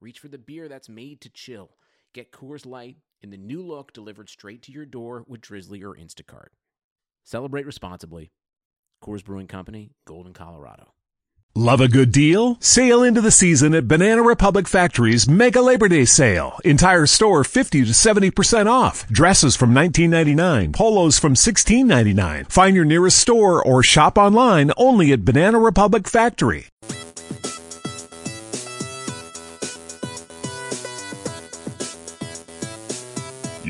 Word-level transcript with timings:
reach 0.00 0.18
for 0.18 0.28
the 0.28 0.38
beer 0.38 0.68
that's 0.68 0.88
made 0.88 1.20
to 1.22 1.30
chill. 1.30 1.70
Get 2.12 2.32
Coors 2.32 2.66
Light 2.66 2.96
in 3.22 3.30
the 3.30 3.36
new 3.36 3.62
look 3.62 3.92
delivered 3.92 4.28
straight 4.28 4.62
to 4.62 4.72
your 4.72 4.86
door 4.86 5.24
with 5.26 5.40
Drizly 5.40 5.82
or 5.82 5.94
Instacart. 5.94 6.48
Celebrate 7.24 7.66
responsibly. 7.66 8.32
Coors 9.02 9.24
Brewing 9.24 9.46
Company, 9.46 9.92
Golden, 10.06 10.32
Colorado. 10.32 10.94
Love 11.54 11.80
a 11.80 11.88
good 11.88 12.12
deal? 12.12 12.56
Sail 12.60 13.02
into 13.02 13.20
the 13.20 13.32
season 13.32 13.74
at 13.74 13.88
Banana 13.88 14.22
Republic 14.22 14.68
Factory's 14.68 15.28
Mega 15.28 15.60
Labor 15.60 15.88
Day 15.88 16.04
Sale. 16.04 16.56
Entire 16.64 17.06
store 17.06 17.42
50 17.42 17.86
to 17.86 17.90
70% 17.90 18.66
off. 18.66 19.06
Dresses 19.08 19.56
from 19.56 19.74
19.99, 19.74 20.72
polos 20.72 21.18
from 21.18 21.34
16.99. 21.34 22.50
Find 22.50 22.76
your 22.76 22.84
nearest 22.84 23.18
store 23.18 23.60
or 23.64 23.82
shop 23.82 24.16
online 24.16 24.70
only 24.76 25.12
at 25.12 25.24
Banana 25.24 25.58
Republic 25.58 26.06
Factory. 26.06 26.68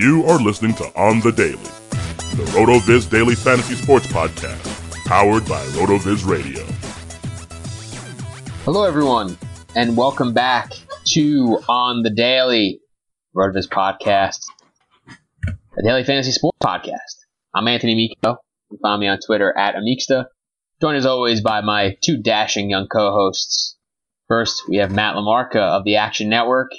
You 0.00 0.24
are 0.24 0.38
listening 0.38 0.72
to 0.76 0.84
On 0.98 1.20
the 1.20 1.30
Daily, 1.30 1.58
the 1.58 2.50
RotoViz 2.54 3.10
Daily 3.10 3.34
Fantasy 3.34 3.74
Sports 3.74 4.06
Podcast, 4.06 5.04
powered 5.04 5.46
by 5.46 5.62
RotoViz 5.76 6.26
Radio. 6.26 6.64
Hello, 8.64 8.84
everyone, 8.84 9.36
and 9.76 9.98
welcome 9.98 10.32
back 10.32 10.72
to 11.08 11.58
On 11.68 12.02
the 12.02 12.08
Daily, 12.08 12.80
RotoViz 13.36 13.68
Podcast, 13.68 14.38
a 15.46 15.82
daily 15.84 16.04
fantasy 16.04 16.32
sports 16.32 16.56
podcast. 16.62 17.26
I'm 17.54 17.68
Anthony 17.68 17.92
Amico. 17.92 18.38
You 18.70 18.78
can 18.78 18.78
find 18.78 19.00
me 19.02 19.06
on 19.06 19.18
Twitter 19.20 19.54
at 19.54 19.74
Amixta. 19.74 20.28
Joined 20.80 20.96
as 20.96 21.04
always 21.04 21.42
by 21.42 21.60
my 21.60 21.98
two 22.02 22.16
dashing 22.16 22.70
young 22.70 22.88
co-hosts. 22.88 23.76
First, 24.28 24.62
we 24.66 24.78
have 24.78 24.90
Matt 24.90 25.16
Lamarca 25.16 25.56
of 25.56 25.84
the 25.84 25.96
Action 25.96 26.30
Network. 26.30 26.70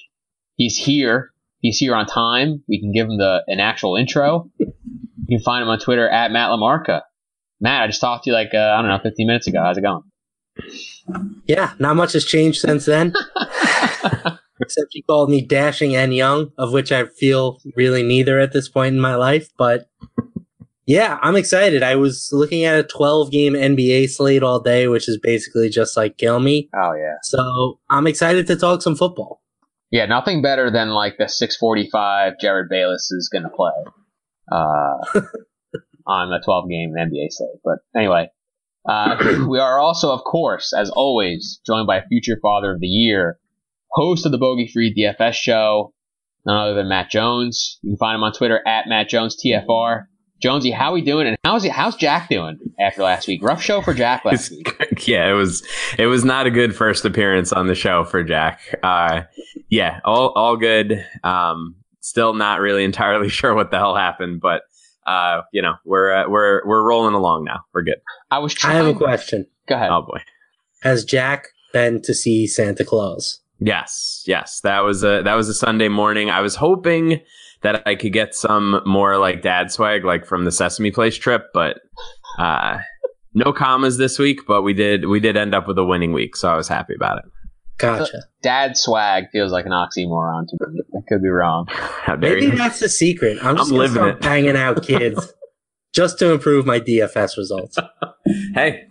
He's 0.55 0.75
here 0.75 1.30
He's 1.61 1.77
here 1.77 1.95
on 1.95 2.07
time. 2.07 2.63
We 2.67 2.79
can 2.79 2.91
give 2.91 3.07
him 3.07 3.17
the 3.17 3.43
an 3.47 3.59
actual 3.59 3.95
intro. 3.95 4.49
You 4.57 5.37
can 5.37 5.43
find 5.43 5.61
him 5.61 5.69
on 5.69 5.79
Twitter 5.79 6.09
at 6.09 6.31
Matt 6.31 6.49
Lamarca. 6.49 7.01
Matt, 7.59 7.83
I 7.83 7.87
just 7.87 8.01
talked 8.01 8.23
to 8.23 8.31
you 8.31 8.33
like 8.33 8.49
uh, 8.53 8.57
I 8.57 8.81
don't 8.81 8.89
know, 8.89 8.99
15 9.01 9.27
minutes 9.27 9.47
ago. 9.47 9.61
How's 9.63 9.77
it 9.77 9.81
going? 9.81 10.03
Yeah, 11.45 11.73
not 11.79 11.95
much 11.95 12.13
has 12.13 12.25
changed 12.25 12.61
since 12.61 12.85
then. 12.85 13.13
Except 14.61 14.93
you 14.93 15.03
called 15.03 15.29
me 15.29 15.41
dashing 15.41 15.95
and 15.95 16.13
young, 16.13 16.51
of 16.57 16.71
which 16.71 16.91
I 16.91 17.05
feel 17.05 17.59
really 17.75 18.03
neither 18.03 18.39
at 18.39 18.53
this 18.53 18.69
point 18.69 18.95
in 18.95 19.01
my 19.01 19.15
life. 19.15 19.49
But 19.57 19.89
yeah, 20.85 21.19
I'm 21.21 21.35
excited. 21.35 21.83
I 21.83 21.95
was 21.95 22.29
looking 22.31 22.63
at 22.65 22.77
a 22.77 22.83
12 22.83 23.31
game 23.31 23.53
NBA 23.53 24.09
slate 24.09 24.43
all 24.43 24.59
day, 24.59 24.87
which 24.87 25.07
is 25.07 25.17
basically 25.17 25.69
just 25.69 25.95
like 25.95 26.17
kill 26.17 26.39
me. 26.39 26.69
Oh 26.75 26.93
yeah. 26.93 27.15
So 27.23 27.79
I'm 27.89 28.07
excited 28.07 28.47
to 28.47 28.55
talk 28.55 28.81
some 28.81 28.95
football. 28.95 29.40
Yeah, 29.91 30.05
nothing 30.05 30.41
better 30.41 30.71
than 30.71 30.89
like 30.89 31.17
the 31.17 31.27
645 31.27 32.33
Jerryd 32.41 32.69
Bayless 32.69 33.11
is 33.11 33.29
going 33.31 33.43
to 33.43 33.49
play 33.49 33.71
uh, 34.49 35.19
on 36.07 36.29
the 36.29 36.41
12 36.43 36.69
game 36.69 36.93
NBA 36.97 37.27
slate. 37.29 37.59
But 37.63 37.79
anyway, 37.95 38.29
uh, 38.87 39.45
we 39.49 39.59
are 39.59 39.79
also, 39.79 40.11
of 40.11 40.23
course, 40.23 40.73
as 40.73 40.89
always, 40.89 41.59
joined 41.65 41.87
by 41.87 42.01
future 42.07 42.37
father 42.41 42.71
of 42.71 42.79
the 42.79 42.87
year, 42.87 43.37
host 43.91 44.25
of 44.25 44.31
the 44.31 44.37
Bogey 44.37 44.67
Free 44.67 44.93
DFS 44.93 45.33
show, 45.33 45.93
none 46.45 46.57
other 46.57 46.73
than 46.73 46.87
Matt 46.87 47.09
Jones. 47.09 47.77
You 47.81 47.91
can 47.91 47.97
find 47.97 48.15
him 48.15 48.23
on 48.23 48.33
Twitter 48.33 48.65
at 48.65 48.87
Matt 48.87 49.09
Jones 49.09 49.37
TFR. 49.43 50.05
Jonesy, 50.41 50.71
how 50.71 50.89
are 50.89 50.93
we 50.93 51.01
doing? 51.01 51.27
And 51.27 51.37
how's 51.43 51.63
he, 51.63 51.69
how's 51.69 51.95
Jack 51.95 52.29
doing 52.29 52.57
after 52.79 53.03
last 53.03 53.27
week? 53.27 53.43
Rough 53.43 53.61
show 53.61 53.81
for 53.81 53.93
Jack 53.93 54.25
last 54.25 54.49
week. 54.49 54.80
Yeah, 55.07 55.29
it 55.29 55.33
was 55.33 55.63
it 55.97 56.05
was 56.07 56.23
not 56.23 56.45
a 56.47 56.51
good 56.51 56.75
first 56.75 57.05
appearance 57.05 57.51
on 57.51 57.67
the 57.67 57.75
show 57.75 58.03
for 58.03 58.23
Jack. 58.23 58.59
Uh, 58.83 59.23
yeah, 59.69 59.99
all 60.05 60.29
all 60.29 60.57
good. 60.57 61.05
Um, 61.23 61.75
still 62.01 62.33
not 62.33 62.59
really 62.59 62.83
entirely 62.83 63.29
sure 63.39 63.53
what 63.53 63.71
the 63.71 63.77
hell 63.77 63.95
happened, 63.95 64.41
but 64.41 64.63
uh, 65.07 65.41
you 65.51 65.61
know 65.61 65.75
we're 65.85 66.11
uh, 66.13 66.29
we're 66.29 66.61
we're 66.67 66.87
rolling 66.87 67.13
along 67.15 67.45
now. 67.45 67.61
We're 67.73 67.83
good. 67.83 68.01
I 68.29 68.39
was. 68.39 68.53
Trying- 68.53 68.75
I 68.77 68.85
have 68.85 68.95
a 68.95 68.97
question. 68.97 69.47
Go 69.67 69.75
ahead. 69.75 69.89
Oh 69.91 70.01
boy. 70.03 70.21
Has 70.81 71.05
Jack 71.05 71.47
been 71.73 72.01
to 72.03 72.13
see 72.13 72.47
Santa 72.47 72.83
Claus? 72.83 73.39
Yes, 73.59 74.23
yes. 74.25 74.61
That 74.61 74.79
was 74.79 75.03
a 75.03 75.21
that 75.23 75.35
was 75.35 75.47
a 75.47 75.53
Sunday 75.53 75.87
morning. 75.87 76.29
I 76.29 76.41
was 76.41 76.55
hoping 76.55 77.21
that 77.61 77.87
I 77.87 77.93
could 77.95 78.11
get 78.13 78.33
some 78.33 78.81
more 78.85 79.17
like 79.17 79.43
dad 79.43 79.71
swag, 79.71 80.03
like 80.03 80.25
from 80.25 80.45
the 80.45 80.51
Sesame 80.51 80.89
Place 80.91 81.15
trip, 81.15 81.45
but 81.53 81.79
uh, 82.39 82.79
no 83.33 83.53
commas 83.53 83.97
this 83.97 84.19
week. 84.19 84.41
But 84.47 84.61
we 84.63 84.73
did 84.73 85.07
we 85.07 85.19
did 85.19 85.37
end 85.37 85.53
up 85.55 85.67
with 85.67 85.77
a 85.77 85.85
winning 85.85 86.13
week, 86.13 86.35
so 86.35 86.49
I 86.49 86.55
was 86.55 86.67
happy 86.67 86.93
about 86.95 87.19
it. 87.19 87.25
Gotcha. 87.77 88.23
Dad 88.43 88.77
swag 88.77 89.25
feels 89.31 89.51
like 89.51 89.65
an 89.65 89.71
oxymoron 89.71 90.47
to 90.47 90.57
me. 90.69 90.81
I 90.95 90.99
could 91.09 91.21
be 91.23 91.29
wrong. 91.29 91.65
How 91.71 92.15
dare 92.15 92.35
Maybe 92.35 92.45
you? 92.47 92.55
that's 92.55 92.79
the 92.79 92.89
secret. 92.89 93.39
I'm 93.41 93.57
just 93.57 93.71
I'm 93.71 93.77
gonna 93.77 93.79
living 93.79 93.95
start 93.95 94.15
it. 94.15 94.21
banging 94.21 94.55
out 94.55 94.83
kids 94.87 95.33
just 95.93 96.19
to 96.19 96.31
improve 96.31 96.65
my 96.65 96.79
DFS 96.79 97.37
results. 97.37 97.77
hey, 98.53 98.83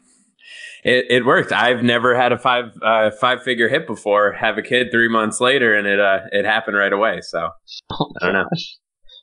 it, 0.82 1.06
it 1.08 1.26
worked. 1.26 1.52
I've 1.52 1.82
never 1.84 2.16
had 2.16 2.32
a 2.32 2.38
five 2.38 2.72
uh, 2.82 3.10
five 3.20 3.42
figure 3.42 3.68
hit 3.68 3.86
before. 3.86 4.32
Have 4.32 4.58
a 4.58 4.62
kid 4.62 4.88
three 4.90 5.08
months 5.08 5.40
later, 5.40 5.74
and 5.74 5.86
it 5.86 6.00
uh, 6.00 6.20
it 6.32 6.44
happened 6.44 6.76
right 6.76 6.92
away. 6.92 7.20
So 7.22 7.48
I 7.92 8.04
don't 8.22 8.32
know. 8.32 8.48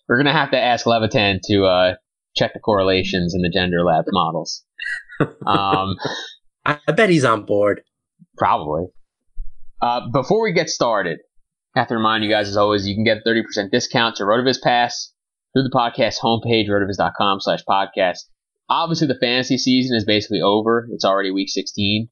We're 0.07 0.17
gonna 0.17 0.31
have 0.31 0.51
to 0.51 0.59
ask 0.59 0.85
Levitan 0.85 1.41
to 1.49 1.65
uh, 1.65 1.93
check 2.37 2.53
the 2.53 2.59
correlations 2.59 3.33
in 3.35 3.41
the 3.41 3.49
gender 3.49 3.83
lab 3.83 4.05
models. 4.07 4.63
Um, 5.19 5.95
I, 6.65 6.79
I 6.87 6.91
bet 6.91 7.09
he's 7.09 7.23
on 7.25 7.45
board. 7.45 7.81
probably. 8.37 8.85
Uh, 9.81 10.09
before 10.09 10.41
we 10.43 10.53
get 10.53 10.69
started, 10.69 11.19
I 11.75 11.79
have 11.79 11.87
to 11.89 11.95
remind 11.95 12.23
you 12.23 12.29
guys, 12.29 12.49
as 12.49 12.57
always, 12.57 12.87
you 12.87 12.95
can 12.95 13.03
get 13.03 13.23
30% 13.25 13.71
discount 13.71 14.15
to 14.17 14.23
Rotoviz 14.23 14.61
Pass 14.61 15.13
through 15.53 15.63
the 15.63 15.69
podcast 15.73 16.17
homepage, 16.23 16.67
rotoviz.com 16.67 17.39
slash 17.41 17.59
podcast. 17.69 18.19
Obviously, 18.69 19.07
the 19.07 19.17
fantasy 19.19 19.57
season 19.57 19.95
is 19.95 20.03
basically 20.03 20.41
over. 20.41 20.87
It's 20.91 21.05
already 21.05 21.31
week 21.31 21.49
16. 21.49 22.09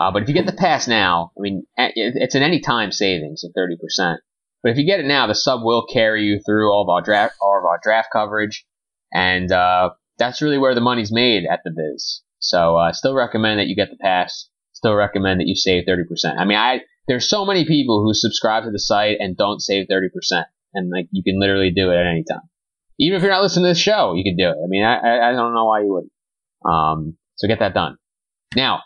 Uh, 0.00 0.10
but 0.12 0.22
if 0.22 0.28
you 0.28 0.34
get 0.34 0.46
the 0.46 0.52
pass 0.52 0.86
now, 0.88 1.32
I 1.36 1.40
mean, 1.40 1.66
a- 1.78 1.88
it- 1.94 2.14
it's 2.16 2.34
an 2.34 2.42
anytime 2.42 2.92
savings 2.92 3.42
of 3.44 3.52
30%. 3.56 4.16
But 4.62 4.72
if 4.72 4.78
you 4.78 4.84
get 4.86 5.00
it 5.00 5.06
now, 5.06 5.26
the 5.26 5.34
sub 5.34 5.62
will 5.62 5.86
carry 5.86 6.22
you 6.24 6.38
through 6.44 6.72
all 6.72 6.82
of 6.82 6.88
our 6.88 7.02
draft, 7.02 7.34
all 7.42 7.58
of 7.58 7.64
our 7.64 7.80
draft 7.82 8.08
coverage. 8.12 8.64
And, 9.12 9.50
uh, 9.50 9.90
that's 10.18 10.40
really 10.42 10.58
where 10.58 10.74
the 10.74 10.80
money's 10.80 11.10
made 11.12 11.44
at 11.50 11.60
the 11.64 11.70
biz. 11.70 12.22
So, 12.40 12.76
uh, 12.76 12.88
I 12.88 12.92
still 12.92 13.14
recommend 13.14 13.60
that 13.60 13.68
you 13.68 13.76
get 13.76 13.90
the 13.90 13.96
pass. 13.96 14.48
Still 14.72 14.94
recommend 14.94 15.40
that 15.40 15.46
you 15.46 15.54
save 15.54 15.84
30%. 15.84 16.38
I 16.38 16.44
mean, 16.44 16.56
I, 16.58 16.80
there's 17.06 17.28
so 17.28 17.44
many 17.44 17.66
people 17.66 18.02
who 18.02 18.14
subscribe 18.14 18.64
to 18.64 18.70
the 18.70 18.78
site 18.78 19.18
and 19.20 19.36
don't 19.36 19.60
save 19.60 19.86
30%. 19.88 20.08
And 20.74 20.90
like, 20.90 21.08
you 21.10 21.22
can 21.22 21.38
literally 21.38 21.70
do 21.70 21.90
it 21.90 21.96
at 21.96 22.06
any 22.06 22.24
time. 22.24 22.48
Even 22.98 23.16
if 23.16 23.22
you're 23.22 23.32
not 23.32 23.42
listening 23.42 23.64
to 23.64 23.70
this 23.70 23.78
show, 23.78 24.14
you 24.14 24.24
can 24.24 24.36
do 24.36 24.48
it. 24.48 24.56
I 24.62 24.66
mean, 24.68 24.84
I, 24.84 24.96
I, 24.96 25.28
I 25.28 25.32
don't 25.32 25.54
know 25.54 25.66
why 25.66 25.80
you 25.80 25.92
wouldn't. 25.92 26.12
Um, 26.64 27.16
so 27.36 27.48
get 27.48 27.58
that 27.60 27.74
done. 27.74 27.96
Now, 28.54 28.80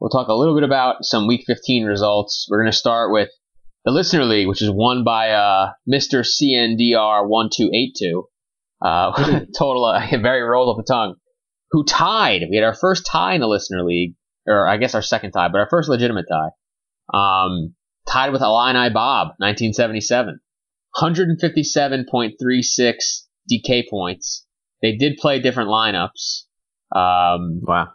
we'll 0.00 0.10
talk 0.10 0.28
a 0.28 0.34
little 0.34 0.54
bit 0.54 0.64
about 0.64 1.04
some 1.04 1.26
week 1.26 1.44
15 1.46 1.84
results. 1.84 2.46
We're 2.50 2.62
going 2.62 2.72
to 2.72 2.76
start 2.76 3.12
with 3.12 3.28
the 3.84 3.92
listener 3.92 4.24
league, 4.24 4.48
which 4.48 4.62
is 4.62 4.70
won 4.70 5.04
by, 5.04 5.30
uh, 5.30 5.72
Mr. 5.88 6.24
CNDR1282. 6.24 8.22
Uh, 8.82 9.40
total, 9.58 9.84
uh, 9.84 10.06
very 10.20 10.42
rolled 10.42 10.68
off 10.68 10.84
the 10.84 10.92
tongue. 10.92 11.16
Who 11.72 11.84
tied? 11.84 12.42
We 12.50 12.56
had 12.56 12.64
our 12.64 12.74
first 12.74 13.06
tie 13.06 13.34
in 13.34 13.40
the 13.40 13.46
listener 13.48 13.84
league, 13.84 14.14
or 14.46 14.66
I 14.66 14.76
guess 14.76 14.94
our 14.94 15.02
second 15.02 15.32
tie, 15.32 15.48
but 15.48 15.58
our 15.58 15.68
first 15.70 15.88
legitimate 15.88 16.26
tie. 16.30 16.50
Um, 17.12 17.74
tied 18.08 18.32
with 18.32 18.42
Illini 18.42 18.90
Bob, 18.90 19.28
1977. 19.38 20.40
157.36 20.96 22.94
DK 23.50 23.84
points. 23.88 24.46
They 24.82 24.96
did 24.96 25.16
play 25.18 25.40
different 25.40 25.68
lineups. 25.70 26.44
Um, 26.94 27.60
Wow. 27.62 27.88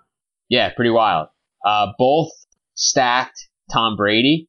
yeah, 0.50 0.72
pretty 0.74 0.92
wild. 0.92 1.28
Uh, 1.66 1.88
both 1.98 2.30
stacked 2.76 3.48
Tom 3.74 3.96
Brady. 3.98 4.48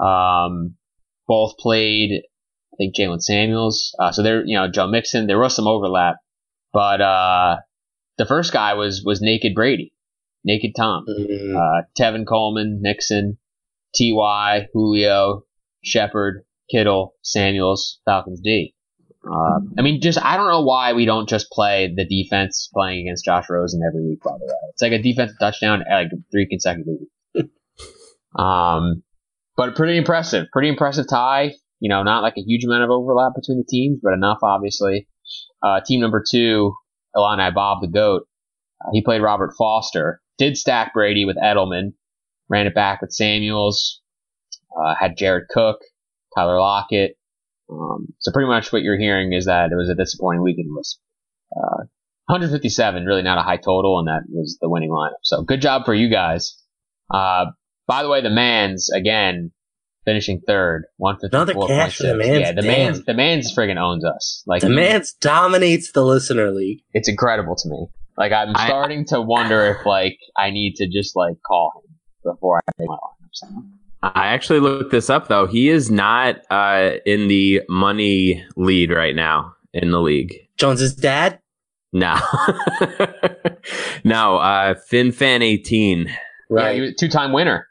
Um, 0.00 0.76
both 1.28 1.56
played, 1.58 2.22
I 2.72 2.76
think, 2.78 2.94
Jaylen 2.96 3.20
Samuels. 3.20 3.94
Uh, 3.98 4.12
so 4.12 4.22
there, 4.22 4.44
you 4.46 4.56
know, 4.56 4.68
Joe 4.70 4.86
Mixon. 4.86 5.26
There 5.26 5.38
was 5.38 5.54
some 5.54 5.66
overlap, 5.66 6.16
but 6.72 7.00
uh, 7.00 7.56
the 8.18 8.26
first 8.26 8.52
guy 8.52 8.74
was 8.74 9.02
was 9.04 9.20
Naked 9.20 9.54
Brady, 9.54 9.92
Naked 10.44 10.72
Tom. 10.76 11.04
Mm, 11.08 11.56
Uh, 11.56 11.82
Tevin 11.98 12.26
Coleman, 12.26 12.80
Mixon, 12.82 13.38
Ty, 13.96 14.68
Julio, 14.72 15.44
Shepard, 15.82 16.44
Kittle, 16.70 17.14
Samuels, 17.22 18.00
Falcons 18.04 18.40
D. 18.40 18.74
Uh, 19.24 19.60
I 19.78 19.82
mean, 19.82 20.00
just 20.00 20.18
I 20.22 20.36
don't 20.36 20.48
know 20.48 20.62
why 20.62 20.94
we 20.94 21.04
don't 21.04 21.28
just 21.28 21.48
play 21.50 21.92
the 21.94 22.04
defense 22.04 22.68
playing 22.74 23.06
against 23.06 23.24
Josh 23.24 23.46
Rosen 23.48 23.80
every 23.86 24.04
week. 24.04 24.22
By 24.22 24.32
the 24.32 24.46
way, 24.46 24.54
it's 24.72 24.82
like 24.82 24.92
a 24.92 25.00
defensive 25.02 25.36
touchdown 25.38 25.84
like 25.88 26.08
three 26.32 26.48
consecutive 26.48 26.94
weeks. 27.34 27.50
um, 28.38 29.02
but 29.56 29.76
pretty 29.76 29.96
impressive, 29.96 30.46
pretty 30.52 30.68
impressive 30.68 31.06
tie. 31.08 31.52
You 31.78 31.88
know, 31.88 32.02
not 32.02 32.22
like 32.22 32.34
a 32.36 32.42
huge 32.42 32.64
amount 32.64 32.84
of 32.84 32.90
overlap 32.90 33.32
between 33.34 33.58
the 33.58 33.64
teams, 33.68 34.00
but 34.02 34.12
enough, 34.12 34.38
obviously. 34.42 35.06
Uh, 35.62 35.80
team 35.80 36.00
number 36.00 36.22
two, 36.28 36.74
Illini 37.14 37.50
Bob 37.50 37.80
the 37.80 37.88
Goat. 37.88 38.26
Uh, 38.80 38.90
he 38.92 39.02
played 39.02 39.22
Robert 39.22 39.54
Foster. 39.56 40.20
Did 40.38 40.56
stack 40.56 40.92
Brady 40.94 41.24
with 41.24 41.36
Edelman. 41.36 41.92
Ran 42.48 42.66
it 42.66 42.74
back 42.74 43.00
with 43.00 43.12
Samuels. 43.12 44.00
Uh, 44.76 44.94
had 44.98 45.16
Jared 45.16 45.48
Cook, 45.50 45.80
Tyler 46.34 46.58
Lockett. 46.58 47.16
Um, 47.70 48.08
so 48.18 48.32
pretty 48.32 48.48
much 48.48 48.72
what 48.72 48.82
you're 48.82 48.98
hearing 48.98 49.32
is 49.32 49.46
that 49.46 49.70
it 49.70 49.76
was 49.76 49.88
a 49.88 49.94
disappointing 49.94 50.42
weekend. 50.42 50.68
Was 50.70 50.98
uh, 51.54 51.84
157, 52.26 53.04
really 53.04 53.22
not 53.22 53.38
a 53.38 53.42
high 53.42 53.56
total, 53.56 53.98
and 53.98 54.08
that 54.08 54.22
was 54.28 54.58
the 54.60 54.68
winning 54.68 54.90
lineup. 54.90 55.20
So 55.22 55.42
good 55.42 55.60
job 55.60 55.84
for 55.84 55.94
you 55.94 56.08
guys. 56.08 56.56
Uh, 57.12 57.46
by 57.86 58.02
the 58.02 58.08
way, 58.08 58.22
the 58.22 58.30
Mans 58.30 58.90
again 58.90 59.52
finishing 60.04 60.40
third, 60.46 60.84
154. 60.96 61.64
Another 61.64 61.74
cash 61.74 61.96
for 61.98 62.02
the 62.04 62.14
Mans. 62.16 62.40
Yeah, 62.40 62.52
the 62.52 62.62
Damn. 62.62 62.70
Mans, 62.94 63.04
the 63.04 63.14
Mans 63.14 63.54
friggin' 63.56 63.76
owns 63.80 64.04
us. 64.04 64.42
Like 64.46 64.62
The 64.62 64.68
Mans 64.68 65.12
dominates 65.14 65.92
the 65.92 66.04
listener 66.04 66.50
league. 66.50 66.80
it's 66.92 67.08
incredible 67.08 67.56
to 67.56 67.68
me. 67.68 67.86
Like 68.16 68.32
I'm 68.32 68.54
I- 68.54 68.66
starting 68.66 69.04
to 69.06 69.20
wonder 69.20 69.64
if 69.78 69.86
like 69.86 70.18
I 70.36 70.50
need 70.50 70.74
to 70.76 70.88
just 70.88 71.16
like 71.16 71.36
call 71.46 71.72
him 71.84 71.94
before 72.32 72.58
I 72.68 72.72
make 72.78 72.88
my 72.88 72.94
lineups. 72.96 73.62
I 74.02 74.26
actually 74.26 74.58
looked 74.60 74.90
this 74.90 75.08
up 75.08 75.28
though. 75.28 75.46
He 75.46 75.68
is 75.68 75.90
not 75.90 76.40
uh, 76.50 76.94
in 77.06 77.28
the 77.28 77.62
money 77.68 78.44
lead 78.56 78.90
right 78.90 79.14
now 79.14 79.54
in 79.72 79.92
the 79.92 80.00
league. 80.00 80.34
Jones's 80.58 80.94
dad. 80.94 81.38
No, 81.94 82.14
no. 84.04 84.38
Uh, 84.38 84.74
FinFan 84.90 85.42
eighteen. 85.42 86.08
Right, 86.50 86.68
yeah, 86.68 86.72
he 86.74 86.80
was 86.82 86.90
a 86.90 86.94
two-time 86.94 87.32
winner. 87.32 87.66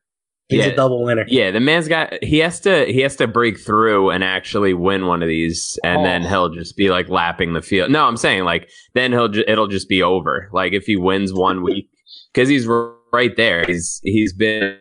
He's 0.52 0.66
Yeah. 0.66 0.72
a 0.72 0.76
double 0.76 1.04
winner. 1.04 1.26
Yeah, 1.28 1.50
the 1.52 1.60
man's 1.60 1.88
got. 1.88 2.24
He 2.24 2.38
has 2.40 2.60
to. 2.62 2.86
He 2.86 3.00
has 3.02 3.16
to 3.16 3.28
break 3.28 3.60
through 3.60 4.12
and 4.12 4.24
actually 4.24 4.74
win 4.74 5.08
one 5.08 5.24
of 5.24 5.28
these, 5.30 5.80
and 5.84 6.02
oh. 6.02 6.04
then 6.04 6.26
Oh. 6.26 6.30
he'll 6.30 6.50
just 6.50 6.76
be 6.78 6.90
like 6.90 7.10
lapping 7.10 7.54
the 7.54 7.62
field. 7.62 7.90
No, 7.90 8.06
I'm 8.06 8.18
saying 8.18 8.44
like 8.44 8.70
then 8.94 9.12
he'll. 9.12 9.30
Ju- 9.30 9.46
it'll 9.48 9.68
just 9.68 9.90
be 9.90 10.04
over. 10.04 10.50
Like 10.54 10.74
if 10.74 10.86
he 10.86 10.96
wins 10.98 11.34
one 11.34 11.64
week, 11.70 11.90
because 12.34 12.48
he's 12.50 12.68
r- 12.70 12.94
right 13.12 13.36
there. 13.36 13.64
He's 13.66 14.00
he's 14.04 14.34
been 14.34 14.78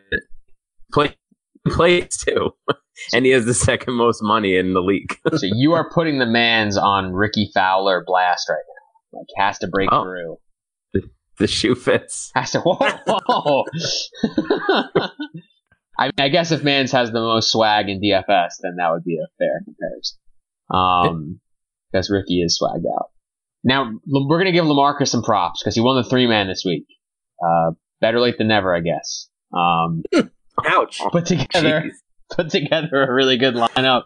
playing 0.93 1.13
plays 1.67 2.17
too, 2.17 2.51
and 3.13 3.25
he 3.25 3.31
has 3.31 3.45
the 3.45 3.53
second 3.53 3.93
most 3.93 4.21
money 4.21 4.55
in 4.57 4.73
the 4.73 4.81
league. 4.81 5.17
so 5.35 5.45
you 5.45 5.73
are 5.73 5.89
putting 5.89 6.19
the 6.19 6.25
Mans 6.25 6.77
on 6.77 7.13
Rickie 7.13 7.49
Fowler 7.53 8.03
blast 8.05 8.49
right 8.49 8.57
now. 9.13 9.19
Like 9.19 9.27
has 9.37 9.57
to 9.59 9.67
break 9.67 9.89
Oh. 9.91 10.03
through. 10.03 10.37
the 11.37 11.47
shoe 11.47 11.73
fits. 11.75 12.29
Has 12.35 12.51
to. 12.51 12.59
Whoa. 12.61 13.63
I 16.01 16.05
mean, 16.05 16.13
I 16.25 16.29
guess 16.29 16.51
if 16.51 16.63
Mans 16.63 16.91
has 16.93 17.11
the 17.11 17.19
most 17.19 17.51
swag 17.51 17.89
in 17.89 18.01
DFS, 18.01 18.53
then 18.61 18.75
that 18.77 18.89
would 18.91 19.03
be 19.03 19.17
a 19.17 19.27
fair 19.37 19.61
comparison. 19.63 20.17
Um, 20.69 21.39
because 21.91 22.09
Ricky 22.09 22.41
is 22.41 22.59
swagged 22.61 22.85
out. 22.97 23.09
Now 23.63 23.91
we're 24.07 24.39
gonna 24.39 24.51
give 24.51 24.65
Lamarcus 24.65 25.09
some 25.09 25.21
props 25.21 25.61
because 25.61 25.75
he 25.75 25.81
won 25.81 26.01
the 26.01 26.09
three 26.09 26.25
man 26.27 26.47
this 26.47 26.63
week. 26.65 26.85
Uh, 27.43 27.71
better 27.99 28.19
late 28.19 28.37
than 28.37 28.47
never, 28.47 28.75
I 28.75 28.79
guess. 28.79 29.29
Um, 29.53 30.03
Ouch. 30.65 30.99
put 31.11 31.25
together 31.27 31.83
Jeez. 31.85 31.91
put 32.35 32.49
together 32.49 33.03
a 33.03 33.13
really 33.13 33.37
good 33.37 33.53
lineup. 33.55 34.03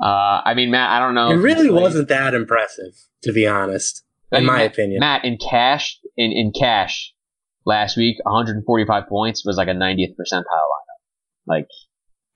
Uh, 0.00 0.40
I 0.44 0.54
mean, 0.54 0.70
Matt, 0.70 0.90
I 0.90 0.98
don't 1.00 1.14
know. 1.14 1.30
It 1.30 1.36
really 1.36 1.70
wasn't 1.70 2.08
that 2.08 2.34
impressive, 2.34 2.92
to 3.24 3.32
be 3.32 3.46
honest, 3.46 4.04
I 4.32 4.38
in 4.38 4.42
mean, 4.44 4.52
my 4.52 4.58
Matt, 4.58 4.72
opinion. 4.72 5.00
Matt, 5.00 5.24
in 5.24 5.38
cash, 5.38 5.98
in, 6.16 6.32
in 6.32 6.52
cash, 6.58 7.12
last 7.64 7.96
week, 7.96 8.16
145 8.22 9.08
points 9.08 9.44
was 9.44 9.56
like 9.56 9.68
a 9.68 9.72
90th 9.72 10.14
percentile 10.20 10.42
lineup. 10.42 10.95
Like, 11.46 11.66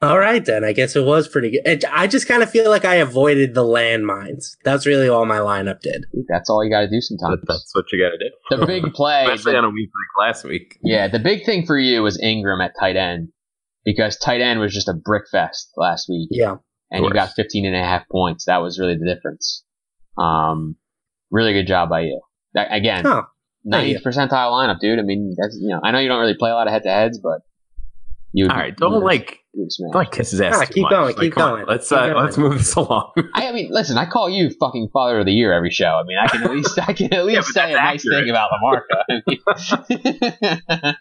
All 0.02 0.18
right, 0.18 0.44
then. 0.44 0.64
I 0.64 0.72
guess 0.72 0.96
it 0.96 1.04
was 1.04 1.28
pretty 1.28 1.50
good. 1.50 1.62
It, 1.66 1.84
I 1.92 2.06
just 2.06 2.26
kind 2.28 2.42
of 2.42 2.50
feel 2.50 2.70
like 2.70 2.84
I 2.84 2.96
avoided 2.96 3.54
the 3.54 3.62
landmines. 3.64 4.56
That's 4.64 4.86
really 4.86 5.08
all 5.08 5.26
my 5.26 5.38
lineup 5.38 5.80
did. 5.80 6.06
that's 6.28 6.48
all 6.48 6.64
you 6.64 6.70
got 6.70 6.80
to 6.80 6.88
do 6.90 7.00
sometimes. 7.00 7.40
That's 7.46 7.70
what 7.74 7.84
you 7.92 7.98
got 8.02 8.10
to 8.10 8.18
do. 8.18 8.30
The 8.60 8.66
big 8.66 8.92
play, 8.94 9.24
Especially 9.24 9.52
the- 9.52 9.58
on 9.58 9.64
a 9.64 9.70
week 9.70 9.90
like 10.18 10.26
last 10.28 10.44
week. 10.44 10.78
yeah, 10.82 11.08
the 11.08 11.18
big 11.18 11.44
thing 11.44 11.66
for 11.66 11.78
you 11.78 12.02
was 12.02 12.20
Ingram 12.22 12.60
at 12.60 12.72
tight 12.80 12.96
end 12.96 13.28
because 13.84 14.16
tight 14.18 14.40
end 14.40 14.60
was 14.60 14.72
just 14.72 14.88
a 14.88 14.94
brick 14.94 15.24
fest 15.30 15.70
last 15.76 16.08
week. 16.08 16.28
Yeah. 16.30 16.56
and 16.90 17.04
you 17.04 17.10
got 17.10 17.32
15 17.34 17.66
and 17.66 17.74
a 17.76 17.82
half 17.84 18.02
points. 18.10 18.44
That 18.46 18.58
was 18.58 18.78
really 18.78 18.96
the 18.96 19.06
difference. 19.14 19.64
Um, 20.18 20.76
really 21.30 21.52
good 21.52 21.66
job 21.66 21.88
by 21.88 22.02
you. 22.02 22.20
That, 22.54 22.68
again, 22.74 23.04
thank 23.04 23.26
90th 23.66 24.02
percentile 24.02 24.50
lineup, 24.52 24.80
dude. 24.80 24.98
I 24.98 25.02
mean, 25.02 25.34
that's, 25.40 25.56
you 25.60 25.68
know, 25.68 25.80
I 25.84 25.90
know 25.92 25.98
you 25.98 26.08
don't 26.08 26.20
really 26.20 26.36
play 26.38 26.50
a 26.50 26.54
lot 26.54 26.66
of 26.66 26.72
head 26.72 26.82
to 26.82 26.88
heads, 26.90 27.18
but 27.22 27.40
you 28.32 28.48
All 28.48 28.56
right, 28.56 28.76
don't 28.76 29.02
like 29.02 29.38
you 29.54 29.62
would 29.62 29.72
smash. 29.72 29.90
don't 29.92 30.00
like 30.02 30.12
kiss 30.12 30.30
his 30.30 30.40
ass. 30.40 30.54
Ah, 30.56 30.64
too 30.64 30.72
keep 30.74 30.82
much. 30.84 30.90
going, 30.90 31.06
Like, 31.06 31.16
keep 31.16 31.32
come 31.34 31.42
on, 31.42 31.50
going, 31.58 31.66
Let's 31.66 31.88
keep 31.88 31.98
uh, 31.98 32.06
going. 32.08 32.24
let's 32.24 32.38
move 32.38 32.52
this 32.58 32.74
along. 32.76 33.12
I, 33.34 33.48
I 33.48 33.52
mean, 33.52 33.68
listen, 33.72 33.98
I 33.98 34.06
call 34.06 34.30
you 34.30 34.50
fucking 34.60 34.88
father 34.92 35.18
of 35.20 35.26
the 35.26 35.32
year 35.32 35.52
every 35.52 35.70
show. 35.70 35.86
I 35.86 36.04
mean, 36.04 36.16
I 36.22 36.28
can 36.28 36.42
at 36.44 36.50
least 36.52 36.78
I 36.78 36.92
can 36.92 37.12
at 37.12 37.24
least 37.26 37.48
but 37.48 37.54
say 37.54 37.72
a 37.72 37.74
that's 37.74 38.04
nice 38.04 38.06
accurate. 38.06 38.24
thing 38.24 38.30
about 38.30 38.50
Lamarca. 38.52 39.04
I 39.08 40.70
mean- 40.78 40.94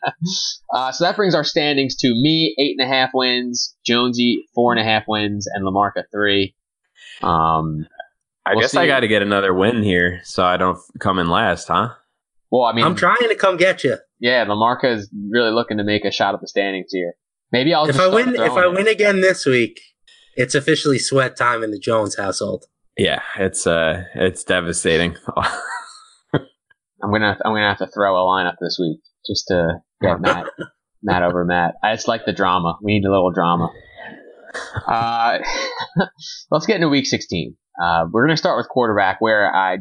uh, 0.73 0.91
so 0.91 1.03
that 1.05 1.15
brings 1.15 1.35
our 1.35 1.43
standings 1.43 1.95
to 1.97 2.07
me 2.09 2.55
eight 2.59 2.75
and 2.79 2.89
a 2.89 2.93
half 2.93 3.11
wins, 3.13 3.75
Jonesy 3.85 4.45
four 4.55 4.71
and 4.73 4.79
a 4.79 4.83
half 4.83 5.03
wins, 5.07 5.47
and 5.53 5.63
Lamarca 5.65 6.03
three. 6.11 6.55
Um, 7.21 7.85
I 8.45 8.53
We'll 8.53 8.61
guess 8.61 8.75
I 8.75 8.87
got 8.87 9.01
to 9.01 9.07
get 9.07 9.21
another 9.21 9.53
win 9.53 9.83
here, 9.83 10.21
so 10.23 10.43
I 10.43 10.57
don't 10.57 10.79
come 10.99 11.19
in 11.19 11.27
last, 11.29 11.67
huh? 11.67 11.89
Well, 12.51 12.63
I 12.63 12.73
mean, 12.73 12.85
I'm 12.85 12.95
trying 12.95 13.27
to 13.29 13.35
come 13.35 13.57
get 13.57 13.83
you. 13.83 13.97
yeah, 14.19 14.45
Lamarca 14.45 14.85
is 14.95 15.09
really 15.29 15.51
looking 15.51 15.77
to 15.77 15.83
make 15.83 16.05
a 16.05 16.11
shot 16.11 16.33
at 16.33 16.41
the 16.41 16.47
standings 16.47 16.87
here. 16.91 17.13
Maybe 17.51 17.73
I'll 17.73 17.85
If 17.89 17.95
just 17.95 17.99
I 18.11 18.13
win, 18.13 18.35
if 18.35 18.51
I 18.51 18.65
it. 18.65 18.73
win 18.73 18.87
again 18.87 19.21
this 19.21 19.45
week, 19.45 19.79
it's 20.35 20.53
officially 20.55 20.99
sweat 20.99 21.35
time 21.35 21.63
in 21.63 21.71
the 21.71 21.79
Jones 21.79 22.15
household. 22.17 22.65
Yeah, 22.97 23.21
it's 23.37 23.65
uh, 23.65 24.03
it's 24.15 24.43
devastating. 24.43 25.15
I'm 27.01 27.11
gonna 27.11 27.37
I'm 27.45 27.53
gonna 27.53 27.69
have 27.69 27.77
to 27.77 27.87
throw 27.87 28.15
a 28.15 28.25
lineup 28.27 28.55
this 28.59 28.77
week 28.79 28.99
just 29.25 29.45
to 29.47 29.75
get 30.01 30.19
Matt 30.21 30.47
Matt 31.01 31.23
over 31.23 31.45
Matt. 31.45 31.75
I 31.83 31.95
just 31.95 32.07
like 32.07 32.25
the 32.25 32.33
drama. 32.33 32.77
We 32.81 32.93
need 32.93 33.05
a 33.05 33.11
little 33.11 33.31
drama. 33.31 33.69
Uh, 34.87 35.39
let's 36.51 36.65
get 36.65 36.75
into 36.75 36.89
week 36.89 37.05
16. 37.05 37.55
Uh, 37.81 38.05
we're 38.11 38.25
gonna 38.25 38.35
start 38.37 38.57
with 38.57 38.67
quarterback, 38.67 39.21
where 39.21 39.53
I 39.55 39.77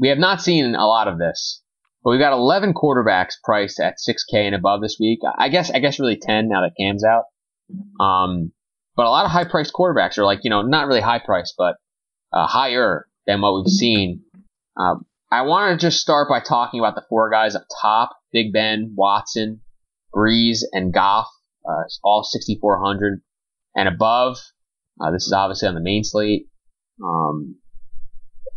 we 0.00 0.08
have 0.08 0.18
not 0.18 0.42
seen 0.42 0.74
a 0.74 0.84
lot 0.86 1.06
of 1.08 1.18
this, 1.18 1.62
but 2.06 2.12
we've 2.12 2.20
got 2.20 2.32
11 2.32 2.72
quarterbacks 2.72 3.32
priced 3.42 3.80
at 3.80 3.96
6K 3.98 4.46
and 4.46 4.54
above 4.54 4.80
this 4.80 4.96
week. 5.00 5.18
I 5.36 5.48
guess 5.48 5.72
I 5.72 5.80
guess 5.80 5.98
really 5.98 6.16
10 6.16 6.48
now 6.48 6.60
that 6.60 6.76
Cam's 6.78 7.02
out. 7.04 7.24
Um, 7.98 8.52
but 8.94 9.06
a 9.06 9.10
lot 9.10 9.24
of 9.24 9.32
high 9.32 9.42
priced 9.42 9.72
quarterbacks 9.72 10.16
are 10.16 10.24
like 10.24 10.44
you 10.44 10.50
know 10.50 10.62
not 10.62 10.86
really 10.86 11.00
high 11.00 11.18
priced, 11.18 11.54
but 11.58 11.74
uh, 12.32 12.46
higher 12.46 13.08
than 13.26 13.40
what 13.40 13.56
we've 13.56 13.72
seen. 13.72 14.22
Uh, 14.76 14.94
I 15.32 15.42
want 15.42 15.80
to 15.80 15.84
just 15.84 16.00
start 16.00 16.28
by 16.28 16.38
talking 16.38 16.78
about 16.78 16.94
the 16.94 17.02
four 17.08 17.28
guys 17.28 17.56
up 17.56 17.64
top: 17.82 18.16
Big 18.32 18.52
Ben, 18.52 18.92
Watson, 18.94 19.62
Brees, 20.14 20.60
and 20.72 20.94
Goff. 20.94 21.26
Uh, 21.68 21.82
all 22.04 22.22
6,400 22.22 23.20
and 23.74 23.88
above. 23.88 24.38
Uh, 25.00 25.10
this 25.10 25.26
is 25.26 25.32
obviously 25.32 25.66
on 25.66 25.74
the 25.74 25.80
main 25.80 26.04
slate. 26.04 26.46
Um, 27.04 27.56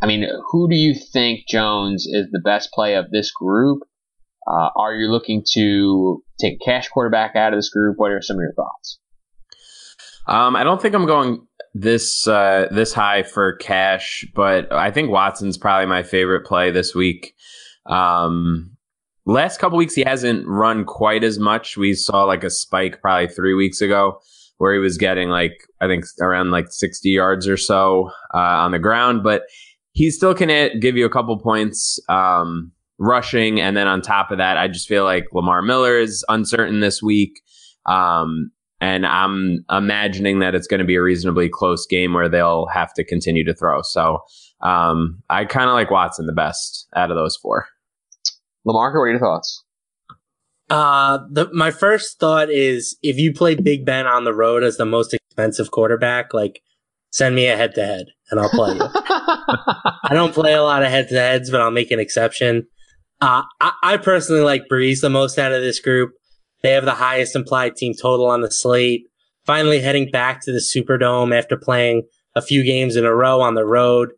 I 0.02 0.06
mean, 0.06 0.26
who 0.50 0.68
do 0.68 0.76
you 0.76 0.94
think 0.94 1.46
Jones 1.48 2.06
is 2.06 2.30
the 2.30 2.40
best 2.40 2.72
play 2.72 2.94
of 2.94 3.10
this 3.10 3.30
group? 3.30 3.82
Uh, 4.46 4.70
are 4.76 4.94
you 4.94 5.10
looking 5.10 5.44
to 5.52 6.22
take 6.40 6.54
a 6.54 6.64
cash 6.64 6.88
quarterback 6.88 7.36
out 7.36 7.52
of 7.52 7.58
this 7.58 7.68
group? 7.68 7.96
What 7.98 8.10
are 8.10 8.22
some 8.22 8.36
of 8.36 8.40
your 8.40 8.54
thoughts? 8.54 8.98
um, 10.26 10.56
I 10.56 10.64
don't 10.64 10.80
think 10.80 10.94
I'm 10.94 11.06
going 11.06 11.46
this 11.72 12.26
uh 12.26 12.66
this 12.70 12.92
high 12.92 13.22
for 13.22 13.56
cash, 13.56 14.24
but 14.34 14.72
I 14.72 14.90
think 14.90 15.10
Watson's 15.10 15.58
probably 15.58 15.86
my 15.86 16.02
favorite 16.02 16.46
play 16.46 16.70
this 16.70 16.94
week. 16.94 17.34
Um, 17.86 18.76
last 19.26 19.58
couple 19.58 19.76
weeks 19.78 19.94
he 19.94 20.02
hasn't 20.02 20.46
run 20.46 20.84
quite 20.84 21.24
as 21.24 21.38
much. 21.38 21.76
We 21.76 21.94
saw 21.94 22.24
like 22.24 22.44
a 22.44 22.50
spike 22.50 23.00
probably 23.00 23.28
three 23.28 23.54
weeks 23.54 23.80
ago 23.80 24.20
where 24.58 24.72
he 24.72 24.78
was 24.78 24.98
getting 24.98 25.30
like 25.30 25.52
I 25.80 25.86
think 25.86 26.04
around 26.20 26.50
like 26.50 26.66
60 26.70 27.08
yards 27.08 27.48
or 27.48 27.56
so 27.56 28.10
uh, 28.34 28.38
on 28.38 28.72
the 28.72 28.78
ground, 28.78 29.22
but 29.22 29.42
he 29.92 30.10
still 30.10 30.34
can 30.34 30.48
hit, 30.48 30.80
give 30.80 30.96
you 30.96 31.04
a 31.04 31.10
couple 31.10 31.38
points 31.38 31.98
um, 32.08 32.72
rushing, 32.98 33.60
and 33.60 33.76
then 33.76 33.86
on 33.86 34.02
top 34.02 34.30
of 34.30 34.38
that, 34.38 34.56
I 34.56 34.68
just 34.68 34.88
feel 34.88 35.04
like 35.04 35.26
Lamar 35.32 35.62
Miller 35.62 35.98
is 35.98 36.24
uncertain 36.28 36.80
this 36.80 37.02
week. 37.02 37.40
Um, 37.86 38.50
and 38.80 39.06
I'm 39.06 39.64
imagining 39.70 40.38
that 40.38 40.54
it's 40.54 40.66
going 40.66 40.78
to 40.78 40.86
be 40.86 40.94
a 40.94 41.02
reasonably 41.02 41.48
close 41.48 41.86
game 41.86 42.14
where 42.14 42.28
they'll 42.28 42.66
have 42.68 42.94
to 42.94 43.04
continue 43.04 43.44
to 43.44 43.54
throw. 43.54 43.82
So 43.82 44.20
um, 44.62 45.22
I 45.28 45.44
kind 45.44 45.68
of 45.68 45.74
like 45.74 45.90
Watson 45.90 46.26
the 46.26 46.32
best 46.32 46.86
out 46.96 47.10
of 47.10 47.16
those 47.16 47.36
four. 47.36 47.66
Lamarca, 48.66 48.94
what 48.94 49.02
are 49.02 49.08
your 49.08 49.18
thoughts? 49.18 49.64
Uh, 50.70 51.18
the, 51.30 51.52
my 51.52 51.70
first 51.70 52.20
thought 52.20 52.48
is 52.48 52.96
if 53.02 53.18
you 53.18 53.32
play 53.32 53.54
Big 53.54 53.84
Ben 53.84 54.06
on 54.06 54.24
the 54.24 54.34
road 54.34 54.62
as 54.62 54.76
the 54.76 54.84
most 54.86 55.12
expensive 55.12 55.70
quarterback, 55.70 56.32
like 56.32 56.62
send 57.10 57.34
me 57.34 57.46
a 57.46 57.56
head 57.56 57.74
to 57.74 57.84
head 57.84 58.06
and 58.30 58.40
I'll 58.40 58.50
play 58.50 58.74
you. 58.74 58.80
I 58.84 60.10
don't 60.12 60.34
play 60.34 60.54
a 60.54 60.62
lot 60.62 60.82
of 60.82 60.90
head 60.90 61.08
to 61.08 61.14
heads, 61.14 61.50
but 61.50 61.60
I'll 61.60 61.70
make 61.70 61.90
an 61.90 62.00
exception. 62.00 62.66
Uh, 63.20 63.42
I, 63.60 63.72
I 63.82 63.96
personally 63.98 64.42
like 64.42 64.62
Brees 64.70 65.00
the 65.00 65.10
most 65.10 65.38
out 65.38 65.52
of 65.52 65.60
this 65.60 65.80
group. 65.80 66.12
They 66.62 66.70
have 66.72 66.84
the 66.84 66.94
highest 66.94 67.36
implied 67.36 67.76
team 67.76 67.94
total 68.00 68.26
on 68.26 68.40
the 68.40 68.50
slate. 68.50 69.02
Finally 69.46 69.80
heading 69.80 70.10
back 70.10 70.40
to 70.42 70.52
the 70.52 70.58
Superdome 70.58 71.36
after 71.36 71.56
playing 71.56 72.02
a 72.36 72.42
few 72.42 72.64
games 72.64 72.96
in 72.96 73.04
a 73.04 73.14
row 73.14 73.40
on 73.40 73.54
the 73.54 73.64
road. 73.64 74.10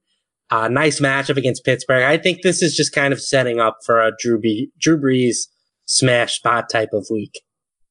Uh, 0.51 0.69
nice 0.69 1.01
matchup 1.01 1.39
against 1.39 1.65
Pittsburgh. 1.65 2.03
I 2.03 2.19
think 2.19 2.43
this 2.43 2.63
is 2.63 2.77
just 2.77 2.93
kind 2.93 3.13
of 3.13 3.23
setting 3.23 3.59
up 3.59 3.79
for 3.87 4.03
a 4.03 4.13
Drew, 4.19 4.39
B- 4.39 4.71
Drew 4.79 5.01
Brees 5.01 5.47
smash 5.87 6.35
spot 6.35 6.69
type 6.69 6.91
of 6.93 7.07
week. 7.11 7.41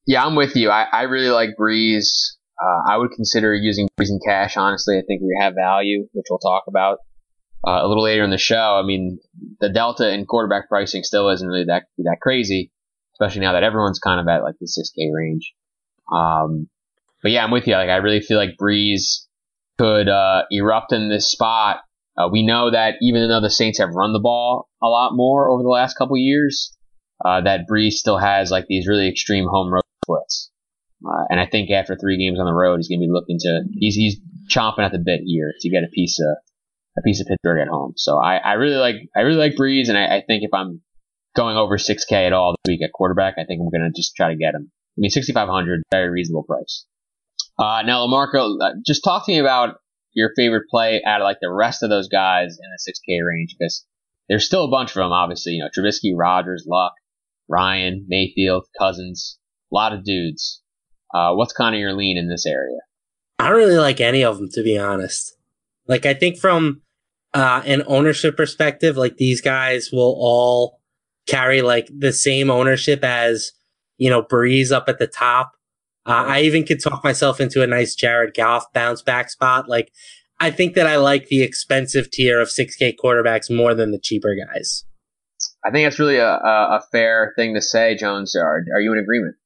Yeah, 0.06 0.24
I'm 0.24 0.36
with 0.36 0.54
you. 0.54 0.70
I, 0.70 0.86
I 0.92 1.02
really 1.02 1.30
like 1.30 1.50
Brees. 1.58 2.06
Uh, 2.62 2.82
I 2.88 2.96
would 2.96 3.10
consider 3.10 3.54
using 3.54 3.88
Brees 3.98 4.10
in 4.10 4.20
cash. 4.24 4.56
Honestly, 4.56 4.96
I 4.96 5.02
think 5.02 5.20
we 5.20 5.36
have 5.40 5.54
value, 5.54 6.06
which 6.12 6.26
we'll 6.30 6.38
talk 6.38 6.64
about 6.68 6.98
uh, 7.66 7.80
a 7.82 7.88
little 7.88 8.04
later 8.04 8.22
in 8.22 8.30
the 8.30 8.38
show. 8.38 8.78
I 8.80 8.82
mean, 8.86 9.18
the 9.60 9.68
delta 9.68 10.12
in 10.12 10.26
quarterback 10.26 10.68
pricing 10.68 11.02
still 11.02 11.28
isn't 11.30 11.46
really 11.46 11.64
that 11.64 11.84
that 11.98 12.18
crazy, 12.20 12.70
especially 13.14 13.40
now 13.40 13.52
that 13.52 13.64
everyone's 13.64 13.98
kind 13.98 14.20
of 14.20 14.28
at 14.28 14.42
like 14.42 14.54
the 14.60 14.66
6K 14.66 15.10
range. 15.12 15.54
Um, 16.12 16.68
but 17.22 17.32
yeah, 17.32 17.42
I'm 17.42 17.50
with 17.50 17.66
you. 17.66 17.74
Like, 17.74 17.88
I 17.88 17.96
really 17.96 18.20
feel 18.20 18.36
like 18.36 18.56
Brees 18.60 19.26
could 19.78 20.08
uh, 20.08 20.42
erupt 20.50 20.92
in 20.92 21.08
this 21.08 21.30
spot. 21.30 21.80
Uh, 22.16 22.28
we 22.30 22.44
know 22.44 22.70
that 22.70 22.96
even 23.00 23.28
though 23.28 23.40
the 23.40 23.50
Saints 23.50 23.78
have 23.78 23.94
run 23.94 24.12
the 24.12 24.20
ball 24.20 24.68
a 24.82 24.86
lot 24.86 25.14
more 25.14 25.48
over 25.48 25.62
the 25.62 25.68
last 25.68 25.96
couple 25.96 26.16
years, 26.16 26.76
uh, 27.24 27.40
that 27.40 27.66
Brees 27.68 27.92
still 27.92 28.18
has 28.18 28.50
like 28.50 28.66
these 28.68 28.86
really 28.86 29.08
extreme 29.08 29.46
home 29.46 29.72
road 29.72 29.82
splits. 30.04 30.51
Uh, 31.04 31.24
and 31.30 31.40
I 31.40 31.46
think 31.46 31.70
after 31.70 31.96
three 31.96 32.18
games 32.18 32.38
on 32.38 32.46
the 32.46 32.52
road, 32.52 32.76
he's 32.76 32.88
going 32.88 33.00
to 33.00 33.06
be 33.06 33.12
looking 33.12 33.38
to 33.40 33.62
he's 33.72 33.94
he's 33.94 34.20
chomping 34.48 34.84
at 34.84 34.92
the 34.92 34.98
bit 34.98 35.20
here 35.24 35.52
to 35.60 35.70
get 35.70 35.84
a 35.84 35.88
piece 35.88 36.20
of 36.20 36.36
a 36.98 37.02
piece 37.02 37.20
of 37.20 37.26
Pittsburgh 37.26 37.60
at 37.60 37.68
home. 37.68 37.94
So 37.96 38.18
I, 38.18 38.36
I 38.36 38.52
really 38.54 38.76
like 38.76 38.96
I 39.16 39.20
really 39.20 39.38
like 39.38 39.54
Brees, 39.54 39.88
and 39.88 39.98
I, 39.98 40.16
I 40.16 40.22
think 40.26 40.44
if 40.44 40.52
I'm 40.52 40.80
going 41.34 41.56
over 41.56 41.78
6K 41.78 42.26
at 42.26 42.32
all 42.32 42.52
this 42.52 42.70
week 42.70 42.82
at 42.82 42.92
quarterback, 42.92 43.34
I 43.38 43.44
think 43.44 43.60
I'm 43.60 43.70
going 43.70 43.90
to 43.90 43.98
just 43.98 44.14
try 44.14 44.28
to 44.28 44.36
get 44.36 44.54
him. 44.54 44.70
I 44.70 44.98
mean, 44.98 45.10
6,500, 45.10 45.82
very 45.90 46.10
reasonable 46.10 46.42
price. 46.42 46.84
Uh, 47.58 47.82
now, 47.86 48.06
Lamarco, 48.06 48.58
uh, 48.60 48.72
just 48.84 49.02
talk 49.02 49.24
to 49.24 49.32
me 49.32 49.38
about 49.38 49.76
your 50.12 50.32
favorite 50.36 50.64
play 50.70 51.02
out 51.06 51.22
of 51.22 51.24
like 51.24 51.38
the 51.40 51.50
rest 51.50 51.82
of 51.82 51.88
those 51.88 52.08
guys 52.08 52.58
in 52.62 52.70
the 52.70 52.92
6K 52.92 53.26
range 53.26 53.56
because 53.58 53.86
there's 54.28 54.44
still 54.44 54.64
a 54.64 54.70
bunch 54.70 54.90
of 54.90 54.96
them, 54.96 55.12
obviously. 55.12 55.52
You 55.52 55.64
know, 55.64 55.70
Trubisky, 55.70 56.12
Rodgers, 56.14 56.64
Luck, 56.66 56.92
Ryan, 57.48 58.04
Mayfield, 58.08 58.66
Cousins, 58.78 59.38
a 59.72 59.74
lot 59.74 59.92
of 59.92 60.04
dudes. 60.04 60.61
Uh, 61.14 61.34
what's 61.34 61.52
kind 61.52 61.74
of 61.74 61.80
your 61.80 61.92
lean 61.92 62.16
in 62.16 62.28
this 62.28 62.46
area? 62.46 62.78
I 63.38 63.48
don't 63.48 63.58
really 63.58 63.78
like 63.78 64.00
any 64.00 64.24
of 64.24 64.38
them, 64.38 64.48
to 64.52 64.62
be 64.62 64.78
honest. 64.78 65.36
Like, 65.88 66.06
I 66.06 66.14
think 66.14 66.38
from 66.38 66.82
uh, 67.34 67.62
an 67.64 67.82
ownership 67.86 68.36
perspective, 68.36 68.96
like 68.96 69.16
these 69.16 69.40
guys 69.40 69.90
will 69.92 70.16
all 70.18 70.80
carry 71.26 71.62
like 71.62 71.88
the 71.96 72.12
same 72.12 72.50
ownership 72.50 73.02
as, 73.02 73.52
you 73.98 74.10
know, 74.10 74.22
Brees 74.22 74.70
up 74.70 74.88
at 74.88 74.98
the 74.98 75.06
top. 75.06 75.52
Uh, 76.04 76.24
I 76.26 76.40
even 76.42 76.64
could 76.64 76.82
talk 76.82 77.04
myself 77.04 77.40
into 77.40 77.62
a 77.62 77.66
nice 77.66 77.94
Jared 77.94 78.34
Goff 78.34 78.72
bounce 78.72 79.02
back 79.02 79.30
spot. 79.30 79.68
Like, 79.68 79.92
I 80.40 80.50
think 80.50 80.74
that 80.74 80.86
I 80.86 80.96
like 80.96 81.28
the 81.28 81.42
expensive 81.42 82.10
tier 82.10 82.40
of 82.40 82.48
6K 82.48 82.96
quarterbacks 83.02 83.54
more 83.54 83.74
than 83.74 83.92
the 83.92 84.00
cheaper 84.00 84.34
guys. 84.34 84.84
I 85.64 85.70
think 85.70 85.86
that's 85.86 86.00
really 86.00 86.16
a, 86.16 86.28
a, 86.28 86.78
a 86.78 86.82
fair 86.90 87.32
thing 87.36 87.54
to 87.54 87.62
say, 87.62 87.96
Jones. 87.96 88.34
Are, 88.34 88.64
are 88.74 88.80
you 88.80 88.92
in 88.92 88.98
agreement? 88.98 89.36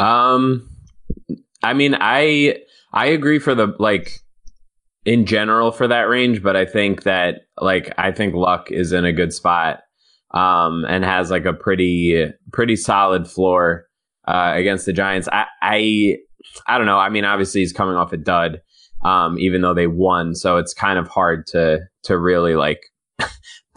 Um, 0.00 0.68
I 1.62 1.74
mean, 1.74 1.96
I 1.98 2.58
I 2.92 3.06
agree 3.06 3.38
for 3.38 3.54
the 3.54 3.74
like 3.78 4.20
in 5.04 5.26
general 5.26 5.72
for 5.72 5.88
that 5.88 6.08
range, 6.08 6.42
but 6.42 6.56
I 6.56 6.64
think 6.64 7.04
that 7.04 7.42
like 7.60 7.92
I 7.98 8.12
think 8.12 8.34
Luck 8.34 8.70
is 8.70 8.92
in 8.92 9.04
a 9.04 9.12
good 9.12 9.32
spot 9.32 9.80
um, 10.32 10.84
and 10.88 11.04
has 11.04 11.30
like 11.30 11.44
a 11.44 11.52
pretty 11.52 12.30
pretty 12.52 12.76
solid 12.76 13.28
floor 13.28 13.86
uh, 14.26 14.52
against 14.54 14.86
the 14.86 14.92
Giants. 14.92 15.28
I, 15.30 15.46
I 15.62 16.16
I 16.66 16.78
don't 16.78 16.86
know. 16.86 16.98
I 16.98 17.08
mean, 17.08 17.24
obviously 17.24 17.60
he's 17.60 17.72
coming 17.72 17.96
off 17.96 18.12
a 18.12 18.16
dud, 18.16 18.60
um, 19.04 19.38
even 19.38 19.62
though 19.62 19.74
they 19.74 19.86
won, 19.86 20.34
so 20.34 20.58
it's 20.58 20.74
kind 20.74 20.98
of 20.98 21.08
hard 21.08 21.46
to 21.48 21.80
to 22.04 22.18
really 22.18 22.54
like 22.54 22.80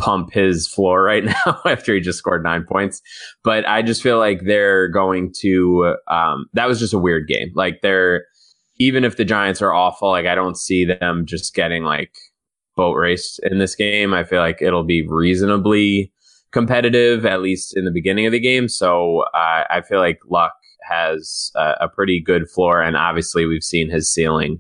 pump 0.02 0.34
his 0.34 0.68
floor 0.68 1.04
right 1.04 1.24
now 1.24 1.60
after 1.66 1.94
he 1.94 2.02
just 2.02 2.20
scored 2.20 2.44
nine 2.44 2.66
points. 2.68 3.02
But 3.44 3.68
I 3.68 3.82
just 3.82 4.04
feel 4.04 4.18
like 4.18 4.42
they're 4.46 4.88
going 4.88 5.34
to. 5.40 5.96
Um, 6.08 6.48
that 6.54 6.68
was 6.68 6.80
just 6.80 6.94
a 6.94 7.00
weird 7.00 7.28
game. 7.28 7.52
Like 7.56 7.82
they're 7.82 8.26
even 8.78 9.04
if 9.04 9.16
the 9.16 9.26
Giants 9.26 9.62
are 9.62 9.74
awful, 9.74 10.10
like 10.10 10.26
I 10.26 10.36
don't 10.36 10.58
see 10.58 10.86
them 10.86 11.26
just 11.26 11.54
getting 11.54 11.84
like 11.84 12.14
boat 12.76 12.96
raced 12.96 13.40
in 13.44 13.60
this 13.60 13.76
game. 13.76 14.14
I 14.14 14.24
feel 14.24 14.40
like 14.40 14.62
it'll 14.62 14.84
be 14.84 15.06
reasonably 15.08 16.12
competitive, 16.52 17.26
at 17.26 17.42
least 17.42 17.78
in 17.78 17.86
the 17.86 17.92
beginning 17.92 18.26
of 18.26 18.32
the 18.32 18.40
game. 18.40 18.68
So 18.68 19.24
uh, 19.34 19.64
I 19.70 19.82
feel 19.88 20.00
like 20.00 20.20
Luck 20.30 20.54
has 20.90 21.52
a, 21.56 21.76
a, 21.82 21.88
pretty 21.88 22.22
good 22.22 22.50
floor, 22.50 22.82
and 22.82 22.98
obviously 22.98 23.46
we've 23.46 23.64
seen 23.64 23.90
his 23.90 24.12
ceiling 24.12 24.60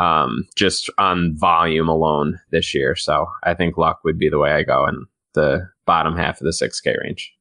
um, 0.00 0.48
just 0.56 0.90
on 0.96 1.36
volume 1.36 1.88
alone 1.88 2.40
this 2.50 2.74
year. 2.74 2.96
So 2.96 3.26
I 3.44 3.54
think 3.54 3.76
Luck 3.76 4.00
would 4.02 4.18
be 4.18 4.30
the 4.30 4.38
way 4.38 4.50
I 4.52 4.62
go 4.62 4.86
in 4.86 5.06
the 5.34 5.68
bottom 5.86 6.16
half 6.16 6.40
of 6.40 6.44
the 6.44 6.50
6K 6.50 7.00
range. 7.02 7.32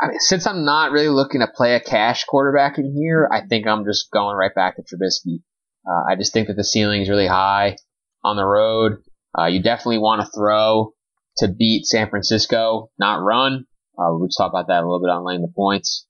I 0.00 0.08
mean, 0.08 0.18
since 0.18 0.46
I'm 0.46 0.64
not 0.64 0.90
really 0.90 1.08
looking 1.08 1.40
to 1.40 1.46
play 1.46 1.74
a 1.74 1.80
cash 1.80 2.24
quarterback 2.24 2.78
in 2.78 2.92
here, 2.94 3.28
I 3.32 3.46
think 3.46 3.66
I'm 3.66 3.84
just 3.84 4.10
going 4.10 4.36
right 4.36 4.54
back 4.54 4.76
to 4.76 4.82
Trubisky. 4.82 5.42
Uh, 5.88 6.12
I 6.12 6.16
just 6.16 6.32
think 6.32 6.48
that 6.48 6.56
the 6.56 6.64
ceiling 6.64 7.02
is 7.02 7.08
really 7.08 7.26
high 7.26 7.76
on 8.22 8.36
the 8.36 8.44
road. 8.44 9.02
Uh, 9.36 9.46
you 9.46 9.62
definitely 9.62 9.98
want 9.98 10.22
to 10.22 10.30
throw 10.36 10.92
to 11.38 11.48
beat 11.48 11.86
San 11.86 12.10
Francisco, 12.10 12.90
not 12.98 13.22
run. 13.22 13.64
Uh, 13.98 14.10
we'll 14.10 14.28
talk 14.36 14.50
about 14.52 14.68
that 14.68 14.82
a 14.82 14.86
little 14.86 15.00
bit 15.00 15.10
on 15.10 15.24
laying 15.24 15.42
the 15.42 15.52
points. 15.54 16.06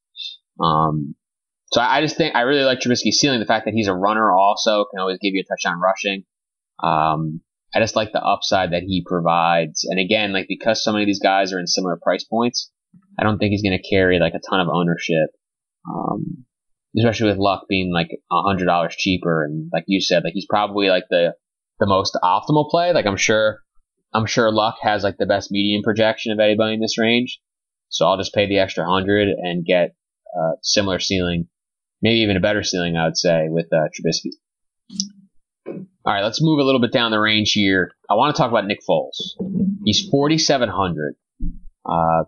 Um, 0.59 1.15
so 1.73 1.81
I, 1.81 2.01
just 2.01 2.17
think 2.17 2.35
I 2.35 2.43
really 2.43 2.65
like 2.65 2.81
Trubisky's 2.81 3.19
ceiling. 3.19 3.41
The 3.41 3.47
fact 3.47 3.65
that 3.67 3.75
he's 3.75 3.89
a 3.89 3.95
runner 3.95 4.31
also 4.33 4.85
can 4.91 5.01
always 5.01 5.19
give 5.21 5.35
you 5.35 5.43
a 5.43 5.49
touchdown 5.49 5.81
rushing. 5.81 6.25
Um, 6.83 7.41
I 7.75 7.79
just 7.79 7.97
like 7.97 8.13
the 8.13 8.23
upside 8.23 8.73
that 8.73 8.83
he 8.83 9.05
provides. 9.07 9.85
And 9.85 10.01
again, 10.01 10.33
like 10.33 10.47
because 10.49 10.83
so 10.83 10.93
many 10.93 11.05
of 11.05 11.07
these 11.07 11.21
guys 11.21 11.53
are 11.53 11.61
in 11.61 11.67
similar 11.67 11.99
price 12.03 12.25
points, 12.25 12.71
I 13.19 13.23
don't 13.23 13.39
think 13.39 13.51
he's 13.51 13.63
going 13.63 13.79
to 13.79 13.89
carry 13.89 14.19
like 14.19 14.35
a 14.35 14.41
ton 14.51 14.61
of 14.61 14.69
ownership. 14.69 15.31
Um, 15.89 16.45
especially 16.97 17.31
with 17.31 17.39
Luck 17.39 17.67
being 17.69 17.93
like 17.93 18.11
a 18.31 18.43
hundred 18.43 18.67
dollars 18.67 18.97
cheaper, 18.97 19.45
and 19.45 19.71
like 19.73 19.85
you 19.87 20.01
said, 20.01 20.25
like 20.25 20.33
he's 20.35 20.47
probably 20.49 20.89
like 20.89 21.05
the 21.11 21.35
the 21.79 21.87
most 21.87 22.19
optimal 22.23 22.69
play. 22.69 22.93
Like 22.93 23.07
I'm 23.07 23.17
sure, 23.17 23.61
I'm 24.13 24.27
sure 24.27 24.51
Luck 24.51 24.77
has 24.83 25.05
like 25.05 25.17
the 25.19 25.27
best 25.27 25.51
median 25.51 25.83
projection 25.83 26.33
of 26.33 26.41
anybody 26.41 26.75
in 26.75 26.81
this 26.81 26.99
range. 26.99 27.41
So 27.89 28.07
I'll 28.07 28.19
just 28.19 28.35
pay 28.35 28.47
the 28.47 28.59
extra 28.59 28.85
hundred 28.85 29.29
and 29.29 29.65
get 29.65 29.95
a 30.35 30.53
similar 30.63 30.99
ceiling, 30.99 31.49
maybe 32.03 32.21
even 32.21 32.37
a 32.37 32.41
better 32.41 32.63
ceiling, 32.63 32.97
I 32.97 33.07
would 33.07 33.17
say, 33.17 33.47
with 33.49 33.67
uh, 33.73 33.89
Trubisky. 33.89 34.31
All 35.67 36.15
right, 36.15 36.25
let's 36.25 36.43
move 36.43 36.59
a 36.59 36.65
little 36.65 36.81
bit 36.81 36.93
down 36.93 37.11
the 37.11 37.21
range 37.21 37.53
here. 37.53 37.93
I 38.09 38.15
want 38.15 38.35
to 38.35 38.41
talk 38.41 38.51
about 38.51 38.67
Nick 38.67 38.81
Foles. 38.89 39.37
He's 39.85 40.09
4,700. 40.11 41.15
Uh, 41.85 42.25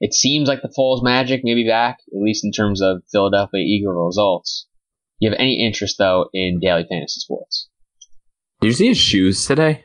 it 0.00 0.14
seems 0.14 0.48
like 0.48 0.62
the 0.62 0.72
Foles 0.76 1.02
magic 1.02 1.40
may 1.42 1.54
be 1.54 1.66
back, 1.66 1.98
at 2.14 2.22
least 2.22 2.44
in 2.44 2.52
terms 2.52 2.80
of 2.80 3.02
Philadelphia 3.10 3.60
Eagle 3.60 3.92
results. 3.92 4.68
Do 5.20 5.26
you 5.26 5.30
have 5.30 5.40
any 5.40 5.64
interest 5.64 5.96
though 5.98 6.28
in 6.32 6.60
daily 6.60 6.86
fantasy 6.88 7.20
sports? 7.20 7.68
Did 8.60 8.68
you 8.68 8.72
see 8.74 8.88
his 8.88 8.98
shoes 8.98 9.46
today? 9.46 9.84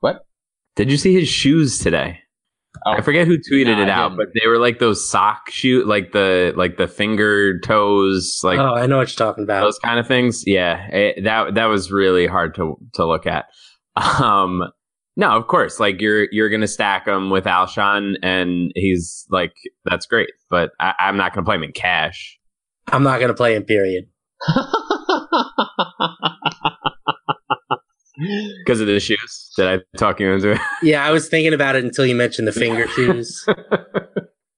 What? 0.00 0.26
Did 0.76 0.90
you 0.90 0.98
see 0.98 1.14
his 1.14 1.28
shoes 1.28 1.78
today? 1.78 2.21
Oh, 2.84 2.92
I 2.92 3.00
forget 3.00 3.26
who 3.26 3.38
tweeted 3.38 3.76
no, 3.76 3.82
it 3.82 3.88
out, 3.88 4.16
but 4.16 4.28
they 4.34 4.48
were 4.48 4.58
like 4.58 4.78
those 4.78 5.08
sock 5.08 5.50
shoe, 5.50 5.84
like 5.84 6.12
the 6.12 6.52
like 6.56 6.78
the 6.78 6.88
finger 6.88 7.60
toes, 7.60 8.40
like 8.42 8.58
oh, 8.58 8.74
I 8.74 8.86
know 8.86 8.96
what 8.98 9.08
you're 9.08 9.26
talking 9.26 9.44
about. 9.44 9.62
Those 9.62 9.78
kind 9.78 10.00
of 10.00 10.08
things. 10.08 10.44
Yeah, 10.46 10.86
it, 10.88 11.24
that 11.24 11.54
that 11.54 11.66
was 11.66 11.92
really 11.92 12.26
hard 12.26 12.54
to 12.56 12.76
to 12.94 13.06
look 13.06 13.26
at. 13.26 13.46
Um, 13.94 14.62
no, 15.16 15.32
of 15.32 15.46
course. 15.48 15.78
Like 15.78 16.00
you're 16.00 16.28
you're 16.32 16.48
gonna 16.48 16.66
stack 16.66 17.06
him 17.06 17.28
with 17.28 17.44
Alshon, 17.44 18.16
and 18.22 18.72
he's 18.74 19.26
like 19.28 19.52
that's 19.84 20.06
great. 20.06 20.30
But 20.48 20.70
I, 20.80 20.94
am 20.98 21.18
not 21.18 21.34
gonna 21.34 21.44
play 21.44 21.56
him 21.56 21.64
in 21.64 21.72
cash. 21.72 22.38
I'm 22.86 23.02
not 23.02 23.20
gonna 23.20 23.34
play 23.34 23.54
him. 23.54 23.64
Period. 23.64 24.06
Because 28.64 28.80
of 28.80 28.86
the 28.86 29.00
shoes. 29.00 29.50
Did 29.56 29.66
I 29.66 29.98
talk 29.98 30.20
you 30.20 30.32
into 30.32 30.52
it? 30.52 30.60
Yeah, 30.82 31.04
I 31.04 31.10
was 31.10 31.28
thinking 31.28 31.54
about 31.54 31.76
it 31.76 31.84
until 31.84 32.06
you 32.06 32.14
mentioned 32.14 32.48
the 32.48 32.52
finger 32.52 32.88
shoes. 32.96 33.46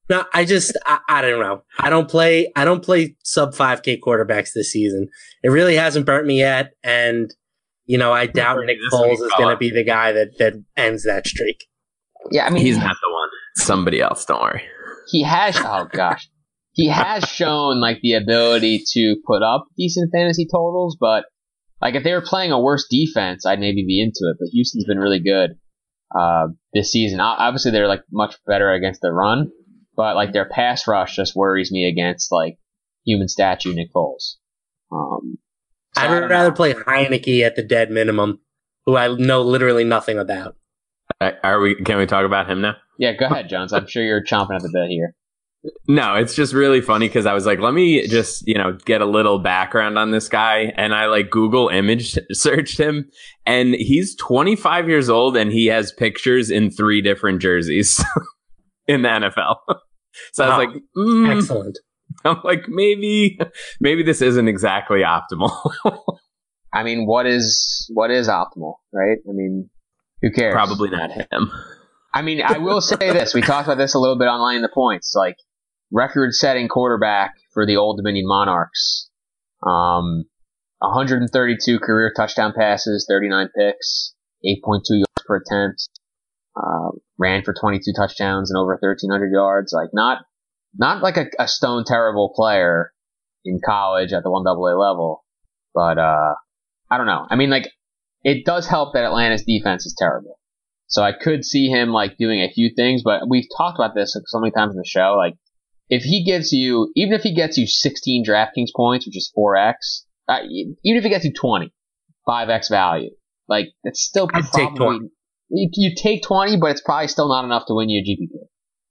no, 0.09 0.25
I 0.33 0.45
just 0.45 0.77
I, 0.87 0.99
I, 1.09 1.23
don't 1.23 1.41
know. 1.41 1.63
I 1.79 1.91
don't 1.91 2.09
play 2.09 2.51
I 2.57 2.65
don't 2.65 2.83
play 2.83 3.17
sub 3.23 3.55
five 3.55 3.83
K 3.83 4.01
quarterbacks 4.01 4.53
this 4.55 4.73
season. 4.73 5.09
It 5.43 5.49
really 5.49 5.77
hasn't 5.77 6.07
burnt 6.07 6.27
me 6.27 6.39
yet, 6.39 6.73
and 6.83 7.33
you 7.87 7.99
know, 7.99 8.13
I 8.13 8.27
doubt 8.27 8.59
Nick 8.65 8.79
Foles 8.93 9.15
is 9.15 9.33
going 9.37 9.55
to 9.55 9.59
be 9.59 9.71
the 9.71 9.85
guy 9.85 10.13
that 10.13 10.39
that 10.39 10.55
ends 10.77 11.05
that 11.05 11.27
streak. 11.27 11.65
Yeah, 12.31 12.47
I 12.47 12.51
mean, 12.51 12.65
he's 12.65 12.79
not 12.79 12.97
the 13.03 13.13
one. 13.13 13.29
Somebody 13.57 14.01
else. 14.01 14.25
Don't 14.25 14.41
worry. 14.41 14.63
He 15.09 15.23
has. 15.23 15.57
Oh 15.59 15.87
gosh, 15.93 16.29
he 16.73 16.89
has 16.89 17.25
shown 17.29 17.81
like 17.81 18.01
the 18.03 18.15
ability 18.15 18.83
to 18.93 19.17
put 19.27 19.43
up 19.43 19.67
decent 19.77 20.11
fantasy 20.13 20.47
totals, 20.47 20.97
but 20.99 21.25
Like 21.85 21.95
if 21.97 22.03
they 22.03 22.13
were 22.13 22.23
playing 22.23 22.51
a 22.51 22.59
worse 22.59 22.87
defense, 22.91 23.45
I'd 23.45 23.61
maybe 23.61 23.85
be 23.87 24.01
into 24.03 24.31
it. 24.31 24.37
But 24.41 24.49
Houston's 24.53 24.87
been 24.87 24.99
really 24.99 25.21
good 25.21 25.51
uh, 26.19 26.49
this 26.73 26.91
season. 26.91 27.21
Obviously, 27.21 27.73
they're 27.73 27.87
like 27.87 28.03
much 28.11 28.37
better 28.47 28.73
against 28.73 29.03
the 29.03 29.13
run, 29.13 29.51
but 29.95 30.17
like 30.17 30.33
their 30.33 30.49
pass 30.49 30.89
rush 30.89 31.15
just 31.15 31.37
worries 31.37 31.71
me 31.71 31.87
against 31.87 32.33
like 32.33 32.57
human 33.05 33.29
statue 33.29 33.75
Nick 33.75 33.89
Foles. 33.95 34.37
Um, 34.91 35.37
so 35.95 36.03
I'd 36.03 36.31
rather 36.31 36.49
know. 36.49 36.55
play 36.55 36.73
Heinicke 36.73 37.43
at 37.45 37.55
the 37.55 37.63
dead 37.63 37.91
minimum, 37.91 38.41
who 38.87 38.97
I 38.97 39.15
know 39.15 39.43
literally 39.43 39.85
nothing 39.85 40.19
about. 40.19 40.57
Are 41.21 41.61
we? 41.61 41.75
Can 41.77 41.99
we 41.99 42.07
talk 42.07 42.25
about 42.25 42.51
him 42.51 42.63
now? 42.63 42.77
Yeah, 42.99 43.13
go 43.13 43.27
ahead, 43.27 43.51
Jones. 43.51 43.75
I'm 43.75 43.87
sure 43.87 44.03
you're 44.03 44.25
chomping 44.25 44.57
at 44.57 44.63
the 44.63 44.71
bit 44.73 44.89
here. 44.89 45.15
No, 45.89 46.15
it's 46.15 46.35
just 46.35 46.53
really 46.53 46.81
funny 46.81 47.09
because 47.09 47.25
I 47.25 47.33
was 47.33 47.47
like, 47.47 47.59
let 47.59 47.73
me 47.73 48.07
just, 48.07 48.47
you 48.47 48.55
know, 48.55 48.77
get 48.85 49.01
a 49.01 49.07
little 49.07 49.39
background 49.39 49.99
on 49.99 50.11
this 50.11 50.29
guy. 50.29 50.73
And 50.77 50.95
I 50.95 51.07
like 51.07 51.31
Google 51.31 51.69
image 51.69 52.19
searched 52.33 52.79
him 52.79 53.11
and 53.47 53.75
he's 53.75 54.15
25 54.17 54.89
years 54.89 55.09
old 55.09 55.37
and 55.37 55.51
he 55.51 55.67
has 55.67 55.93
pictures 55.93 56.51
in 56.51 56.71
three 56.71 57.01
different 57.01 57.41
jerseys 57.41 58.05
in 58.87 59.03
the 59.03 59.09
NFL. 59.09 59.57
so 60.33 60.45
I 60.45 60.49
was 60.49 60.67
like, 60.67 60.83
mm. 60.97 61.37
excellent. 61.37 61.79
I'm 62.25 62.41
like, 62.45 62.69
maybe, 62.69 63.39
maybe 63.81 64.03
this 64.03 64.21
isn't 64.21 64.49
exactly 64.49 65.01
optimal. 65.01 65.57
I 66.73 66.83
mean, 66.83 67.07
what 67.07 67.27
is, 67.27 67.91
what 67.93 68.11
is 68.11 68.29
optimal, 68.29 68.75
right? 68.93 69.19
I 69.29 69.33
mean, 69.33 69.71
who 70.21 70.31
cares? 70.31 70.53
Probably 70.53 70.91
not 70.91 71.11
him. 71.11 71.51
I 72.15 72.23
mean, 72.23 72.43
I 72.43 72.59
will 72.59 72.81
say 72.81 72.97
this. 72.97 73.35
We 73.35 73.43
talked 73.43 73.67
about 73.67 73.79
this 73.79 73.95
a 73.95 73.99
little 73.99 74.17
bit 74.19 74.27
online 74.27 74.57
in 74.57 74.63
the 74.63 74.71
points. 74.73 75.15
Like, 75.17 75.37
record-setting 75.93 76.69
quarterback 76.69 77.35
for 77.53 77.67
the 77.67 77.77
Old 77.77 77.99
Dominion 77.99 78.27
Monarchs. 78.27 79.11
Um, 79.63 80.25
132 80.79 81.79
career 81.79 82.13
touchdown 82.15 82.53
passes, 82.57 83.07
39 83.09 83.49
picks, 83.57 84.15
8.2 84.45 84.83
yards 84.91 85.25
per 85.27 85.37
attempt. 85.37 85.89
Uh, 86.57 86.91
ran 87.19 87.43
for 87.43 87.53
22 87.53 87.93
touchdowns 87.97 88.51
and 88.51 88.59
over 88.59 88.79
1,300 88.81 89.33
yards. 89.33 89.73
Like 89.73 89.89
not, 89.93 90.19
not 90.77 91.03
like 91.03 91.17
a, 91.17 91.27
a 91.39 91.49
stone 91.49 91.85
terrible 91.85 92.33
player 92.35 92.93
in 93.45 93.61
college 93.65 94.13
at 94.13 94.23
the 94.23 94.31
one 94.31 94.47
AA 94.47 94.77
level, 94.79 95.25
but 95.75 95.99
uh, 95.99 96.35
I 96.91 96.97
don't 96.97 97.07
know. 97.07 97.27
I 97.29 97.37
mean, 97.37 97.51
like 97.51 97.71
it 98.23 98.45
does 98.45 98.67
help 98.67 98.95
that 98.95 99.05
Atlanta's 99.05 99.45
defense 99.45 99.85
is 99.87 99.95
terrible. 99.99 100.39
So 100.87 101.03
I 101.03 101.13
could 101.13 101.45
see 101.45 101.69
him 101.69 101.91
like 101.91 102.17
doing 102.19 102.41
a 102.41 102.51
few 102.51 102.71
things, 102.75 103.03
but 103.05 103.29
we've 103.29 103.49
talked 103.57 103.79
about 103.79 103.95
this 103.95 104.17
so 104.27 104.39
many 104.39 104.53
times 104.53 104.75
in 104.75 104.79
the 104.79 104.87
show. 104.87 105.15
Like 105.17 105.35
if 105.89 106.03
he 106.03 106.25
gives 106.25 106.53
you, 106.53 106.91
even 106.97 107.15
if 107.15 107.23
he 107.23 107.35
gets 107.35 107.59
you 107.59 107.67
16 107.67 108.25
DraftKings 108.25 108.71
points, 108.75 109.07
which 109.07 109.17
is 109.17 109.33
4x, 109.37 110.05
uh, 110.29 110.41
even 110.49 110.77
if 110.83 111.05
he 111.05 111.11
gets 111.11 111.25
you 111.25 111.33
20, 111.33 111.73
5x 112.27 112.71
value, 112.71 113.11
like 113.49 113.69
it's 113.83 114.01
still 114.01 114.29
I'd 114.33 114.45
probably, 114.51 115.09
you, 115.51 115.69
you, 115.75 115.95
take 115.95 116.23
20, 116.23 116.57
but 116.57 116.71
it's 116.71 116.81
probably 116.81 117.09
still 117.09 117.29
not 117.29 117.45
enough 117.45 117.67
to 117.67 117.75
win 117.75 117.91
you 117.91 118.01
a 118.01 118.05
GPP 118.05 118.47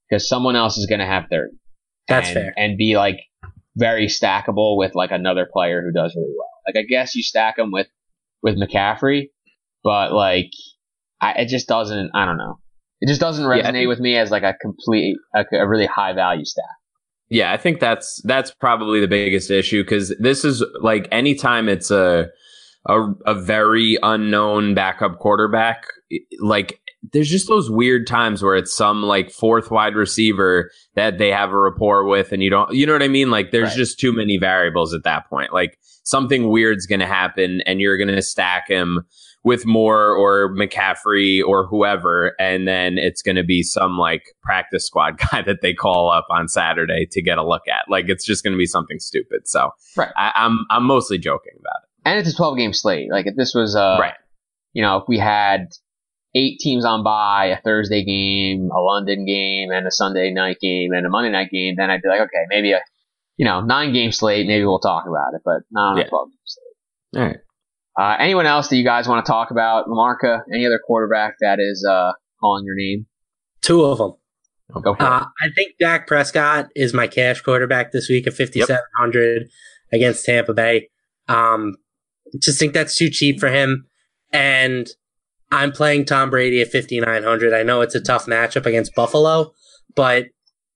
because 0.07 0.27
someone 0.29 0.55
else 0.55 0.77
is 0.77 0.85
going 0.85 0.99
to 0.99 1.05
have 1.05 1.25
30. 1.31 1.51
That's 2.07 2.27
and, 2.27 2.33
fair. 2.33 2.53
And 2.55 2.77
be 2.77 2.95
like 2.95 3.17
very 3.75 4.07
stackable 4.07 4.77
with 4.77 4.93
like 4.93 5.11
another 5.11 5.47
player 5.51 5.81
who 5.81 5.91
does 5.91 6.15
really 6.15 6.33
well. 6.37 6.49
Like 6.67 6.83
I 6.83 6.85
guess 6.87 7.15
you 7.15 7.23
stack 7.23 7.57
him 7.57 7.71
with, 7.71 7.87
with 8.43 8.55
McCaffrey, 8.55 9.29
but 9.83 10.13
like, 10.13 10.51
I, 11.19 11.41
it 11.41 11.47
just 11.47 11.67
doesn't, 11.67 12.11
I 12.13 12.25
don't 12.25 12.37
know. 12.37 12.59
It 13.01 13.07
just 13.07 13.19
doesn't 13.19 13.45
resonate 13.45 13.81
yeah, 13.81 13.87
with 13.87 13.99
me 13.99 14.15
as 14.15 14.29
like 14.29 14.43
a 14.43 14.53
complete, 14.61 15.17
a, 15.35 15.43
a 15.53 15.67
really 15.67 15.87
high 15.87 16.13
value 16.13 16.45
stack. 16.45 16.63
Yeah, 17.33 17.51
I 17.51 17.57
think 17.57 17.79
that's 17.79 18.21
that's 18.25 18.51
probably 18.51 18.99
the 18.99 19.07
biggest 19.07 19.49
issue 19.49 19.83
because 19.83 20.13
this 20.19 20.45
is 20.45 20.63
like 20.81 21.07
anytime 21.11 21.67
it's 21.67 21.89
a, 21.89 22.29
a 22.85 23.01
a 23.25 23.33
very 23.33 23.97
unknown 24.03 24.75
backup 24.75 25.17
quarterback, 25.17 25.87
like 26.39 26.79
there's 27.11 27.31
just 27.31 27.47
those 27.47 27.71
weird 27.71 28.05
times 28.05 28.43
where 28.43 28.55
it's 28.55 28.71
some 28.71 29.01
like 29.01 29.31
fourth 29.31 29.71
wide 29.71 29.95
receiver 29.95 30.69
that 30.93 31.17
they 31.17 31.31
have 31.31 31.49
a 31.49 31.57
rapport 31.57 32.05
with 32.05 32.33
and 32.33 32.43
you 32.43 32.51
don't 32.51 32.71
you 32.71 32.85
know 32.85 32.93
what 32.93 33.01
I 33.01 33.07
mean? 33.07 33.31
Like 33.31 33.49
there's 33.49 33.69
right. 33.69 33.77
just 33.77 33.99
too 33.99 34.13
many 34.13 34.37
variables 34.37 34.93
at 34.93 35.03
that 35.05 35.27
point. 35.27 35.51
Like 35.51 35.79
something 36.03 36.49
weird's 36.49 36.85
gonna 36.85 37.07
happen 37.07 37.61
and 37.65 37.81
you're 37.81 37.97
gonna 37.97 38.21
stack 38.21 38.67
him 38.67 39.07
with 39.43 39.65
Moore 39.65 40.15
or 40.15 40.55
McCaffrey 40.55 41.41
or 41.45 41.67
whoever, 41.67 42.33
and 42.39 42.67
then 42.67 42.97
it's 42.97 43.21
going 43.21 43.35
to 43.35 43.43
be 43.43 43.61
some 43.61 43.97
like 43.97 44.35
practice 44.41 44.85
squad 44.85 45.17
guy 45.31 45.41
that 45.41 45.61
they 45.61 45.73
call 45.73 46.09
up 46.09 46.27
on 46.29 46.47
Saturday 46.47 47.05
to 47.11 47.21
get 47.21 47.37
a 47.37 47.47
look 47.47 47.67
at. 47.67 47.89
Like 47.89 48.05
it's 48.07 48.25
just 48.25 48.43
going 48.43 48.53
to 48.53 48.57
be 48.57 48.65
something 48.65 48.99
stupid. 48.99 49.47
So 49.47 49.71
right. 49.97 50.11
I, 50.15 50.31
am 50.35 50.65
I'm, 50.69 50.77
I'm 50.77 50.83
mostly 50.83 51.17
joking 51.17 51.53
about 51.59 51.83
it. 51.83 51.89
And 52.05 52.19
it's 52.19 52.29
a 52.29 52.35
12 52.35 52.57
game 52.57 52.73
slate. 52.73 53.09
Like 53.11 53.27
if 53.27 53.35
this 53.35 53.53
was 53.53 53.75
uh 53.75 53.97
right. 53.99 54.15
you 54.73 54.81
know, 54.81 54.97
if 54.97 55.03
we 55.07 55.17
had 55.17 55.69
eight 56.35 56.59
teams 56.59 56.85
on 56.85 57.03
by, 57.03 57.45
a 57.47 57.61
Thursday 57.61 58.03
game, 58.03 58.69
a 58.75 58.79
London 58.79 59.25
game, 59.25 59.69
and 59.71 59.85
a 59.85 59.91
Sunday 59.91 60.31
night 60.31 60.57
game, 60.59 60.91
and 60.91 61.05
a 61.05 61.09
Monday 61.09 61.29
night 61.29 61.49
game, 61.51 61.75
then 61.77 61.89
I'd 61.89 62.01
be 62.01 62.09
like, 62.09 62.21
okay, 62.21 62.45
maybe 62.49 62.71
a 62.71 62.81
you 63.37 63.45
know 63.45 63.61
nine 63.61 63.93
game 63.93 64.11
slate, 64.11 64.47
maybe 64.47 64.65
we'll 64.65 64.79
talk 64.79 65.05
about 65.07 65.33
it, 65.33 65.41
but 65.43 65.61
not 65.71 65.91
on 65.91 65.97
yeah. 65.97 66.05
a 66.05 66.09
12 66.09 66.29
game 66.29 66.37
slate. 66.45 67.21
All 67.21 67.27
right. 67.27 67.37
Uh, 67.99 68.15
anyone 68.19 68.45
else 68.45 68.69
that 68.69 68.77
you 68.77 68.83
guys 68.83 69.07
want 69.07 69.23
to 69.25 69.29
talk 69.29 69.51
about? 69.51 69.87
Lamarca, 69.87 70.41
any 70.51 70.65
other 70.65 70.79
quarterback 70.85 71.35
that 71.41 71.59
is 71.59 71.85
uh, 71.89 72.11
calling 72.39 72.65
your 72.65 72.75
name? 72.75 73.05
Two 73.61 73.83
of 73.85 73.97
them. 73.99 74.13
Go 74.81 74.95
for 74.95 75.03
uh, 75.03 75.21
it. 75.21 75.27
I 75.41 75.49
think 75.55 75.75
Dak 75.79 76.07
Prescott 76.07 76.69
is 76.75 76.93
my 76.93 77.07
cash 77.07 77.41
quarterback 77.41 77.91
this 77.91 78.09
week 78.09 78.25
at 78.25 78.33
5,700 78.33 79.41
yep. 79.41 79.49
against 79.91 80.25
Tampa 80.25 80.53
Bay. 80.53 80.89
Um, 81.27 81.75
just 82.41 82.59
think 82.59 82.73
that's 82.73 82.97
too 82.97 83.09
cheap 83.09 83.39
for 83.39 83.49
him. 83.49 83.85
And 84.31 84.89
I'm 85.51 85.71
playing 85.71 86.05
Tom 86.05 86.31
Brady 86.31 86.61
at 86.61 86.71
5,900. 86.71 87.53
I 87.53 87.61
know 87.61 87.81
it's 87.81 87.93
a 87.93 88.01
tough 88.01 88.25
matchup 88.25 88.65
against 88.65 88.95
Buffalo, 88.95 89.53
but 89.95 90.25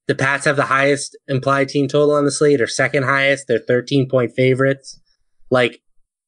the 0.06 0.14
Pats 0.14 0.44
have 0.44 0.56
the 0.56 0.64
highest 0.64 1.18
implied 1.26 1.68
team 1.68 1.88
total 1.88 2.14
on 2.14 2.24
the 2.24 2.30
slate, 2.30 2.60
or 2.60 2.66
second 2.66 3.02
highest. 3.02 3.46
They're 3.48 3.58
13 3.58 4.08
point 4.08 4.32
favorites. 4.36 5.00
Like, 5.50 5.82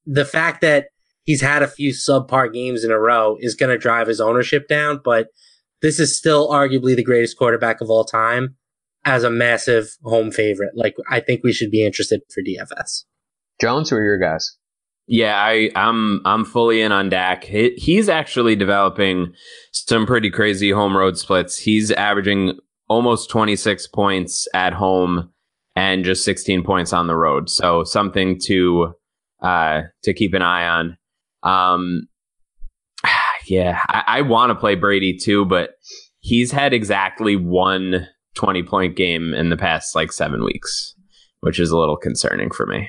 the 0.07 0.25
fact 0.25 0.61
that 0.61 0.87
he's 1.25 1.41
had 1.41 1.63
a 1.63 1.69
few 1.69 1.93
subpar 1.93 2.53
games 2.53 2.85
in 2.85 2.91
a 2.91 2.99
row 2.99 3.37
is 3.41 3.55
going 3.55 3.71
to 3.71 3.79
drive 3.79 4.07
his 4.07 4.21
ownership 4.21 4.69
down, 4.69 5.01
but 5.05 5.29
this 5.83 5.99
is 5.99 6.17
still 6.17 6.49
arguably 6.51 6.95
the 6.95 7.05
greatest 7.05 7.39
quarterback 7.39 7.81
of 7.81 7.91
all 7.91 8.05
time 8.05 8.57
as 9.05 9.25
a 9.25 9.31
massive 9.31 9.97
home 10.03 10.31
favorite. 10.31 10.73
Like, 10.75 10.95
I 11.09 11.21
think 11.21 11.43
we 11.43 11.53
should 11.53 11.71
be 11.71 11.85
interested 11.85 12.21
for 12.33 12.43
DFS. 12.43 13.05
Jones, 13.61 13.91
who 13.91 13.97
are 13.97 14.03
your 14.03 14.19
guys? 14.19 14.57
Yeah, 15.07 15.37
I, 15.37 15.71
I'm 15.75 16.21
I'm 16.25 16.45
fully 16.45 16.83
in 16.83 16.93
on 16.93 17.09
Dak. 17.09 17.43
He, 17.43 17.71
he's 17.71 18.09
actually 18.09 18.55
developing 18.55 19.33
some 19.73 20.07
pretty 20.07 20.31
crazy 20.31 20.71
home 20.71 20.97
road 20.97 21.19
splits. 21.19 21.59
He's 21.59 21.91
averaging 21.91 22.59
almost 22.89 23.29
26 23.29 23.89
points 23.89 24.47
at 24.55 24.73
home 24.73 25.31
and 25.75 26.05
just 26.05 26.25
16 26.25 26.63
points 26.63 26.93
on 26.93 27.09
the 27.09 27.17
road. 27.17 27.51
So 27.51 27.83
something 27.83 28.39
to 28.43 28.95
uh, 29.43 29.83
to 30.03 30.15
keep 30.15 30.35
an 30.35 30.43
eye 30.43 30.67
on. 30.67 30.97
Um, 31.43 32.09
yeah, 33.47 33.81
I, 33.89 34.05
I 34.07 34.23
want 34.23 34.51
to 34.51 34.55
play 34.55 34.75
Brady 34.75 35.17
too, 35.17 35.45
but 35.45 35.71
he's 36.21 36.53
had 36.53 36.73
exactly 36.73 37.37
one 37.37 38.07
20 38.35 38.63
point 38.63 38.97
game 38.97 39.35
in 39.35 39.51
the 39.51 39.57
past 39.57 39.95
like 39.95 40.13
seven 40.13 40.45
weeks, 40.45 40.95
which 41.41 41.59
is 41.59 41.71
a 41.71 41.79
little 41.79 41.97
concerning 41.97 42.51
for 42.51 42.67
me. 42.67 42.89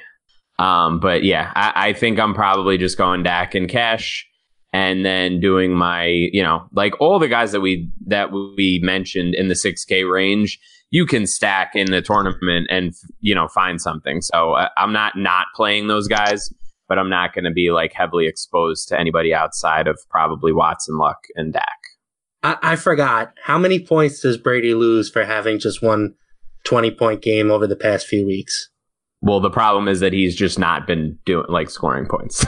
Um, 0.59 0.99
but 0.99 1.23
yeah, 1.23 1.51
I, 1.55 1.89
I 1.89 1.93
think 1.93 2.19
I'm 2.19 2.35
probably 2.35 2.77
just 2.77 2.97
going 2.97 3.23
Dak 3.23 3.55
and 3.55 3.67
cash 3.67 4.27
and 4.73 5.03
then 5.03 5.39
doing 5.39 5.73
my, 5.73 6.05
you 6.05 6.43
know, 6.43 6.67
like 6.73 6.99
all 7.01 7.19
the 7.19 7.27
guys 7.27 7.51
that 7.51 7.61
we 7.61 7.89
that 8.05 8.31
we 8.31 8.79
mentioned 8.83 9.33
in 9.33 9.47
the 9.47 9.55
6K 9.55 10.09
range 10.09 10.59
you 10.91 11.05
can 11.05 11.25
stack 11.25 11.71
in 11.73 11.89
the 11.89 12.01
tournament 12.01 12.67
and 12.69 12.93
you 13.19 13.33
know 13.33 13.47
find 13.47 13.81
something. 13.81 14.21
So 14.21 14.53
uh, 14.53 14.69
I'm 14.77 14.93
not 14.93 15.17
not 15.17 15.47
playing 15.55 15.87
those 15.87 16.07
guys, 16.07 16.53
but 16.87 16.99
I'm 16.99 17.09
not 17.09 17.33
going 17.33 17.45
to 17.45 17.51
be 17.51 17.71
like 17.71 17.93
heavily 17.93 18.27
exposed 18.27 18.87
to 18.89 18.99
anybody 18.99 19.33
outside 19.33 19.87
of 19.87 19.97
probably 20.09 20.51
Watson, 20.51 20.97
Luck, 20.97 21.19
and 21.35 21.53
Dak. 21.53 21.77
I, 22.43 22.57
I 22.61 22.75
forgot 22.75 23.33
how 23.43 23.57
many 23.57 23.83
points 23.83 24.21
does 24.21 24.37
Brady 24.37 24.73
lose 24.73 25.09
for 25.09 25.23
having 25.23 25.59
just 25.59 25.81
one 25.81 26.13
20 26.65 26.91
point 26.91 27.21
game 27.21 27.49
over 27.49 27.65
the 27.65 27.75
past 27.75 28.07
few 28.07 28.25
weeks? 28.25 28.69
Well, 29.21 29.39
the 29.39 29.51
problem 29.51 29.87
is 29.87 29.99
that 29.99 30.13
he's 30.13 30.35
just 30.35 30.59
not 30.59 30.87
been 30.87 31.17
doing 31.25 31.45
like 31.47 31.69
scoring 31.69 32.07
points. 32.07 32.45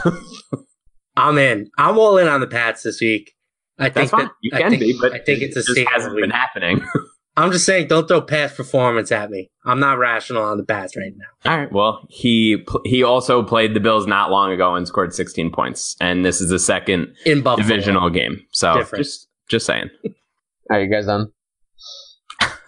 I'm 1.16 1.38
in. 1.38 1.70
I'm 1.78 2.00
all 2.00 2.18
in 2.18 2.28
on 2.28 2.42
the 2.42 2.48
Pats 2.48 2.82
this 2.82 3.00
week. 3.00 3.32
I 3.78 3.90
think 3.90 4.12
that 4.12 4.32
you 4.42 4.52
can 4.52 4.72
think, 4.72 4.82
be, 4.82 4.98
but 5.00 5.14
I 5.14 5.20
think 5.20 5.42
it's 5.42 5.56
a 5.56 5.64
just 5.64 5.90
hasn't 5.90 6.16
week. 6.16 6.24
been 6.24 6.32
happening. 6.32 6.84
I'm 7.36 7.52
just 7.52 7.66
saying, 7.66 7.88
don't 7.88 8.08
throw 8.08 8.22
past 8.22 8.56
performance 8.56 9.12
at 9.12 9.32
me. 9.32 9.50
I'm 9.66 9.80
not 9.80 9.98
rational 9.98 10.44
on 10.44 10.58
the 10.58 10.64
Pats 10.64 10.96
right 10.96 11.14
now. 11.16 11.52
All 11.52 11.58
right. 11.58 11.72
Well, 11.72 12.06
he 12.10 12.64
he 12.86 13.02
also 13.04 13.42
played 13.42 13.74
the 13.74 13.80
Bills 13.80 14.06
not 14.06 14.30
long 14.30 14.52
ago 14.52 14.76
and 14.76 14.88
scored 14.88 15.14
16 15.14 15.52
points, 15.52 15.96
and 16.00 16.24
this 16.24 16.42
is 16.42 16.50
the 16.50 16.60
second 16.60 17.16
in 17.26 17.42
Buffalo. 17.42 17.68
divisional 17.68 18.10
game. 18.10 18.42
So 18.52 18.76
Different. 18.76 19.04
just 19.04 19.28
just 19.50 19.66
saying. 19.66 19.90
Are 20.72 20.82
you 20.82 20.92
guys 20.92 21.08
done? 21.08 21.32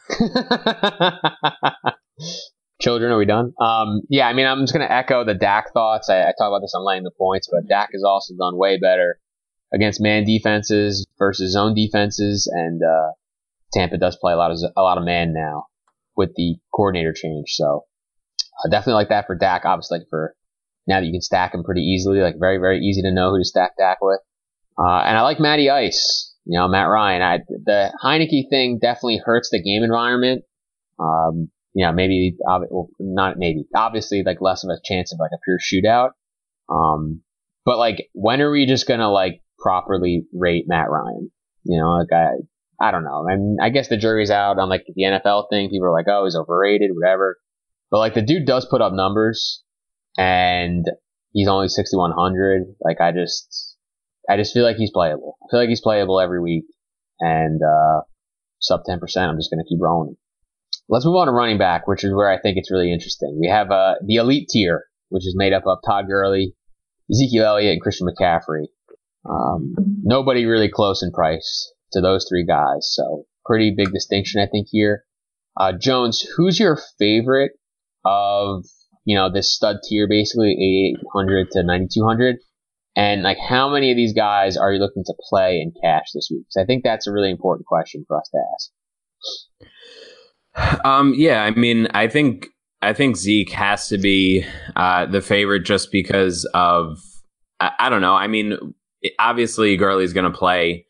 children, 2.82 3.12
are 3.12 3.18
we 3.18 3.26
done? 3.26 3.54
Um, 3.60 4.02
yeah, 4.10 4.28
I 4.28 4.34
mean, 4.34 4.46
I'm 4.46 4.62
just 4.62 4.74
going 4.74 4.86
to 4.88 4.92
echo 4.94 5.24
the 5.26 5.34
Dak 5.34 5.74
thoughts. 5.74 6.10
I, 6.10 6.22
I 6.22 6.34
talk 6.38 6.48
about 6.48 6.62
this 6.62 6.74
on 6.76 6.86
laying 6.86 7.04
the 7.04 7.12
points, 7.18 7.50
but 7.52 7.68
Dak 7.68 7.90
has 7.94 8.04
also 8.04 8.34
done 8.38 8.58
way 8.58 8.78
better 8.78 9.18
against 9.74 10.02
man 10.02 10.26
defenses 10.26 11.06
versus 11.18 11.54
zone 11.54 11.74
defenses, 11.74 12.50
and 12.54 12.82
uh, 12.84 13.12
Tampa 13.76 13.98
does 13.98 14.18
play 14.20 14.34
a 14.34 14.38
lot 14.38 14.52
of 14.52 14.58
a 14.76 14.82
lot 14.82 14.98
of 14.98 15.04
man 15.04 15.34
now 15.34 15.66
with 16.16 16.32
the 16.36 16.56
coordinator 16.74 17.14
change. 17.14 17.48
So 17.50 17.84
definitely 18.70 18.94
like 18.94 19.10
that 19.10 19.28
for 19.28 19.36
Dak. 19.36 19.66
Obviously, 19.66 20.00
like 20.00 20.08
for 20.10 20.34
now 20.88 21.00
that 21.00 21.06
you 21.06 21.12
can 21.12 21.22
stack 21.22 21.54
him 21.54 21.64
pretty 21.64 21.82
easily, 21.82 22.20
like 22.20 22.36
very 22.40 22.58
very 22.58 22.80
easy 22.80 23.02
to 23.02 23.12
know 23.12 23.32
who 23.32 23.40
to 23.40 23.46
stack 23.46 23.74
Dak 23.78 23.98
with. 24.02 24.20
Uh, 24.78 25.00
and 25.00 25.18
I 25.18 25.22
like 25.22 25.40
Matty 25.40 25.70
Ice. 25.70 26.34
You 26.48 26.60
know, 26.60 26.68
Matt 26.68 26.90
Ryan. 26.90 27.22
I, 27.24 27.40
the 27.48 27.92
Heinicke 28.04 28.50
thing 28.52 28.78
definitely 28.80 29.20
hurts 29.24 29.50
the 29.50 29.62
game 29.62 29.82
environment. 29.82 30.44
Um, 31.00 31.50
you 31.74 31.86
know, 31.86 31.92
maybe, 31.92 32.38
well, 32.48 32.90
not 33.00 33.38
maybe, 33.38 33.66
obviously, 33.76 34.22
like 34.24 34.42
less 34.42 34.64
of 34.64 34.70
a 34.70 34.80
chance 34.84 35.12
of 35.12 35.20
like 35.20 35.32
a 35.34 35.40
pure 35.44 35.58
shootout. 35.58 36.12
Um, 36.70 37.22
but 37.66 37.78
like, 37.78 38.10
when 38.14 38.42
are 38.42 38.52
we 38.52 38.68
just 38.68 38.88
gonna 38.88 39.12
like 39.12 39.42
properly 39.58 40.26
rate 40.34 40.66
Matt 40.68 40.90
Ryan? 40.90 41.32
You 41.64 41.80
know, 41.80 41.90
like 41.98 42.14
I, 42.14 42.34
I 42.80 42.92
don't 42.92 43.04
know. 43.04 43.26
I 43.30 43.36
mean, 43.36 43.58
I 43.62 43.70
guess 43.70 43.88
the 43.88 43.98
jury's 43.98 44.32
out 44.32 44.60
on 44.60 44.70
like 44.70 44.84
the 44.94 45.04
NFL 45.04 45.50
thing. 45.50 45.70
People 45.70 45.88
are 45.88 45.94
like, 45.94 46.08
oh, 46.10 46.26
he's 46.26 46.36
overrated, 46.36 46.92
whatever. 46.94 47.38
But 47.90 48.00
like 48.00 48.14
the 48.14 48.22
dude 48.22 48.46
does 48.46 48.68
put 48.70 48.82
up 48.82 48.94
numbers 48.94 49.64
and 50.18 50.86
he's 51.32 51.48
only 51.48 51.68
6,100. 51.68 52.64
Like 52.82 53.00
I 53.00 53.12
just, 53.12 53.78
I 54.30 54.38
just 54.38 54.54
feel 54.54 54.64
like 54.64 54.76
he's 54.76 54.92
playable. 54.92 55.38
I 55.44 55.46
feel 55.52 55.60
like 55.60 55.70
he's 55.70 55.82
playable 55.82 56.20
every 56.20 56.42
week 56.42 56.66
and, 57.20 57.62
uh, 57.62 58.02
sub 58.60 58.82
10%. 58.88 59.00
I'm 59.18 59.38
just 59.38 59.52
going 59.52 59.64
to 59.64 59.70
keep 59.70 59.80
rolling. 59.82 60.16
Let's 60.90 61.06
move 61.06 61.16
on 61.16 61.28
to 61.28 61.34
running 61.34 61.58
back, 61.58 61.88
which 61.88 62.04
is 62.04 62.14
where 62.14 62.30
I 62.30 62.40
think 62.40 62.58
it's 62.58 62.72
really 62.72 62.92
interesting. 62.92 63.38
We 63.40 63.48
have, 63.48 63.72
uh, 63.72 63.96
the 64.06 64.16
elite 64.16 64.50
tier, 64.50 64.86
which 65.10 65.26
is 65.26 65.36
made 65.38 65.54
up 65.54 65.64
of 65.66 65.78
Todd 65.86 66.06
Gurley, 66.08 66.56
Ezekiel 67.10 67.46
Elliott, 67.46 67.74
and 67.74 67.82
Christian 67.82 68.08
McCaffrey. 68.08 68.66
Um, 69.28 69.76
nobody 70.04 70.46
really 70.46 70.70
close 70.70 71.02
in 71.02 71.12
price 71.12 71.72
to 71.96 72.02
those 72.02 72.26
three 72.30 72.46
guys. 72.46 72.88
So 72.94 73.26
pretty 73.46 73.74
big 73.76 73.92
distinction, 73.92 74.42
I 74.42 74.48
think 74.48 74.68
here. 74.70 75.04
Uh, 75.58 75.72
Jones, 75.72 76.22
who's 76.36 76.60
your 76.60 76.78
favorite 77.00 77.54
of, 78.04 78.66
you 79.06 79.16
know, 79.16 79.32
this 79.32 79.54
stud 79.54 79.78
tier, 79.88 80.08
basically 80.08 80.52
8,800 80.96 81.52
to 81.52 81.64
9,200? 81.64 82.38
And 82.98 83.24
like, 83.24 83.38
how 83.38 83.70
many 83.70 83.92
of 83.92 83.98
these 83.98 84.14
guys 84.14 84.56
are 84.58 84.72
you 84.72 84.80
looking 84.80 85.04
to 85.06 85.14
play 85.30 85.60
in 85.60 85.74
cash 85.82 86.12
this 86.14 86.30
week? 86.32 86.46
Because 86.48 86.64
I 86.64 86.66
think 86.66 86.84
that's 86.84 87.08
a 87.08 87.12
really 87.12 87.32
important 87.32 87.66
question 87.66 88.06
for 88.08 88.18
us 88.18 88.30
to 88.32 88.40
ask. 88.54 88.72
Um, 90.86 91.14
yeah, 91.16 91.44
I 91.44 91.52
mean, 91.52 91.88
I 91.94 92.08
think 92.08 92.48
I 92.82 92.94
think 92.94 93.18
Zeke 93.18 93.52
has 93.52 93.90
to 93.90 93.98
be 93.98 94.46
uh, 94.76 95.06
the 95.06 95.20
favorite 95.20 95.66
just 95.66 95.92
because 95.92 96.46
of 96.54 97.00
I, 97.60 97.72
I 97.80 97.90
don't 97.90 98.02
know. 98.02 98.14
I 98.14 98.28
mean, 98.28 98.58
obviously 99.20 99.76
Gurley's 99.78 100.14
going 100.14 100.32
to 100.32 100.38
play. 100.38 100.85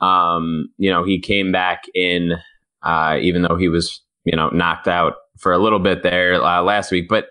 Um, 0.00 0.68
you 0.76 0.90
know, 0.90 1.04
he 1.04 1.20
came 1.20 1.52
back 1.52 1.84
in, 1.94 2.34
uh, 2.82 3.18
even 3.20 3.42
though 3.42 3.56
he 3.56 3.68
was, 3.68 4.02
you 4.24 4.36
know, 4.36 4.48
knocked 4.50 4.88
out 4.88 5.14
for 5.38 5.52
a 5.52 5.58
little 5.58 5.78
bit 5.78 6.02
there 6.02 6.34
uh, 6.34 6.62
last 6.62 6.90
week. 6.90 7.08
But 7.08 7.28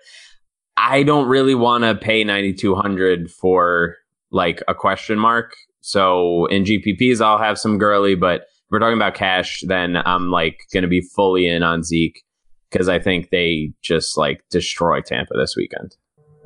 I 0.76 1.04
don't 1.04 1.28
really 1.28 1.56
want 1.56 1.84
to 1.84 1.96
pay 1.96 2.24
9,200 2.24 3.32
for 3.32 3.96
like 4.32 4.62
a 4.68 4.76
question 4.76 5.18
mark. 5.18 5.54
So 5.82 6.46
in 6.48 6.64
GPPs, 6.64 7.22
I'll 7.22 7.38
have 7.38 7.58
some 7.58 7.78
Gurley, 7.78 8.16
but 8.16 8.48
we're 8.70 8.80
talking 8.80 8.98
about 8.98 9.16
cash, 9.16 9.64
then 9.66 9.98
I'm 9.98 10.30
like 10.30 10.60
going 10.74 10.82
to 10.84 10.90
be 10.90 11.02
fully 11.02 11.48
in 11.48 11.64
on 11.64 11.84
Zeke 11.84 12.22
because 12.70 12.90
I 12.90 13.00
think 13.00 13.30
they 13.30 13.72
just 13.82 14.18
like 14.18 14.44
destroy 14.50 15.02
Tampa 15.02 15.34
this 15.38 15.56
weekend. 15.56 15.96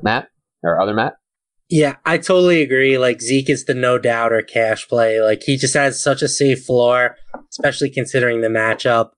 Matt 0.02 0.28
or 0.62 0.80
other 0.80 0.94
Matt? 0.94 1.16
Yeah, 1.72 1.96
I 2.04 2.18
totally 2.18 2.60
agree. 2.60 2.98
Like 2.98 3.22
Zeke 3.22 3.48
is 3.48 3.64
the 3.64 3.72
no 3.72 3.96
doubt 3.96 4.30
or 4.30 4.42
cash 4.42 4.86
play. 4.86 5.22
Like 5.22 5.42
he 5.42 5.56
just 5.56 5.72
has 5.72 6.02
such 6.02 6.20
a 6.20 6.28
safe 6.28 6.66
floor, 6.66 7.16
especially 7.48 7.88
considering 7.88 8.42
the 8.42 8.48
matchup. 8.48 9.12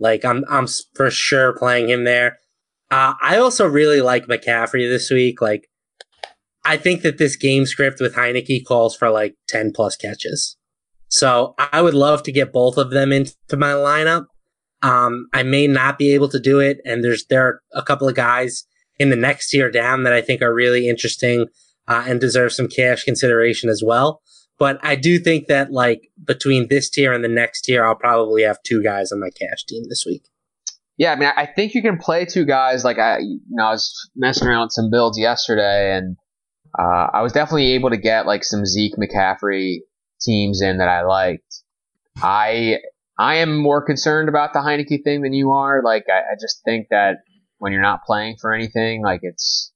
Like 0.00 0.24
I'm, 0.24 0.42
I'm 0.48 0.66
for 0.94 1.10
sure 1.10 1.52
playing 1.52 1.90
him 1.90 2.04
there. 2.04 2.38
Uh, 2.90 3.12
I 3.20 3.36
also 3.36 3.66
really 3.66 4.00
like 4.00 4.26
McCaffrey 4.26 4.88
this 4.88 5.10
week. 5.10 5.42
Like 5.42 5.68
I 6.64 6.78
think 6.78 7.02
that 7.02 7.18
this 7.18 7.36
game 7.36 7.66
script 7.66 8.00
with 8.00 8.14
Heinicke 8.14 8.64
calls 8.64 8.96
for 8.96 9.10
like 9.10 9.34
10 9.48 9.72
plus 9.74 9.94
catches. 9.94 10.56
So 11.08 11.54
I 11.58 11.82
would 11.82 11.92
love 11.92 12.22
to 12.22 12.32
get 12.32 12.54
both 12.54 12.78
of 12.78 12.88
them 12.88 13.12
into 13.12 13.34
my 13.52 13.72
lineup. 13.72 14.24
Um, 14.80 15.28
I 15.34 15.42
may 15.42 15.66
not 15.66 15.98
be 15.98 16.14
able 16.14 16.30
to 16.30 16.40
do 16.40 16.58
it. 16.58 16.78
And 16.86 17.04
there's, 17.04 17.26
there 17.26 17.46
are 17.46 17.60
a 17.74 17.82
couple 17.82 18.08
of 18.08 18.14
guys 18.14 18.64
in 18.98 19.10
the 19.10 19.16
next 19.16 19.50
tier 19.50 19.70
down 19.70 20.04
that 20.04 20.14
I 20.14 20.22
think 20.22 20.40
are 20.40 20.54
really 20.54 20.88
interesting 20.88 21.48
uh, 21.88 22.04
and 22.06 22.20
deserve 22.20 22.52
some 22.52 22.68
cash 22.68 23.04
consideration 23.04 23.68
as 23.68 23.82
well. 23.84 24.20
But 24.58 24.78
I 24.82 24.96
do 24.96 25.18
think 25.18 25.46
that 25.46 25.72
like 25.72 26.10
between 26.24 26.68
this 26.68 26.90
tier 26.90 27.12
and 27.12 27.24
the 27.24 27.28
next 27.28 27.62
tier, 27.62 27.84
I'll 27.84 27.94
probably 27.94 28.42
have 28.42 28.58
two 28.64 28.82
guys 28.82 29.10
on 29.12 29.20
my 29.20 29.30
cash 29.30 29.64
team 29.64 29.84
this 29.88 30.04
week. 30.06 30.24
Yeah, 30.96 31.12
I 31.12 31.16
mean, 31.16 31.30
I 31.36 31.46
think 31.46 31.74
you 31.74 31.82
can 31.82 31.96
play 31.96 32.24
two 32.24 32.44
guys. 32.44 32.84
Like 32.84 32.98
I, 32.98 33.18
you 33.18 33.40
know, 33.50 33.66
I 33.66 33.70
was 33.70 34.10
messing 34.16 34.48
around 34.48 34.62
with 34.62 34.72
some 34.72 34.90
builds 34.90 35.16
yesterday, 35.16 35.96
and 35.96 36.16
uh, 36.76 37.06
I 37.14 37.22
was 37.22 37.32
definitely 37.32 37.72
able 37.74 37.90
to 37.90 37.96
get 37.96 38.26
like 38.26 38.42
some 38.42 38.66
Zeke 38.66 38.94
McCaffrey 38.96 39.76
teams 40.20 40.60
in 40.60 40.78
that 40.78 40.88
I 40.88 41.02
liked. 41.02 41.62
I 42.20 42.78
I 43.16 43.36
am 43.36 43.56
more 43.56 43.84
concerned 43.84 44.28
about 44.28 44.52
the 44.52 44.58
Heinicke 44.58 45.04
thing 45.04 45.22
than 45.22 45.32
you 45.32 45.52
are. 45.52 45.82
Like 45.84 46.06
I, 46.08 46.32
I 46.32 46.34
just 46.40 46.62
think 46.64 46.88
that 46.90 47.18
when 47.58 47.72
you're 47.72 47.80
not 47.80 48.04
playing 48.04 48.36
for 48.40 48.52
anything, 48.52 49.02
like 49.02 49.20
it's 49.22 49.72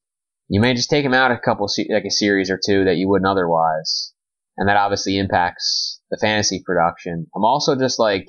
you 0.52 0.60
may 0.60 0.74
just 0.74 0.90
take 0.90 1.02
him 1.02 1.14
out 1.14 1.30
a 1.30 1.38
couple 1.38 1.66
like 1.88 2.04
a 2.04 2.10
series 2.10 2.50
or 2.50 2.60
two 2.62 2.84
that 2.84 2.96
you 2.96 3.08
wouldn't 3.08 3.26
otherwise, 3.26 4.12
and 4.58 4.68
that 4.68 4.76
obviously 4.76 5.16
impacts 5.16 5.98
the 6.10 6.18
fantasy 6.18 6.62
production. 6.62 7.26
I'm 7.34 7.42
also 7.42 7.74
just 7.74 7.98
like, 7.98 8.28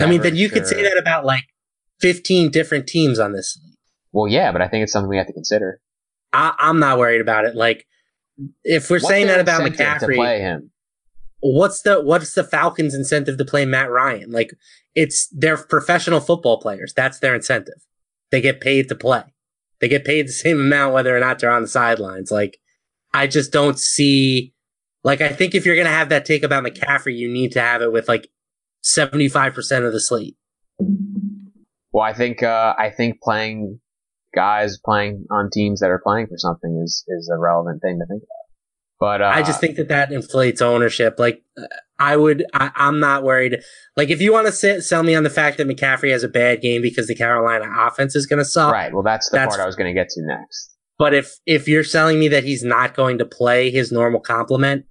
I 0.00 0.06
mean, 0.06 0.22
then 0.22 0.34
you 0.34 0.48
sure. 0.48 0.58
could 0.58 0.66
say 0.66 0.82
that 0.82 0.98
about 0.98 1.24
like 1.24 1.44
15 2.00 2.50
different 2.50 2.88
teams 2.88 3.20
on 3.20 3.32
this. 3.32 3.56
Well, 4.10 4.26
yeah, 4.26 4.50
but 4.50 4.60
I 4.60 4.66
think 4.66 4.82
it's 4.82 4.92
something 4.92 5.08
we 5.08 5.18
have 5.18 5.28
to 5.28 5.32
consider. 5.32 5.80
I, 6.32 6.52
am 6.58 6.80
not 6.80 6.98
worried 6.98 7.20
about 7.20 7.44
it. 7.44 7.54
Like, 7.54 7.86
if 8.64 8.90
we're 8.90 8.96
What's 8.96 9.06
saying 9.06 9.28
that 9.28 9.38
about 9.38 9.62
McCaffrey, 9.62 10.16
play 10.16 10.40
him. 10.40 10.72
What's 11.38 11.82
the 11.82 12.02
what's 12.02 12.34
the 12.34 12.42
Falcons' 12.42 12.92
incentive 12.92 13.38
to 13.38 13.44
play 13.44 13.66
Matt 13.66 13.88
Ryan? 13.88 14.32
Like, 14.32 14.50
it's 14.96 15.28
they're 15.28 15.58
professional 15.58 16.18
football 16.18 16.60
players. 16.60 16.92
That's 16.92 17.20
their 17.20 17.36
incentive. 17.36 17.86
They 18.32 18.40
get 18.40 18.60
paid 18.60 18.88
to 18.88 18.96
play. 18.96 19.31
They 19.82 19.88
get 19.88 20.04
paid 20.04 20.28
the 20.28 20.32
same 20.32 20.60
amount 20.60 20.94
whether 20.94 21.14
or 21.14 21.18
not 21.18 21.40
they're 21.40 21.50
on 21.50 21.62
the 21.62 21.68
sidelines. 21.68 22.30
Like, 22.30 22.58
I 23.12 23.26
just 23.26 23.52
don't 23.52 23.78
see. 23.78 24.54
Like, 25.02 25.20
I 25.20 25.30
think 25.30 25.56
if 25.56 25.66
you're 25.66 25.74
gonna 25.76 25.88
have 25.88 26.08
that 26.10 26.24
take 26.24 26.44
about 26.44 26.62
McCaffrey, 26.62 27.16
you 27.16 27.28
need 27.28 27.50
to 27.52 27.60
have 27.60 27.82
it 27.82 27.92
with 27.92 28.06
like 28.06 28.28
75% 28.84 29.84
of 29.84 29.92
the 29.92 30.00
slate. 30.00 30.36
Well, 31.90 32.04
I 32.04 32.12
think 32.12 32.44
uh, 32.44 32.74
I 32.78 32.90
think 32.90 33.20
playing 33.20 33.80
guys 34.32 34.78
playing 34.78 35.26
on 35.32 35.50
teams 35.50 35.80
that 35.80 35.90
are 35.90 36.00
playing 36.02 36.28
for 36.28 36.38
something 36.38 36.80
is 36.82 37.04
is 37.08 37.28
a 37.34 37.36
relevant 37.36 37.82
thing 37.82 37.98
to 37.98 38.06
think 38.06 38.22
about. 38.22 38.42
But 39.00 39.20
uh, 39.20 39.32
I 39.34 39.42
just 39.42 39.60
think 39.60 39.74
that 39.78 39.88
that 39.88 40.12
inflates 40.12 40.62
ownership. 40.62 41.16
Like 41.18 41.42
I 41.98 42.16
would, 42.16 42.44
I, 42.54 42.70
am 42.74 43.00
not 43.00 43.22
worried. 43.22 43.60
Like 43.96 44.10
if 44.10 44.20
you 44.20 44.32
want 44.32 44.46
to 44.46 44.52
sit, 44.52 44.82
sell 44.82 45.02
me 45.02 45.14
on 45.14 45.22
the 45.22 45.30
fact 45.30 45.58
that 45.58 45.68
McCaffrey 45.68 46.10
has 46.10 46.24
a 46.24 46.28
bad 46.28 46.60
game 46.60 46.82
because 46.82 47.06
the 47.06 47.14
Carolina 47.14 47.66
offense 47.78 48.16
is 48.16 48.26
going 48.26 48.38
to 48.38 48.44
suck. 48.44 48.72
Right. 48.72 48.92
Well, 48.92 49.02
that's 49.02 49.30
the 49.30 49.36
that's, 49.36 49.54
part 49.54 49.62
I 49.62 49.66
was 49.66 49.76
going 49.76 49.94
to 49.94 49.98
get 49.98 50.08
to 50.10 50.22
next. 50.22 50.76
But 50.98 51.14
if 51.14 51.34
if 51.46 51.68
you're 51.68 51.84
selling 51.84 52.18
me 52.18 52.28
that 52.28 52.44
he's 52.44 52.62
not 52.62 52.94
going 52.94 53.18
to 53.18 53.24
play 53.24 53.70
his 53.70 53.92
normal 53.92 54.20
complement, 54.20 54.86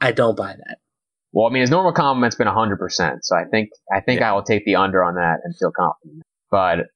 I 0.00 0.12
don't 0.12 0.36
buy 0.36 0.54
that. 0.56 0.78
Well, 1.32 1.46
I 1.46 1.50
mean, 1.50 1.60
his 1.60 1.70
normal 1.70 1.92
complement's 1.92 2.36
been 2.36 2.46
100%. 2.46 3.18
So 3.22 3.36
I 3.36 3.44
think 3.50 3.70
I 3.92 4.00
think 4.00 4.20
yeah. 4.20 4.30
I 4.30 4.34
will 4.34 4.42
take 4.42 4.64
the 4.64 4.76
under 4.76 5.04
on 5.04 5.14
that 5.14 5.40
and 5.44 5.54
feel 5.56 5.70
confident. 5.70 6.22
But 6.50 6.86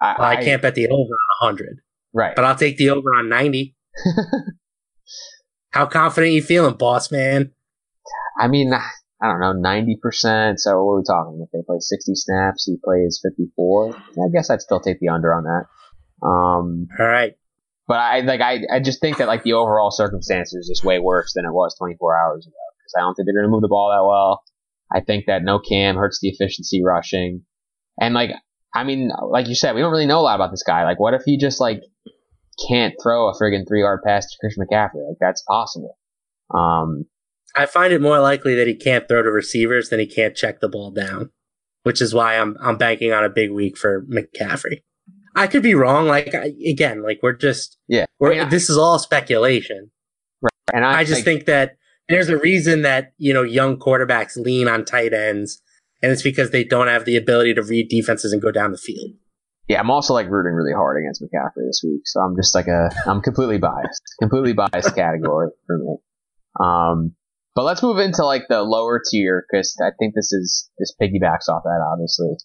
I, 0.00 0.14
well, 0.18 0.28
I, 0.28 0.32
I 0.32 0.44
can't 0.44 0.62
bet 0.62 0.74
the 0.74 0.88
over 0.88 1.12
on 1.42 1.48
100. 1.48 1.80
Right. 2.12 2.34
But 2.34 2.44
I'll 2.44 2.56
take 2.56 2.76
the 2.76 2.90
over 2.90 3.14
on 3.16 3.28
90. 3.28 3.74
How 5.70 5.86
confident 5.86 6.32
you 6.32 6.42
feeling, 6.42 6.74
boss 6.74 7.12
man? 7.12 7.52
I 8.38 8.48
mean, 8.48 8.72
I 9.22 9.26
don't 9.28 9.40
know, 9.40 9.52
90%. 9.52 10.58
So 10.58 10.82
what 10.82 10.92
are 10.92 10.96
we 10.96 11.02
talking? 11.06 11.44
If 11.44 11.50
they 11.52 11.64
play 11.66 11.76
60 11.78 12.14
snaps, 12.14 12.64
he 12.64 12.76
plays 12.82 13.20
54. 13.22 13.94
I 13.94 14.28
guess 14.32 14.50
I'd 14.50 14.62
still 14.62 14.80
take 14.80 14.98
the 15.00 15.08
under 15.08 15.34
on 15.34 15.44
that. 15.44 16.26
Um, 16.26 16.88
All 16.98 17.06
right. 17.06 17.34
But 17.86 17.98
I 17.98 18.20
like 18.20 18.40
I, 18.40 18.60
I 18.72 18.78
just 18.80 19.00
think 19.00 19.18
that 19.18 19.26
like 19.26 19.42
the 19.42 19.54
overall 19.54 19.90
circumstances 19.90 20.68
is 20.70 20.84
way 20.84 21.00
worse 21.00 21.32
than 21.34 21.44
it 21.44 21.52
was 21.52 21.74
24 21.76 22.16
hours 22.16 22.46
ago 22.46 22.54
because 22.78 22.94
I 22.96 23.00
don't 23.00 23.14
think 23.14 23.26
they're 23.26 23.34
going 23.34 23.46
to 23.46 23.50
move 23.50 23.62
the 23.62 23.68
ball 23.68 23.90
that 23.90 24.06
well. 24.06 24.44
I 24.92 25.04
think 25.04 25.26
that 25.26 25.42
no 25.42 25.58
cam 25.58 25.96
hurts 25.96 26.20
the 26.22 26.28
efficiency 26.28 26.84
rushing, 26.84 27.42
and 28.00 28.14
like 28.14 28.30
I 28.72 28.84
mean, 28.84 29.10
like 29.28 29.48
you 29.48 29.56
said, 29.56 29.74
we 29.74 29.80
don't 29.80 29.90
really 29.90 30.06
know 30.06 30.20
a 30.20 30.22
lot 30.22 30.36
about 30.36 30.52
this 30.52 30.62
guy. 30.62 30.84
Like, 30.84 31.00
what 31.00 31.14
if 31.14 31.22
he 31.24 31.36
just 31.36 31.60
like 31.60 31.82
can't 32.68 32.94
throw 33.02 33.28
a 33.28 33.34
friggin' 33.34 33.66
three 33.66 33.80
yard 33.80 34.00
pass 34.04 34.26
to 34.26 34.36
Christian 34.40 34.64
McCaffrey. 34.64 35.06
Like 35.06 35.18
that's 35.20 35.42
possible. 35.42 35.98
Um, 36.54 37.06
I 37.56 37.66
find 37.66 37.92
it 37.92 38.00
more 38.00 38.20
likely 38.20 38.54
that 38.56 38.66
he 38.66 38.74
can't 38.74 39.06
throw 39.08 39.22
to 39.22 39.30
receivers 39.30 39.88
than 39.88 40.00
he 40.00 40.06
can't 40.06 40.36
check 40.36 40.60
the 40.60 40.68
ball 40.68 40.90
down, 40.90 41.30
which 41.82 42.00
is 42.00 42.14
why 42.14 42.36
I'm 42.38 42.56
I'm 42.60 42.76
banking 42.78 43.12
on 43.12 43.24
a 43.24 43.28
big 43.30 43.50
week 43.50 43.76
for 43.76 44.04
McCaffrey. 44.06 44.82
I 45.36 45.46
could 45.46 45.62
be 45.62 45.74
wrong. 45.74 46.06
Like 46.06 46.34
I, 46.34 46.52
again, 46.68 47.02
like 47.02 47.20
we're 47.22 47.32
just 47.36 47.78
Yeah. 47.88 48.06
we're, 48.18 48.32
I 48.32 48.34
mean, 48.36 48.46
I- 48.46 48.48
this 48.48 48.68
is 48.70 48.76
all 48.76 48.98
speculation. 48.98 49.90
Right. 50.42 50.50
and 50.74 50.84
I, 50.84 51.00
I 51.00 51.04
just 51.04 51.18
like, 51.18 51.24
think 51.24 51.44
that 51.46 51.76
there's 52.08 52.28
a 52.28 52.38
reason 52.38 52.82
that 52.82 53.12
you 53.18 53.32
know 53.34 53.42
young 53.42 53.76
quarterbacks 53.78 54.36
lean 54.36 54.66
on 54.68 54.84
tight 54.84 55.12
ends, 55.12 55.60
and 56.02 56.10
it's 56.12 56.22
because 56.22 56.50
they 56.50 56.64
don't 56.64 56.88
have 56.88 57.04
the 57.04 57.16
ability 57.16 57.54
to 57.54 57.62
read 57.62 57.88
defenses 57.88 58.32
and 58.32 58.40
go 58.42 58.50
down 58.50 58.72
the 58.72 58.78
field. 58.78 59.12
yeah, 59.68 59.78
I'm 59.78 59.90
also 59.90 60.14
like 60.14 60.28
rooting 60.28 60.52
really 60.54 60.72
hard 60.72 60.96
against 61.02 61.22
McCaffrey 61.22 61.66
this 61.68 61.80
week, 61.84 62.02
so 62.06 62.20
I'm 62.20 62.34
just 62.36 62.54
like 62.54 62.66
a 62.66 62.90
I'm 63.06 63.20
completely 63.22 63.58
biased, 63.58 64.02
completely 64.20 64.52
biased 64.54 64.94
category 64.96 65.50
for 65.66 65.78
me. 65.78 65.96
Um, 66.58 67.14
but 67.54 67.64
let's 67.64 67.82
move 67.82 67.98
into 67.98 68.24
like 68.24 68.48
the 68.48 68.62
lower 68.62 69.00
tier 69.10 69.44
because 69.50 69.76
I 69.82 69.90
think 69.98 70.14
this 70.14 70.32
is 70.32 70.70
this 70.78 70.94
piggybacks 71.00 71.48
off 71.48 71.62
that 71.64 71.84
obviously. 71.92 72.36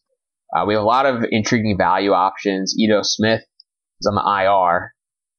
Uh, 0.56 0.66
we 0.66 0.74
have 0.74 0.84
a 0.84 0.86
lot 0.86 1.06
of 1.06 1.26
intriguing 1.32 1.78
value 1.78 2.12
options. 2.12 2.76
Ito 2.80 3.02
Smith 3.04 3.42
is 4.00 4.08
on 4.08 4.16
the 4.16 4.22
IR, 4.22 4.94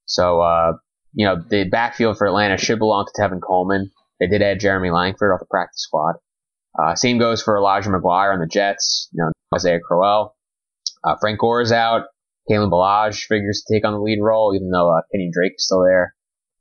so 0.04 0.40
uh, 0.40 0.72
you 1.14 1.26
know 1.26 1.36
the 1.48 1.64
backfield 1.64 2.18
for 2.18 2.26
Atlanta 2.26 2.58
should 2.58 2.78
belong 2.78 3.06
to 3.06 3.22
Tevin 3.22 3.40
Coleman. 3.40 3.90
They 4.20 4.26
did 4.26 4.42
add 4.42 4.60
Jeremy 4.60 4.90
Langford 4.90 5.32
off 5.32 5.40
the 5.40 5.46
practice 5.46 5.82
squad. 5.82 6.16
Uh, 6.78 6.94
same 6.94 7.18
goes 7.18 7.42
for 7.42 7.56
Elijah 7.56 7.90
McGuire 7.90 8.32
on 8.32 8.40
the 8.40 8.46
Jets. 8.46 9.08
You 9.12 9.24
know 9.24 9.32
Isaiah 9.54 9.80
Crowell. 9.80 10.36
Uh, 11.04 11.16
Frank 11.20 11.38
Gore 11.38 11.60
is 11.60 11.72
out. 11.72 12.06
Kalen 12.50 12.70
Ballage 12.70 13.24
figures 13.26 13.64
to 13.66 13.74
take 13.74 13.84
on 13.84 13.92
the 13.92 14.00
lead 14.00 14.20
role, 14.20 14.54
even 14.54 14.70
though 14.70 14.90
uh, 14.90 15.02
Kenny 15.12 15.30
Drake 15.32 15.54
is 15.56 15.66
still 15.66 15.82
there. 15.82 16.15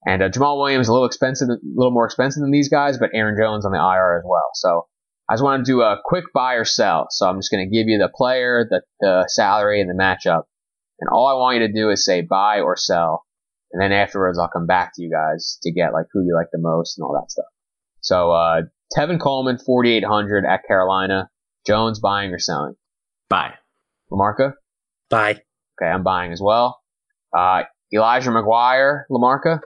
And 0.05 0.21
uh, 0.21 0.29
Jamaal 0.29 0.59
Williams 0.59 0.87
a 0.87 0.91
little 0.91 1.07
expensive, 1.07 1.49
a 1.49 1.57
little 1.63 1.91
more 1.91 2.05
expensive 2.05 2.41
than 2.41 2.51
these 2.51 2.69
guys, 2.69 2.97
but 2.97 3.09
Aaron 3.13 3.35
Jones 3.39 3.65
on 3.65 3.71
the 3.71 3.79
IR 3.79 4.19
as 4.19 4.23
well. 4.25 4.49
So 4.53 4.87
I 5.29 5.33
just 5.33 5.43
want 5.43 5.65
to 5.65 5.71
do 5.71 5.81
a 5.81 5.97
quick 6.03 6.25
buy 6.33 6.53
or 6.53 6.65
sell. 6.65 7.07
So 7.09 7.27
I'm 7.27 7.39
just 7.39 7.51
going 7.51 7.67
to 7.67 7.75
give 7.75 7.87
you 7.87 7.97
the 7.97 8.11
player, 8.13 8.67
the, 8.69 8.81
the 8.99 9.25
salary, 9.27 9.81
and 9.81 9.89
the 9.89 10.01
matchup. 10.01 10.43
And 10.99 11.09
all 11.11 11.27
I 11.27 11.33
want 11.33 11.59
you 11.59 11.67
to 11.67 11.73
do 11.73 11.89
is 11.89 12.05
say 12.05 12.21
buy 12.21 12.59
or 12.59 12.75
sell. 12.77 13.25
And 13.71 13.81
then 13.81 13.91
afterwards, 13.91 14.37
I'll 14.37 14.47
come 14.47 14.67
back 14.67 14.91
to 14.95 15.01
you 15.01 15.11
guys 15.11 15.57
to 15.63 15.71
get 15.71 15.91
like 15.91 16.05
who 16.13 16.23
you 16.23 16.35
like 16.35 16.47
the 16.51 16.59
most 16.59 16.97
and 16.97 17.03
all 17.03 17.13
that 17.19 17.31
stuff. 17.31 17.45
So 18.01 18.31
uh, 18.31 18.61
Tevin 18.95 19.19
Coleman, 19.19 19.57
4,800 19.57 20.45
at 20.45 20.61
Carolina. 20.67 21.29
Jones 21.65 21.99
buying 21.99 22.31
or 22.31 22.37
selling? 22.37 22.75
Bye. 23.27 23.55
Lamarca? 24.11 24.53
Buy, 25.09 25.41
Okay, 25.81 25.89
I'm 25.89 26.03
buying 26.03 26.31
as 26.31 26.39
well. 26.41 26.79
Uh, 27.35 27.63
Elijah 27.93 28.29
McGuire, 28.29 29.03
Lamarca, 29.11 29.59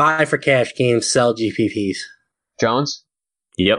buy 0.00 0.24
for 0.24 0.38
cash 0.38 0.74
games, 0.74 1.10
sell 1.10 1.34
GPPs. 1.34 1.98
Jones. 2.58 3.04
Yep. 3.58 3.78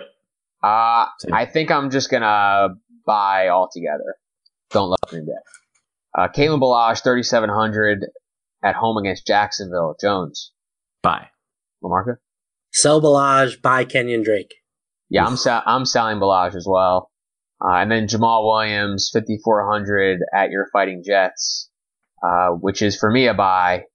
Uh, 0.63 1.05
Same. 1.19 1.34
I 1.34 1.45
think 1.45 1.71
I'm 1.71 1.89
just 1.89 2.12
gonna 2.12 2.69
buy 3.05 3.49
altogether. 3.49 4.15
Don't 4.69 4.89
let 4.89 5.13
me 5.13 5.19
dead. 5.19 5.41
Uh, 6.17 6.27
Kalen 6.27 6.60
Ballage, 6.62 7.01
3,700 7.03 8.05
at 8.63 8.75
home 8.75 8.97
against 8.97 9.25
Jacksonville. 9.25 9.95
Jones. 9.99 10.51
Bye. 11.01 11.27
Lamarca. 11.84 12.17
Sell 12.71 13.01
Ballage, 13.01 13.62
buy 13.62 13.86
Kenyan 13.86 14.23
Drake. 14.23 14.53
Yeah, 15.10 15.25
I'm 15.25 15.36
sell- 15.36 15.63
I'm 15.65 15.86
selling 15.86 16.19
Ballage 16.19 16.55
as 16.55 16.67
well. 16.69 17.10
Uh, 17.63 17.75
and 17.75 17.91
then 17.91 18.07
Jamaal 18.07 18.45
Williams, 18.45 19.10
5,400 19.13 20.19
at 20.34 20.51
your 20.51 20.67
Fighting 20.71 21.03
Jets, 21.05 21.69
uh, 22.23 22.49
which 22.49 22.81
is 22.81 22.97
for 22.97 23.12
me 23.12 23.27
a 23.27 23.34
buy. 23.34 23.86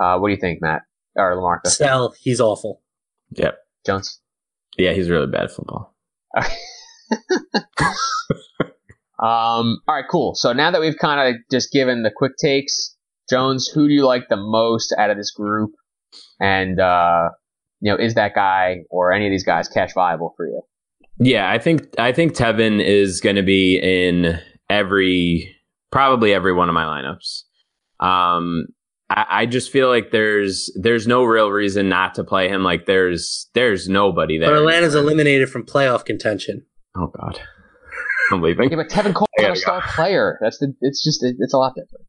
Uh, 0.00 0.18
what 0.18 0.28
do 0.28 0.34
you 0.34 0.40
think, 0.40 0.60
Matt? 0.60 0.82
Or 1.16 1.34
Lamarca? 1.36 1.68
Sell, 1.68 2.14
he's 2.20 2.40
awful. 2.40 2.82
Yep. 3.32 3.58
Jones? 3.84 4.20
Yeah, 4.76 4.92
he's 4.92 5.08
really 5.08 5.26
bad 5.26 5.44
at 5.44 5.50
football. 5.52 5.94
Um, 9.18 9.80
all 9.88 9.94
right, 9.94 10.04
cool. 10.10 10.34
So 10.34 10.52
now 10.52 10.70
that 10.70 10.80
we've 10.80 10.98
kind 10.98 11.34
of 11.34 11.40
just 11.50 11.72
given 11.72 12.02
the 12.02 12.10
quick 12.14 12.32
takes, 12.38 12.94
Jones, 13.30 13.66
who 13.66 13.88
do 13.88 13.94
you 13.94 14.04
like 14.04 14.28
the 14.28 14.36
most 14.36 14.94
out 14.98 15.10
of 15.10 15.16
this 15.16 15.30
group? 15.30 15.70
And, 16.38 16.78
uh, 16.78 17.30
you 17.80 17.90
know, 17.90 17.98
is 17.98 18.14
that 18.14 18.34
guy 18.34 18.80
or 18.90 19.12
any 19.12 19.26
of 19.26 19.30
these 19.30 19.44
guys 19.44 19.68
cash 19.68 19.94
viable 19.94 20.34
for 20.36 20.46
you? 20.46 20.60
Yeah, 21.18 21.50
I 21.50 21.58
think 21.58 21.98
I 21.98 22.12
think 22.12 22.34
Tevin 22.34 22.84
is 22.84 23.22
going 23.22 23.36
to 23.36 23.42
be 23.42 23.78
in 23.78 24.38
every 24.68 25.56
probably 25.90 26.34
every 26.34 26.52
one 26.52 26.68
of 26.68 26.74
my 26.74 26.84
lineups. 26.84 27.44
Um, 28.06 28.66
I, 29.08 29.26
I 29.30 29.46
just 29.46 29.70
feel 29.70 29.88
like 29.88 30.10
there's 30.10 30.70
there's 30.80 31.06
no 31.06 31.24
real 31.24 31.50
reason 31.50 31.88
not 31.88 32.14
to 32.16 32.24
play 32.24 32.48
him. 32.48 32.62
Like 32.62 32.86
there's 32.86 33.48
there's 33.54 33.88
nobody 33.88 34.38
there. 34.38 34.50
But 34.50 34.58
Atlanta's 34.58 34.94
eliminated 34.94 35.48
from 35.48 35.64
playoff 35.64 36.04
contention. 36.04 36.64
Oh 36.96 37.08
God, 37.08 37.40
I'm 38.32 38.42
leaving. 38.42 38.70
Yeah, 38.70 38.76
but 38.76 38.88
Tevin 38.88 39.14
Cole's 39.14 39.28
I 39.38 39.42
not 39.42 39.46
a 39.46 39.48
gotta 39.50 39.60
star 39.60 39.82
player. 39.94 40.38
That's 40.40 40.58
the, 40.58 40.74
it's 40.80 41.04
just, 41.04 41.22
it, 41.22 41.36
it's 41.38 41.54
a 41.54 41.58
lot 41.58 41.74
different. 41.74 42.06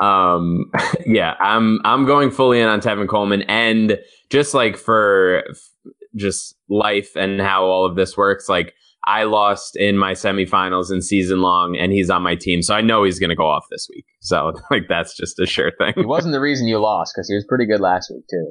um 0.00 0.70
yeah 1.06 1.34
i'm 1.40 1.80
i'm 1.84 2.04
going 2.04 2.30
fully 2.30 2.60
in 2.60 2.68
on 2.68 2.80
tevin 2.80 3.08
coleman 3.08 3.42
and 3.42 3.98
just 4.28 4.52
like 4.52 4.76
for 4.76 5.42
f- 5.48 5.96
just 6.14 6.54
life 6.68 7.16
and 7.16 7.40
how 7.40 7.64
all 7.64 7.86
of 7.86 7.96
this 7.96 8.14
works 8.16 8.46
like 8.48 8.74
i 9.06 9.22
lost 9.24 9.76
in 9.76 9.96
my 9.98 10.12
semifinals 10.12 10.90
in 10.92 11.00
season 11.02 11.40
long 11.40 11.76
and 11.76 11.92
he's 11.92 12.10
on 12.10 12.22
my 12.22 12.34
team 12.34 12.62
so 12.62 12.74
i 12.74 12.80
know 12.80 13.04
he's 13.04 13.18
going 13.18 13.30
to 13.30 13.36
go 13.36 13.46
off 13.46 13.64
this 13.70 13.86
week 13.94 14.04
so 14.20 14.52
like 14.70 14.82
that's 14.88 15.16
just 15.16 15.38
a 15.38 15.46
sure 15.46 15.70
He 15.86 15.92
thing 15.92 16.08
wasn't 16.08 16.32
the 16.32 16.40
reason 16.40 16.66
you 16.68 16.78
lost 16.78 17.12
because 17.14 17.28
he 17.28 17.34
was 17.34 17.44
pretty 17.48 17.66
good 17.66 17.80
last 17.80 18.10
week 18.14 18.24
too. 18.30 18.50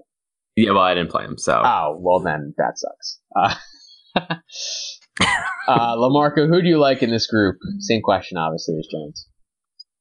yeah 0.55 0.71
well 0.71 0.83
i 0.83 0.93
didn't 0.93 1.11
play 1.11 1.23
him 1.23 1.37
so 1.37 1.61
Oh, 1.63 1.97
well 1.99 2.19
then 2.19 2.53
that 2.57 2.73
sucks. 2.77 3.19
Uh, 3.35 3.55
uh, 5.67 5.95
Lamarco, 5.95 6.47
who 6.47 6.61
do 6.61 6.67
you 6.67 6.77
like 6.79 7.01
in 7.03 7.09
this 7.09 7.27
group? 7.27 7.57
Same 7.79 8.01
question, 8.01 8.37
obviously, 8.37 8.77
as 8.77 8.87
Jones. 8.91 9.27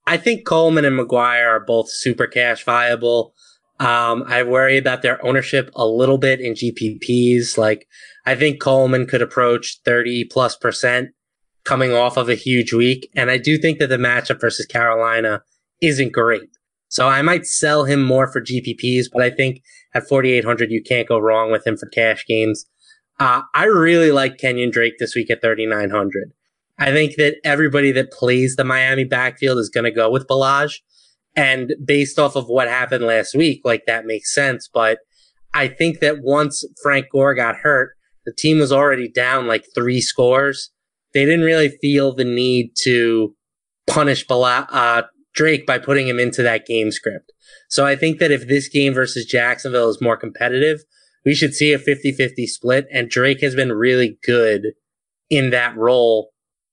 I 0.06 0.16
think 0.16 0.46
Coleman 0.46 0.84
and 0.84 0.98
McGuire 0.98 1.46
are 1.48 1.64
both 1.64 1.88
super 1.90 2.26
cash 2.26 2.64
viable. 2.64 3.32
Um, 3.80 4.22
I 4.28 4.42
worry 4.44 4.76
about 4.78 5.02
their 5.02 5.24
ownership 5.24 5.70
a 5.74 5.86
little 5.86 6.18
bit 6.18 6.40
in 6.40 6.54
GPPs. 6.54 7.56
Like, 7.58 7.86
I 8.26 8.34
think 8.34 8.60
Coleman 8.60 9.06
could 9.06 9.22
approach 9.22 9.80
30 9.84 10.24
plus 10.24 10.56
percent 10.56 11.10
coming 11.64 11.92
off 11.92 12.16
of 12.16 12.28
a 12.28 12.34
huge 12.34 12.72
week. 12.72 13.10
And 13.14 13.30
I 13.30 13.38
do 13.38 13.58
think 13.58 13.78
that 13.78 13.88
the 13.88 13.96
matchup 13.96 14.40
versus 14.40 14.66
Carolina 14.66 15.42
isn't 15.80 16.12
great. 16.12 16.48
So 16.88 17.08
I 17.08 17.22
might 17.22 17.46
sell 17.46 17.84
him 17.84 18.02
more 18.02 18.30
for 18.30 18.40
GPPs, 18.40 19.06
but 19.12 19.22
I 19.22 19.30
think 19.30 19.62
at 19.94 20.08
4,800, 20.08 20.70
you 20.70 20.82
can't 20.82 21.08
go 21.08 21.18
wrong 21.18 21.50
with 21.50 21.66
him 21.66 21.76
for 21.76 21.88
cash 21.88 22.24
games. 22.26 22.66
Uh, 23.18 23.42
I 23.54 23.64
really 23.64 24.12
like 24.12 24.38
Kenyan 24.38 24.72
Drake 24.72 24.94
this 24.98 25.14
week 25.14 25.30
at 25.30 25.42
3,900. 25.42 26.32
I 26.78 26.92
think 26.92 27.16
that 27.16 27.36
everybody 27.44 27.92
that 27.92 28.12
plays 28.12 28.56
the 28.56 28.64
Miami 28.64 29.04
backfield 29.04 29.58
is 29.58 29.70
going 29.70 29.84
to 29.84 29.90
go 29.90 30.10
with 30.10 30.26
Ballage. 30.26 30.80
And 31.36 31.74
based 31.84 32.18
off 32.18 32.36
of 32.36 32.48
what 32.48 32.68
happened 32.68 33.04
last 33.04 33.34
week, 33.34 33.62
like 33.64 33.86
that 33.86 34.06
makes 34.06 34.32
sense. 34.32 34.68
But 34.72 34.98
I 35.52 35.68
think 35.68 36.00
that 36.00 36.20
once 36.20 36.64
Frank 36.82 37.06
Gore 37.10 37.34
got 37.34 37.56
hurt, 37.56 37.96
the 38.26 38.32
team 38.32 38.58
was 38.58 38.72
already 38.72 39.08
down 39.10 39.46
like 39.46 39.64
three 39.74 40.00
scores. 40.00 40.70
They 41.12 41.24
didn't 41.24 41.44
really 41.44 41.68
feel 41.80 42.14
the 42.14 42.24
need 42.24 42.72
to 42.82 43.34
punish 43.86 44.26
Bala- 44.26 44.68
uh, 44.70 45.02
Drake 45.34 45.66
by 45.66 45.78
putting 45.78 46.08
him 46.08 46.18
into 46.18 46.42
that 46.42 46.66
game 46.66 46.90
script. 46.90 47.32
So 47.68 47.84
I 47.86 47.96
think 47.96 48.18
that 48.18 48.30
if 48.30 48.46
this 48.48 48.68
game 48.68 48.94
versus 48.94 49.24
Jacksonville 49.26 49.88
is 49.90 50.00
more 50.00 50.16
competitive, 50.16 50.80
we 51.24 51.34
should 51.34 51.54
see 51.54 51.72
a 51.72 51.78
50-50 51.78 52.46
split. 52.46 52.86
And 52.92 53.08
Drake 53.08 53.40
has 53.40 53.54
been 53.54 53.72
really 53.72 54.18
good 54.24 54.72
in 55.30 55.50
that 55.50 55.76
role 55.76 56.30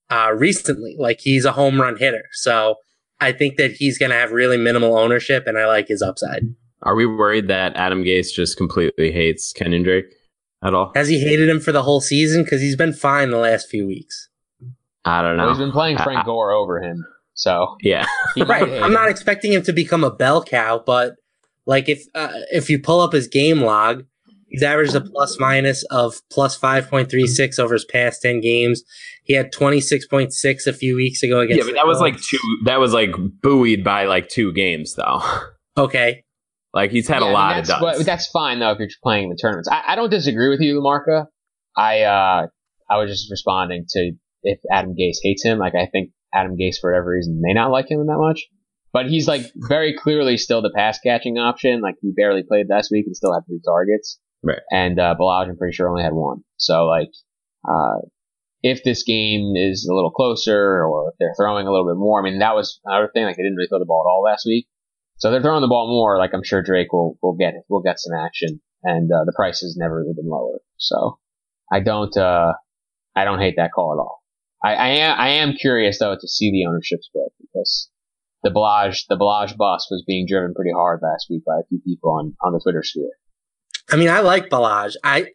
uh, 0.10 0.34
recently. 0.36 0.96
Like 1.00 1.20
he's 1.22 1.46
a 1.46 1.52
home 1.54 1.80
run 1.80 1.98
hitter. 1.98 2.26
So 2.34 2.76
I 3.20 3.32
think 3.32 3.58
that 3.58 3.72
he's 3.72 3.98
going 3.98 4.10
to 4.10 4.16
have 4.16 4.32
really 4.32 4.58
minimal 4.58 4.98
ownership 4.98 5.46
and 5.48 5.58
I 5.58 5.68
like 5.68 5.88
his 5.88 6.02
upside. 6.02 6.44
are 6.84 6.96
we 6.96 7.06
worried 7.06 7.48
that 7.48 7.76
adam 7.76 8.04
gase 8.04 8.34
just 8.34 8.58
completely 8.58 9.12
hates 9.12 9.54
kenyan 9.54 9.84
drake 9.84 10.06
at 10.64 10.74
all 10.74 10.92
Has 10.96 11.08
he 11.08 11.20
hated 11.20 11.50
him 11.50 11.60
for 11.60 11.72
the 11.72 11.84
whole 11.84 12.02
season? 12.02 12.46
Cause 12.46 12.62
he's 12.62 12.76
been 12.76 12.94
fine 12.94 13.30
the 13.32 13.38
last 13.38 13.70
few 13.70 13.86
weeks. 13.88 14.30
i 15.06 15.22
don't 15.22 15.38
know 15.38 15.44
Well, 15.44 15.54
he's 15.54 15.60
been 15.64 15.72
playing 15.72 15.98
Frank 15.98 16.20
I- 16.20 16.24
Gore 16.24 16.52
over 16.52 16.82
him, 16.82 17.06
so 17.34 17.76
yeah 17.82 18.06
Right. 18.38 18.82
I'm 18.84 18.94
not 18.94 19.10
expecting 19.10 19.54
him 19.54 19.64
to 19.64 19.74
become 19.74 20.04
a 20.04 20.12
bell 20.12 20.44
cow, 20.44 20.82
but 20.86 21.16
like 21.66 21.88
if, 21.90 22.04
uh, 22.16 22.30
if 22.52 22.70
you 22.70 22.80
pull 22.80 23.00
up 23.02 23.14
his 23.14 23.28
game 23.28 23.62
log, 23.62 24.04
he's 24.48 24.64
averaged 24.64 24.96
a 24.96 25.02
plus 25.02 25.40
minus 25.40 25.84
of 25.86 26.22
plus 26.32 26.58
5.36 26.60 27.60
over 27.60 27.74
his 27.74 27.86
past 27.86 28.22
10 28.24 28.42
games. 28.42 28.82
He 29.24 29.34
had 29.36 29.54
26.6 29.54 30.68
a 30.68 30.74
few 30.74 30.96
weeks 30.96 31.22
ago 31.24 31.40
against 31.40 31.60
yeah 31.60 31.72
but 31.72 31.76
that 31.76 31.86
was 31.88 32.00
the 32.00 32.04
like 32.06 32.18
two 32.20 32.38
that 32.66 32.80
was 32.80 32.92
like 32.94 33.12
buoyed 33.42 33.84
by 33.84 34.06
like 34.06 34.28
two 34.30 34.52
games 34.54 34.96
though 34.96 35.22
Okay. 35.78 36.24
Like 36.74 36.92
he's 36.92 37.08
had 37.08 37.22
Yeah, 37.22 37.32
a 37.32 37.34
lot 37.34 37.60
of 37.60 37.66
duds 37.66 37.82
but 37.82 38.06
that's 38.06 38.28
fine 38.28 38.60
though 38.60 38.72
if 38.72 38.80
you're 38.80 38.90
playing 39.04 39.26
in 39.26 39.30
the 39.30 39.38
tournaments. 39.42 39.68
I, 39.70 39.84
I 39.90 39.96
don't 39.96 40.10
disagree 40.10 40.50
with 40.50 40.62
you, 40.62 40.82
Lamarca. 40.82 41.26
I 41.76 42.02
uh, 42.02 42.48
I 42.90 42.98
was 42.98 43.10
just 43.10 43.30
responding 43.30 43.86
to 43.90 44.12
if 44.44 44.60
Adam 44.72 44.96
Gase 44.96 45.18
hates 45.22 45.44
him. 45.44 45.60
Like 45.60 45.76
I 45.76 45.88
think 45.88 46.12
Adam 46.34 46.56
Gase 46.58 46.76
for 46.80 46.92
whatever 46.92 47.12
reason 47.12 47.40
may 47.42 47.54
not 47.54 47.72
like 47.72 47.92
him 47.92 48.06
that 48.08 48.18
much, 48.18 48.48
but 48.94 49.08
he's 49.08 49.28
like 49.28 49.46
very 49.56 49.96
clearly 49.98 50.38
still 50.38 50.62
the 50.62 50.72
pass 50.76 51.00
catching 51.00 51.38
option. 51.38 51.82
Like 51.82 51.96
he 52.02 52.12
barely 52.16 52.44
played 52.44 52.68
last 52.70 52.90
week 52.92 53.06
and 53.06 53.16
still 53.16 53.34
had 53.34 53.46
three 53.48 53.62
targets. 53.66 54.20
Right. 54.44 54.60
And 54.72 55.00
uh, 55.00 55.16
Ballage, 55.20 55.50
I'm 55.50 55.58
pretty 55.58 55.76
sure 55.76 55.90
only 55.90 56.04
had 56.04 56.14
one. 56.14 56.44
So 56.58 56.86
like, 56.86 57.10
uh, 57.68 58.00
if 58.64 58.84
this 58.84 59.04
game 59.04 59.54
is 59.56 59.88
a 59.90 59.94
little 59.94 60.12
closer 60.12 60.84
or 60.84 61.10
if 61.10 61.16
they're 61.20 61.34
throwing 61.38 61.68
a 61.68 61.72
little 61.72 61.88
bit 61.88 61.98
more. 61.98 62.20
I 62.20 62.24
mean, 62.24 62.40
that 62.40 62.56
was 62.56 62.80
another 62.86 63.10
thing. 63.14 63.26
Like 63.26 63.36
they 63.36 63.44
didn't 63.44 63.56
really 63.56 63.68
throw 63.68 63.80
the 63.80 63.86
ball 63.86 64.04
at 64.06 64.10
all 64.10 64.24
last 64.24 64.46
week. 64.46 64.68
So 65.22 65.30
they're 65.30 65.42
throwing 65.42 65.62
the 65.62 65.68
ball 65.68 65.88
more. 65.88 66.18
Like 66.18 66.32
I'm 66.34 66.44
sure 66.44 66.64
Drake 66.64 66.92
will 66.92 67.16
will 67.22 67.36
get 67.36 67.54
will 67.70 67.84
get 67.84 68.00
some 68.00 68.18
action, 68.18 68.60
and 68.84 69.10
uh, 69.12 69.24
the 69.24 69.34
price 69.36 69.60
has 69.60 69.78
never 69.78 70.04
been 70.04 70.28
lower. 70.28 70.60
So 70.78 71.20
I 71.72 71.80
don't 71.80 72.16
uh, 72.18 72.54
I 73.16 73.24
don't 73.24 73.40
hate 73.40 73.54
that 73.58 73.72
call 73.72 73.94
at 73.94 74.02
all. 74.02 74.24
I, 74.64 74.74
I 74.74 74.88
am 74.88 75.20
I 75.20 75.30
am 75.30 75.54
curious 75.54 76.00
though 76.00 76.16
to 76.20 76.28
see 76.28 76.50
the 76.50 76.68
ownership 76.68 77.02
split 77.04 77.32
because 77.40 77.92
the 78.44 78.50
Ballage 78.50 79.04
the 79.10 79.16
Ballage 79.16 79.56
bus 79.56 79.88
was 79.92 80.04
being 80.08 80.26
driven 80.28 80.56
pretty 80.56 80.72
hard 80.76 81.02
last 81.04 81.28
week 81.30 81.44
by 81.46 81.60
a 81.60 81.68
few 81.70 81.80
people 81.86 82.12
on 82.14 82.34
on 82.42 82.54
the 82.54 82.60
Twitter 82.60 82.82
sphere. 82.82 83.12
I 83.92 83.98
mean, 83.98 84.10
I 84.10 84.22
like 84.22 84.50
Ballage. 84.50 84.96
I 85.04 85.28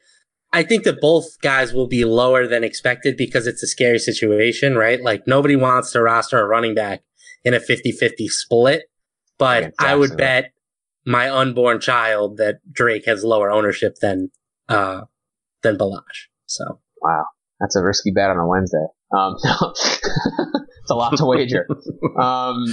I 0.53 0.65
think 0.65 0.83
that 0.83 1.01
both 1.01 1.41
guys 1.43 1.73
will 1.73 1.87
be 1.87 2.05
lower 2.05 2.49
than 2.49 2.65
expected 2.65 3.17
because 3.17 3.47
it's 3.47 3.63
a 3.63 3.69
scary 3.69 4.01
situation, 4.01 4.75
right? 4.75 5.01
Like 5.01 5.29
nobody 5.29 5.55
wants 5.55 5.93
to 5.93 6.03
roster 6.03 6.41
a 6.41 6.47
running 6.49 6.75
back 6.75 7.03
in 7.45 7.55
a 7.55 7.61
50-50 7.61 8.27
split 8.27 8.83
but 9.39 9.75
I 9.79 9.95
would 9.95 10.17
bet 10.17 10.53
my 11.05 11.31
unborn 11.31 11.81
child 11.81 12.39
that 12.39 12.57
Drake 12.71 13.05
has 13.07 13.25
lower 13.25 13.51
ownership 13.51 13.97
than 14.01 14.31
uh 14.69 15.03
than 15.63 15.79
Ballage. 15.79 16.29
So 16.47 16.81
wow, 17.01 17.27
that's 17.61 17.77
a 17.77 17.83
risky 17.83 18.13
bet 18.13 18.31
on 18.31 18.39
a 18.39 18.47
Wednesday. 18.47 18.87
Um, 19.13 19.37
it's 19.45 20.91
a 20.91 20.95
lot 20.95 21.17
to 21.17 21.25
wager. 21.25 21.67
um, 22.21 22.65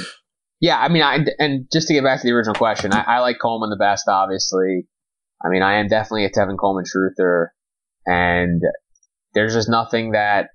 yeah, 0.59 0.79
I 0.79 0.87
mean, 0.89 1.03
I 1.03 1.25
and 1.39 1.67
just 1.71 1.87
to 1.87 1.93
get 1.93 2.03
back 2.03 2.21
to 2.21 2.27
the 2.27 2.33
original 2.33 2.55
question, 2.55 2.93
I, 2.93 3.01
I 3.01 3.19
like 3.19 3.37
Coleman 3.41 3.69
the 3.69 3.75
best, 3.75 4.07
obviously. 4.07 4.87
I 5.45 5.49
mean, 5.49 5.61
I 5.61 5.79
am 5.79 5.87
definitely 5.87 6.25
a 6.25 6.29
Tevin 6.29 6.57
Coleman 6.57 6.85
truther, 6.85 7.47
and 8.05 8.61
there's 9.33 9.53
just 9.53 9.69
nothing 9.69 10.11
that 10.11 10.49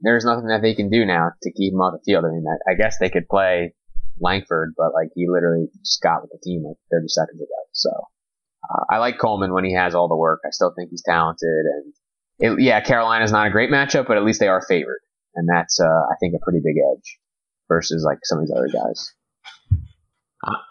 there's 0.00 0.24
nothing 0.24 0.48
that 0.48 0.62
they 0.62 0.74
can 0.74 0.88
do 0.88 1.04
now 1.04 1.30
to 1.42 1.52
keep 1.52 1.74
him 1.74 1.80
off 1.80 1.92
the 1.92 2.10
field. 2.10 2.24
I 2.24 2.28
mean, 2.28 2.44
I, 2.48 2.72
I 2.72 2.74
guess 2.74 2.96
they 2.98 3.10
could 3.10 3.28
play 3.28 3.74
Langford, 4.20 4.74
but 4.76 4.92
like 4.92 5.08
he 5.14 5.26
literally 5.28 5.66
just 5.84 6.02
got 6.02 6.22
with 6.22 6.30
the 6.30 6.38
team 6.42 6.64
like 6.64 6.76
30 6.92 7.08
seconds 7.08 7.40
ago. 7.40 7.60
So 7.72 7.90
uh, 8.70 8.84
I 8.90 8.98
like 8.98 9.18
Coleman 9.18 9.52
when 9.52 9.64
he 9.64 9.74
has 9.74 9.94
all 9.94 10.08
the 10.08 10.16
work. 10.16 10.40
I 10.44 10.50
still 10.50 10.72
think 10.76 10.90
he's 10.90 11.02
talented, 11.02 11.42
and 11.48 11.92
it, 12.38 12.62
yeah, 12.62 12.80
Carolina's 12.80 13.32
not 13.32 13.46
a 13.46 13.50
great 13.50 13.70
matchup, 13.70 14.06
but 14.06 14.16
at 14.16 14.24
least 14.24 14.40
they 14.40 14.48
are 14.48 14.62
favored, 14.66 15.00
and 15.34 15.48
that's 15.48 15.80
uh, 15.80 15.84
I 15.84 16.14
think 16.20 16.34
a 16.34 16.44
pretty 16.44 16.60
big 16.62 16.76
edge 16.92 17.18
versus 17.68 18.04
like 18.04 18.18
some 18.24 18.38
of 18.38 18.44
these 18.44 18.54
other 18.56 18.68
guys. 18.68 19.12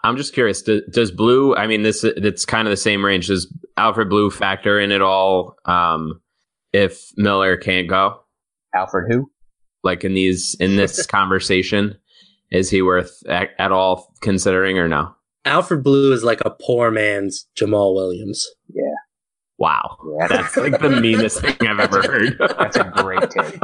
I'm 0.02 0.16
just 0.16 0.34
curious. 0.34 0.62
Does, 0.62 0.82
does 0.90 1.10
Blue? 1.10 1.54
I 1.54 1.66
mean, 1.66 1.82
this 1.82 2.02
it's 2.02 2.44
kind 2.44 2.66
of 2.66 2.72
the 2.72 2.76
same 2.76 3.04
range. 3.04 3.28
Does 3.28 3.52
Alfred 3.76 4.08
Blue 4.08 4.30
factor 4.30 4.80
in 4.80 4.90
at 4.90 5.02
all? 5.02 5.56
Um, 5.64 6.20
if 6.72 7.10
Miller 7.16 7.56
can't 7.56 7.88
go, 7.88 8.20
Alfred 8.74 9.12
who? 9.12 9.30
Like 9.82 10.04
in 10.04 10.14
these 10.14 10.56
in 10.58 10.76
this 10.76 11.06
conversation, 11.06 11.96
is 12.50 12.70
he 12.70 12.82
worth 12.82 13.22
at, 13.28 13.50
at 13.58 13.72
all 13.72 14.12
considering 14.20 14.78
or 14.78 14.88
no? 14.88 15.14
Alfred 15.44 15.82
Blue 15.82 16.12
is 16.12 16.22
like 16.22 16.40
a 16.44 16.50
poor 16.50 16.90
man's 16.90 17.46
Jamaal 17.58 17.94
Williams. 17.94 18.46
Yeah. 18.68 18.94
Wow. 19.58 19.98
Yeah, 20.18 20.26
that's 20.28 20.56
like 20.56 20.80
the 20.80 21.00
meanest 21.00 21.40
thing 21.40 21.56
I've 21.60 21.80
ever 21.80 22.02
heard. 22.02 22.36
that's 22.58 22.76
a 22.76 22.84
great 22.84 23.30
take. 23.30 23.60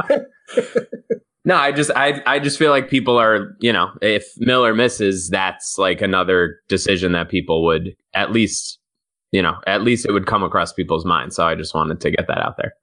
no, 1.45 1.55
I 1.55 1.71
just 1.71 1.91
I 1.95 2.21
I 2.25 2.39
just 2.39 2.59
feel 2.59 2.69
like 2.69 2.89
people 2.89 3.17
are, 3.17 3.55
you 3.59 3.73
know, 3.73 3.89
if 4.01 4.25
Miller 4.37 4.75
misses, 4.75 5.29
that's 5.29 5.77
like 5.77 6.01
another 6.01 6.59
decision 6.67 7.13
that 7.13 7.29
people 7.29 7.65
would 7.65 7.95
at 8.13 8.31
least, 8.31 8.79
you 9.31 9.41
know, 9.41 9.55
at 9.65 9.81
least 9.81 10.05
it 10.05 10.11
would 10.11 10.27
come 10.27 10.43
across 10.43 10.71
people's 10.71 11.05
minds. 11.05 11.35
So 11.35 11.47
I 11.47 11.55
just 11.55 11.73
wanted 11.73 11.99
to 12.01 12.11
get 12.11 12.27
that 12.27 12.39
out 12.39 12.57
there. 12.57 12.73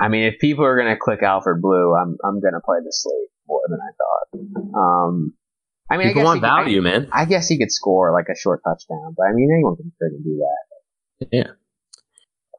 I 0.00 0.08
mean, 0.08 0.24
if 0.24 0.38
people 0.38 0.64
are 0.64 0.76
going 0.76 0.92
to 0.92 1.00
click 1.00 1.22
Alfred 1.22 1.62
Blue, 1.62 1.94
I'm 1.94 2.18
I'm 2.24 2.40
going 2.40 2.54
to 2.54 2.60
play 2.64 2.78
the 2.84 2.92
slate 2.92 3.30
more 3.46 3.62
than 3.68 3.78
I 3.80 3.90
thought. 3.98 4.78
Um, 4.78 5.34
I 5.90 5.96
mean, 5.96 6.08
People 6.08 6.22
I 6.22 6.24
guess 6.24 6.26
want 6.26 6.38
he, 6.38 6.40
value, 6.40 6.80
I, 6.80 6.82
man. 6.82 7.08
I 7.12 7.24
guess 7.24 7.48
he 7.48 7.58
could 7.58 7.70
score 7.70 8.12
like 8.12 8.26
a 8.30 8.38
short 8.38 8.62
touchdown, 8.64 9.14
but 9.16 9.24
I 9.24 9.32
mean, 9.32 9.50
anyone 9.52 9.76
can 9.76 9.92
freaking 10.00 10.24
do 10.24 10.40
that. 10.40 11.28
Yeah. 11.30 11.50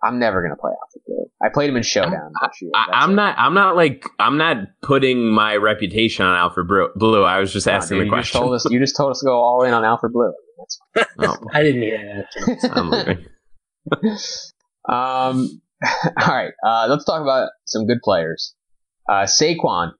I'm 0.04 0.20
never 0.20 0.44
gonna 0.44 0.56
play 0.56 0.72
Alfred 0.72 1.04
Blue. 1.08 1.26
I 1.44 1.50
played 1.50 1.70
him 1.70 1.78
in 1.78 1.84
Showdown 1.84 2.32
last 2.42 2.62
year. 2.62 2.70
I, 2.76 3.04
am 3.04 3.16
not. 3.16 3.36
I'm 3.40 3.56
not 3.56 3.76
like. 3.76 4.06
I'm 4.20 4.38
not 4.38 4.58
putting 4.82 5.32
my 5.32 5.56
reputation 5.56 6.26
on 6.26 6.36
Alfred 6.36 6.68
Blue. 6.96 7.24
I 7.24 7.40
was 7.40 7.52
just 7.52 7.68
asking 7.68 7.98
dude, 7.98 8.08
the 8.08 8.10
question. 8.10 8.44
You 8.44 8.44
just, 8.44 8.44
told 8.44 8.56
us, 8.56 8.72
you 8.72 8.80
just 8.80 8.96
told 8.96 9.12
us 9.12 9.20
to 9.22 9.26
go 9.26 9.34
all 9.34 9.64
in 9.64 9.74
on 9.74 9.84
Alfred 9.84 10.14
Blue. 10.14 10.32
oh, 11.20 11.38
I 11.54 11.64
didn't 11.64 11.82
hear 11.82 12.28
that. 12.38 12.72
I'm 12.76 12.90
leaving. 12.92 13.26
um. 14.88 15.62
All 16.22 16.28
right. 16.28 16.54
Uh, 16.66 16.88
let's 16.90 17.06
talk 17.06 17.22
about 17.22 17.50
some 17.66 17.86
good 17.88 18.00
players. 18.04 18.54
Uh, 19.10 19.24
Saquon 19.24 19.92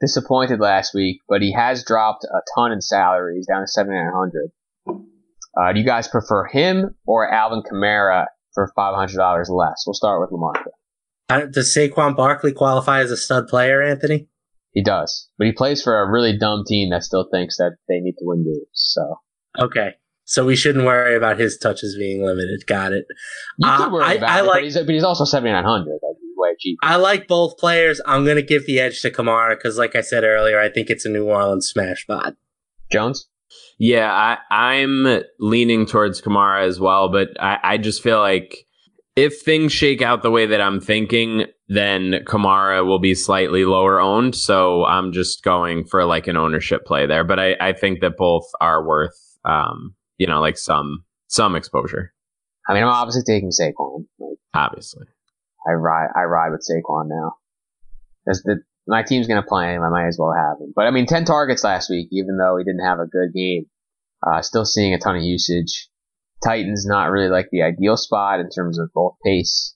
disappointed 0.00 0.60
last 0.60 0.94
week, 0.94 1.20
but 1.28 1.42
he 1.42 1.52
has 1.52 1.84
dropped 1.84 2.24
a 2.24 2.40
ton 2.54 2.72
in 2.72 2.80
salary. 2.80 3.36
He's 3.36 3.46
down 3.46 3.60
to 3.60 3.66
7,900. 3.66 4.50
Uh, 5.56 5.72
do 5.72 5.78
you 5.78 5.86
guys 5.86 6.08
prefer 6.08 6.46
him 6.46 6.94
or 7.06 7.32
Alvin 7.32 7.62
Kamara 7.62 8.26
for 8.54 8.72
$500 8.76 9.16
less? 9.48 9.84
We'll 9.86 9.94
start 9.94 10.20
with 10.20 10.30
Lamarca. 10.30 10.70
Uh, 11.28 11.46
does 11.46 11.74
Saquon 11.74 12.16
Barkley 12.16 12.52
qualify 12.52 13.00
as 13.00 13.10
a 13.10 13.16
stud 13.16 13.48
player, 13.48 13.82
Anthony? 13.82 14.28
He 14.72 14.82
does, 14.82 15.28
but 15.38 15.46
he 15.46 15.52
plays 15.52 15.82
for 15.82 16.02
a 16.02 16.10
really 16.10 16.36
dumb 16.36 16.64
team 16.66 16.90
that 16.90 17.04
still 17.04 17.28
thinks 17.32 17.56
that 17.58 17.76
they 17.88 18.00
need 18.00 18.14
to 18.18 18.24
win 18.24 18.44
games. 18.44 18.66
So 18.72 19.20
okay, 19.58 19.90
so 20.24 20.44
we 20.44 20.56
shouldn't 20.56 20.84
worry 20.84 21.14
about 21.14 21.38
his 21.38 21.56
touches 21.58 21.96
being 21.96 22.26
limited. 22.26 22.66
Got 22.66 22.92
it. 22.92 23.06
You 23.58 23.68
uh, 23.68 23.88
worry 23.88 24.04
I, 24.04 24.12
about 24.14 24.30
I 24.30 24.40
it, 24.40 24.42
like, 24.42 24.54
but 24.54 24.64
he's, 24.64 24.74
but 24.74 24.88
he's 24.88 25.04
also 25.04 25.24
seventy 25.24 25.52
nine 25.52 25.64
hundred. 25.64 25.92
Like 26.02 26.16
way 26.36 26.54
cheap. 26.58 26.78
I 26.82 26.96
like 26.96 27.28
both 27.28 27.58
players. 27.58 28.00
I'm 28.06 28.24
going 28.24 28.36
to 28.36 28.42
give 28.42 28.66
the 28.66 28.80
edge 28.80 29.00
to 29.02 29.10
Kamara 29.10 29.56
because, 29.56 29.78
like 29.78 29.96
I 29.96 30.00
said 30.00 30.24
earlier, 30.24 30.60
I 30.60 30.68
think 30.68 30.90
it's 30.90 31.04
a 31.04 31.10
New 31.10 31.26
Orleans 31.26 31.68
smash 31.68 32.02
spot. 32.02 32.34
Jones? 32.90 33.28
Yeah, 33.78 34.12
I, 34.12 34.38
I'm 34.50 35.22
leaning 35.38 35.86
towards 35.86 36.20
Kamara 36.20 36.66
as 36.66 36.78
well, 36.80 37.08
but 37.08 37.28
I, 37.40 37.58
I 37.62 37.78
just 37.78 38.02
feel 38.02 38.20
like 38.20 38.66
if 39.16 39.42
things 39.42 39.72
shake 39.72 40.02
out 40.02 40.22
the 40.22 40.30
way 40.30 40.46
that 40.46 40.60
I'm 40.60 40.80
thinking, 40.80 41.46
then 41.68 42.24
Kamara 42.24 42.84
will 42.84 42.98
be 42.98 43.14
slightly 43.14 43.64
lower 43.64 44.00
owned. 44.00 44.34
So 44.34 44.84
I'm 44.84 45.12
just 45.12 45.42
going 45.42 45.84
for 45.84 46.04
like 46.04 46.26
an 46.26 46.36
ownership 46.36 46.84
play 46.84 47.06
there. 47.06 47.24
But 47.24 47.38
I, 47.38 47.56
I 47.60 47.72
think 47.72 48.00
that 48.00 48.16
both 48.16 48.46
are 48.60 48.84
worth, 48.84 49.16
um, 49.44 49.94
you 50.18 50.26
know, 50.26 50.40
like 50.40 50.58
some 50.58 51.04
some 51.28 51.56
exposure. 51.56 52.12
I 52.68 52.74
mean, 52.74 52.82
I'm 52.82 52.88
obviously 52.88 53.22
taking 53.26 53.50
Saquon. 53.50 54.06
Like, 54.18 54.38
obviously. 54.54 55.06
I 55.66 55.72
ride 55.72 56.08
I 56.16 56.24
ride 56.24 56.50
with 56.50 56.66
Saquon 56.68 57.08
now. 57.08 57.36
The 58.26 58.60
my 58.86 59.02
team's 59.02 59.26
gonna 59.26 59.42
play 59.42 59.74
him, 59.74 59.82
I 59.82 59.88
might 59.88 60.08
as 60.08 60.18
well 60.18 60.32
have 60.32 60.60
him. 60.60 60.72
But 60.74 60.86
I 60.86 60.90
mean, 60.90 61.06
ten 61.06 61.24
targets 61.24 61.64
last 61.64 61.90
week, 61.90 62.08
even 62.12 62.36
though 62.36 62.56
he 62.56 62.64
didn't 62.64 62.84
have 62.84 62.98
a 62.98 63.06
good 63.06 63.32
game. 63.34 63.66
Uh, 64.26 64.40
still 64.40 64.64
seeing 64.64 64.94
a 64.94 64.98
ton 64.98 65.16
of 65.16 65.22
usage. 65.22 65.88
Titans 66.42 66.86
not 66.86 67.10
really 67.10 67.28
like 67.28 67.48
the 67.50 67.62
ideal 67.62 67.96
spot 67.96 68.40
in 68.40 68.48
terms 68.48 68.78
of 68.78 68.90
both 68.94 69.16
pace 69.24 69.74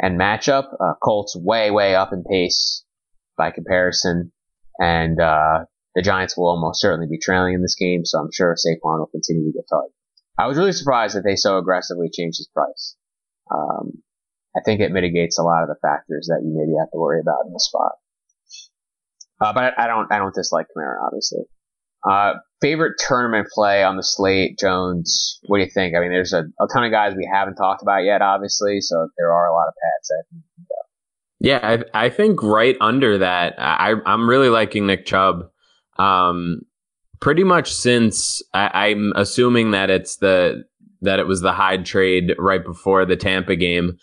and 0.00 0.18
matchup. 0.18 0.72
Uh, 0.80 0.94
Colts 1.02 1.36
way 1.36 1.70
way 1.70 1.94
up 1.94 2.12
in 2.12 2.24
pace 2.24 2.84
by 3.36 3.50
comparison, 3.50 4.32
and 4.78 5.20
uh, 5.20 5.64
the 5.94 6.02
Giants 6.02 6.36
will 6.36 6.48
almost 6.48 6.80
certainly 6.80 7.06
be 7.08 7.18
trailing 7.18 7.54
in 7.54 7.62
this 7.62 7.76
game. 7.76 8.04
So 8.04 8.18
I'm 8.18 8.30
sure 8.32 8.54
Saquon 8.54 8.98
will 8.98 9.06
continue 9.06 9.50
to 9.50 9.58
get 9.58 9.66
targeted. 9.68 9.94
I 10.38 10.46
was 10.48 10.58
really 10.58 10.72
surprised 10.72 11.16
that 11.16 11.22
they 11.22 11.36
so 11.36 11.58
aggressively 11.58 12.10
changed 12.12 12.38
his 12.38 12.48
price. 12.52 12.96
Um, 13.52 14.02
I 14.56 14.60
think 14.64 14.80
it 14.80 14.92
mitigates 14.92 15.38
a 15.38 15.42
lot 15.42 15.62
of 15.62 15.68
the 15.68 15.76
factors 15.82 16.28
that 16.28 16.42
you 16.44 16.52
maybe 16.54 16.78
have 16.78 16.90
to 16.92 16.98
worry 16.98 17.20
about 17.20 17.46
in 17.46 17.52
the 17.52 17.60
spot. 17.60 17.92
Uh, 19.40 19.52
but 19.52 19.78
I, 19.78 19.86
don't, 19.86 20.10
I 20.12 20.18
don't 20.18 20.34
dislike 20.34 20.66
Kamara, 20.76 21.04
obviously. 21.04 21.42
Uh, 22.08 22.34
favorite 22.60 22.94
tournament 22.98 23.48
play 23.52 23.82
on 23.82 23.96
the 23.96 24.02
slate, 24.02 24.58
Jones. 24.58 25.40
What 25.46 25.58
do 25.58 25.64
you 25.64 25.70
think? 25.70 25.96
I 25.96 26.00
mean, 26.00 26.10
there's 26.10 26.32
a, 26.32 26.44
a 26.60 26.66
ton 26.72 26.84
of 26.84 26.92
guys 26.92 27.14
we 27.16 27.28
haven't 27.30 27.56
talked 27.56 27.82
about 27.82 28.04
yet, 28.04 28.22
obviously. 28.22 28.80
So 28.80 29.08
there 29.16 29.32
are 29.32 29.48
a 29.48 29.52
lot 29.52 29.68
of 29.68 29.74
pads 29.82 30.08
that 30.08 30.24
Yeah, 31.40 31.84
I, 31.94 32.06
I 32.06 32.10
think 32.10 32.42
right 32.42 32.76
under 32.80 33.18
that, 33.18 33.54
I, 33.58 33.94
I'm 34.06 34.28
really 34.28 34.50
liking 34.50 34.86
Nick 34.86 35.06
Chubb. 35.06 35.46
Um, 35.98 36.60
pretty 37.20 37.42
much 37.42 37.72
since 37.72 38.42
I, 38.52 38.88
I'm 38.88 39.12
assuming 39.16 39.70
that 39.70 39.90
it's 39.90 40.16
the 40.16 40.64
that 41.00 41.18
it 41.18 41.26
was 41.26 41.40
the 41.40 41.52
Hyde 41.52 41.86
trade 41.86 42.34
right 42.38 42.64
before 42.64 43.04
the 43.04 43.16
Tampa 43.16 43.56
game. 43.56 43.98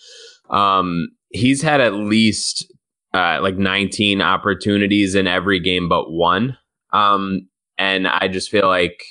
Um, 0.52 1.08
he's 1.30 1.62
had 1.62 1.82
at 1.82 1.94
least 1.94 2.72
uh, 3.14 3.40
like 3.42 3.58
19 3.58 4.22
opportunities 4.22 5.16
in 5.16 5.28
every 5.28 5.60
game 5.60 5.90
but 5.90 6.12
one. 6.12 6.58
Um, 6.94 7.48
and 7.78 8.08
I 8.08 8.28
just 8.28 8.50
feel 8.50 8.68
like 8.68 9.04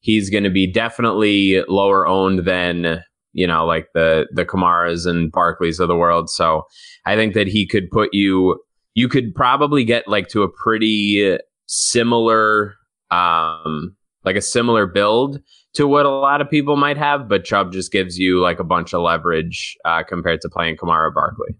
he's 0.00 0.30
going 0.30 0.44
to 0.44 0.50
be 0.50 0.70
definitely 0.70 1.62
lower 1.68 2.06
owned 2.06 2.40
than 2.46 3.02
you 3.32 3.46
know 3.46 3.64
like 3.64 3.88
the 3.94 4.26
the 4.32 4.44
Kamaras 4.44 5.06
and 5.06 5.32
Barkleys 5.32 5.80
of 5.80 5.88
the 5.88 5.96
world. 5.96 6.30
So 6.30 6.64
I 7.06 7.16
think 7.16 7.34
that 7.34 7.48
he 7.48 7.66
could 7.66 7.90
put 7.90 8.10
you. 8.12 8.60
You 8.94 9.08
could 9.08 9.34
probably 9.34 9.84
get 9.84 10.06
like 10.06 10.28
to 10.28 10.42
a 10.42 10.50
pretty 10.50 11.38
similar, 11.66 12.74
um, 13.10 13.96
like 14.24 14.36
a 14.36 14.42
similar 14.42 14.86
build 14.86 15.40
to 15.74 15.86
what 15.86 16.06
a 16.06 16.10
lot 16.10 16.40
of 16.40 16.50
people 16.50 16.76
might 16.76 16.98
have, 16.98 17.28
but 17.28 17.44
Chubb 17.44 17.72
just 17.72 17.92
gives 17.92 18.18
you 18.18 18.40
like 18.40 18.58
a 18.58 18.64
bunch 18.64 18.92
of 18.92 19.00
leverage 19.00 19.76
uh, 19.84 20.02
compared 20.02 20.40
to 20.42 20.48
playing 20.48 20.76
Kamara 20.76 21.12
Barkley. 21.12 21.54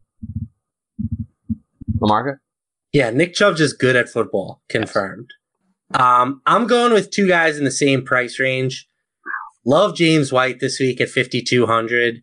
Lamarca? 2.01 2.37
Yeah, 2.93 3.11
Nick 3.11 3.35
Chubb's 3.35 3.59
just 3.59 3.79
good 3.79 3.97
at 3.97 4.09
football. 4.09 4.61
Confirmed. 4.69 5.31
Um, 5.95 6.43
I'm 6.47 6.67
going 6.67 6.93
with 6.93 7.11
two 7.11 7.27
guys 7.27 7.59
in 7.59 7.65
the 7.65 7.71
same 7.71 8.05
price 8.05 8.39
range. 8.39 8.87
Love 9.65 9.95
James 9.95 10.33
White 10.33 10.61
this 10.61 10.79
week 10.81 11.01
at 11.01 11.09
5200. 11.09 12.23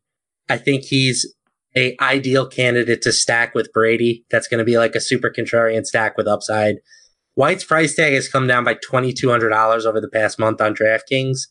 I 0.49 0.57
think 0.57 0.85
he's 0.85 1.33
a 1.75 1.95
ideal 2.01 2.47
candidate 2.47 3.01
to 3.03 3.11
stack 3.11 3.53
with 3.53 3.71
Brady. 3.71 4.25
That's 4.29 4.47
going 4.47 4.59
to 4.59 4.65
be 4.65 4.77
like 4.77 4.95
a 4.95 4.99
super 4.99 5.31
contrarian 5.31 5.85
stack 5.85 6.17
with 6.17 6.27
upside. 6.27 6.77
White's 7.39 7.63
price 7.63 7.95
tag 7.95 8.11
has 8.11 8.27
come 8.27 8.47
down 8.47 8.65
by 8.65 8.73
$2,200 8.73 9.85
over 9.85 10.01
the 10.01 10.09
past 10.09 10.37
month 10.39 10.59
on 10.59 10.75
DraftKings. 10.75 11.43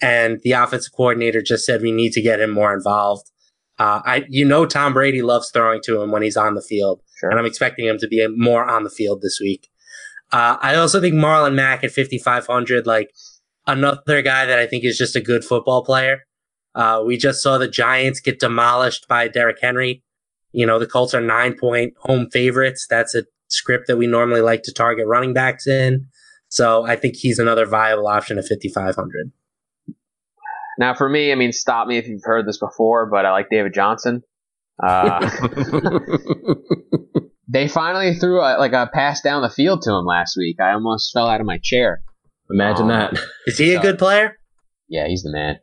And 0.00 0.38
the 0.44 0.52
offensive 0.52 0.92
coordinator 0.96 1.42
just 1.42 1.66
said 1.66 1.82
we 1.82 1.90
need 1.90 2.12
to 2.12 2.22
get 2.22 2.38
him 2.40 2.50
more 2.50 2.72
involved. 2.72 3.28
Uh, 3.76 4.02
I, 4.06 4.24
you 4.28 4.44
know, 4.44 4.66
Tom 4.66 4.92
Brady 4.94 5.20
loves 5.20 5.50
throwing 5.50 5.80
to 5.86 6.00
him 6.00 6.12
when 6.12 6.22
he's 6.22 6.36
on 6.36 6.54
the 6.54 6.62
field, 6.62 7.00
Sure. 7.18 7.28
and 7.28 7.40
I'm 7.40 7.46
expecting 7.46 7.86
him 7.86 7.98
to 7.98 8.06
be 8.06 8.24
more 8.28 8.64
on 8.64 8.84
the 8.84 8.90
field 8.90 9.20
this 9.20 9.40
week. 9.40 9.68
Uh, 10.30 10.58
I 10.60 10.76
also 10.76 11.00
think 11.00 11.14
Marlon 11.14 11.54
Mack 11.54 11.82
at 11.82 11.90
5,500, 11.90 12.86
like 12.86 13.10
another 13.66 14.22
guy 14.22 14.46
that 14.46 14.60
I 14.60 14.68
think 14.68 14.84
is 14.84 14.96
just 14.96 15.16
a 15.16 15.20
good 15.20 15.44
football 15.44 15.84
player. 15.84 16.20
Uh, 16.76 17.02
we 17.04 17.16
just 17.16 17.42
saw 17.42 17.58
the 17.58 17.66
Giants 17.66 18.20
get 18.20 18.38
demolished 18.38 19.08
by 19.08 19.26
Derrick 19.26 19.58
Henry. 19.60 20.04
You 20.52 20.66
know, 20.66 20.78
the 20.78 20.86
Colts 20.86 21.14
are 21.14 21.20
nine 21.20 21.56
point 21.58 21.94
home 21.98 22.30
favorites. 22.30 22.86
That's 22.88 23.16
a 23.16 23.24
script 23.52 23.86
that 23.88 23.96
we 23.96 24.06
normally 24.06 24.40
like 24.40 24.62
to 24.64 24.72
target 24.72 25.06
running 25.06 25.32
backs 25.34 25.66
in. 25.66 26.06
So 26.48 26.84
I 26.84 26.96
think 26.96 27.14
he's 27.16 27.38
another 27.38 27.64
viable 27.66 28.06
option 28.08 28.38
at 28.38 28.44
5,500. 28.46 29.32
Now, 30.78 30.94
for 30.94 31.08
me, 31.08 31.32
I 31.32 31.34
mean, 31.34 31.52
stop 31.52 31.86
me 31.86 31.98
if 31.98 32.06
you've 32.08 32.24
heard 32.24 32.46
this 32.46 32.58
before, 32.58 33.06
but 33.10 33.24
I 33.26 33.30
like 33.32 33.48
David 33.50 33.74
Johnson. 33.74 34.22
Uh, 34.82 35.28
they 37.48 37.68
finally 37.68 38.14
threw 38.14 38.40
a, 38.40 38.56
like 38.58 38.72
a 38.72 38.88
pass 38.92 39.20
down 39.20 39.42
the 39.42 39.50
field 39.50 39.82
to 39.82 39.90
him 39.92 40.04
last 40.06 40.36
week. 40.36 40.56
I 40.60 40.72
almost 40.72 41.12
fell 41.12 41.26
out 41.28 41.40
of 41.40 41.46
my 41.46 41.58
chair. 41.62 42.02
Imagine 42.50 42.84
Um, 42.84 42.88
that. 42.88 43.14
Is 43.46 43.58
he 43.58 43.74
a 43.74 43.80
good 43.80 43.98
player? 43.98 44.38
Yeah, 44.88 45.06
he's 45.08 45.22
the 45.22 45.32
man. 45.32 45.56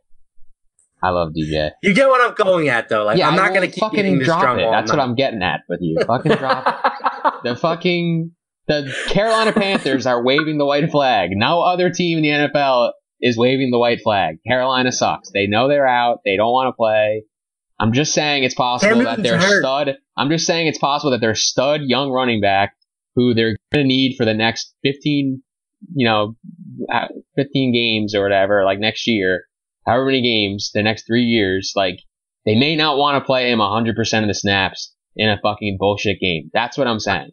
I 1.02 1.10
love 1.10 1.30
DJ. 1.36 1.70
You 1.82 1.94
get 1.94 2.08
what 2.08 2.20
I'm 2.20 2.34
going 2.34 2.68
at 2.68 2.88
though. 2.88 3.04
Like 3.04 3.16
yeah, 3.18 3.28
I'm 3.28 3.36
not 3.36 3.50
going 3.54 3.62
to 3.62 3.68
keep 3.74 3.80
fucking 3.80 4.02
beating 4.02 4.18
drop 4.20 4.58
it. 4.58 4.64
all 4.64 4.72
That's 4.72 4.90
what. 4.90 5.00
I'm 5.00 5.14
getting 5.14 5.42
at 5.42 5.60
with 5.68 5.80
you. 5.82 5.96
Fucking 6.06 6.32
drop 6.32 6.66
it. 6.66 6.74
The 7.44 7.56
fucking 7.56 8.32
the 8.66 8.94
Carolina 9.08 9.52
Panthers 9.52 10.06
are 10.06 10.22
waving 10.22 10.58
the 10.58 10.64
white 10.64 10.90
flag. 10.90 11.30
No 11.32 11.60
other 11.60 11.90
team 11.90 12.18
in 12.18 12.22
the 12.22 12.28
NFL 12.30 12.92
is 13.20 13.36
waving 13.36 13.70
the 13.70 13.78
white 13.78 14.00
flag. 14.00 14.38
Carolina 14.46 14.92
sucks. 14.92 15.30
They 15.32 15.46
know 15.46 15.68
they're 15.68 15.88
out. 15.88 16.20
They 16.24 16.36
don't 16.36 16.52
want 16.52 16.68
to 16.68 16.76
play. 16.76 17.24
I'm 17.80 17.92
just 17.92 18.14
saying 18.14 18.44
it's 18.44 18.54
possible 18.54 19.02
that 19.02 19.22
their 19.22 19.38
hurt. 19.38 19.62
stud. 19.62 19.96
I'm 20.16 20.28
just 20.28 20.46
saying 20.46 20.66
it's 20.66 20.78
possible 20.78 21.10
that 21.12 21.20
their 21.20 21.34
stud 21.34 21.80
young 21.82 22.10
running 22.10 22.40
back, 22.40 22.74
who 23.16 23.34
they're 23.34 23.56
going 23.72 23.84
to 23.84 23.88
need 23.88 24.16
for 24.16 24.24
the 24.24 24.34
next 24.34 24.74
15, 24.84 25.42
you 25.94 26.06
know, 26.06 26.36
uh, 26.92 27.08
15 27.36 27.72
games 27.72 28.14
or 28.14 28.22
whatever, 28.22 28.64
like 28.64 28.78
next 28.78 29.06
year, 29.06 29.46
however 29.86 30.06
many 30.06 30.22
games, 30.22 30.70
the 30.74 30.82
next 30.82 31.06
three 31.06 31.24
years, 31.24 31.72
like 31.74 32.00
they 32.44 32.54
may 32.54 32.76
not 32.76 32.98
want 32.98 33.16
to 33.16 33.26
play 33.26 33.50
him 33.50 33.58
100% 33.58 34.22
of 34.22 34.28
the 34.28 34.34
snaps 34.34 34.94
in 35.16 35.28
a 35.28 35.38
fucking 35.42 35.76
bullshit 35.78 36.20
game. 36.20 36.50
That's 36.52 36.78
what 36.78 36.86
I'm 36.86 37.00
saying. 37.00 37.30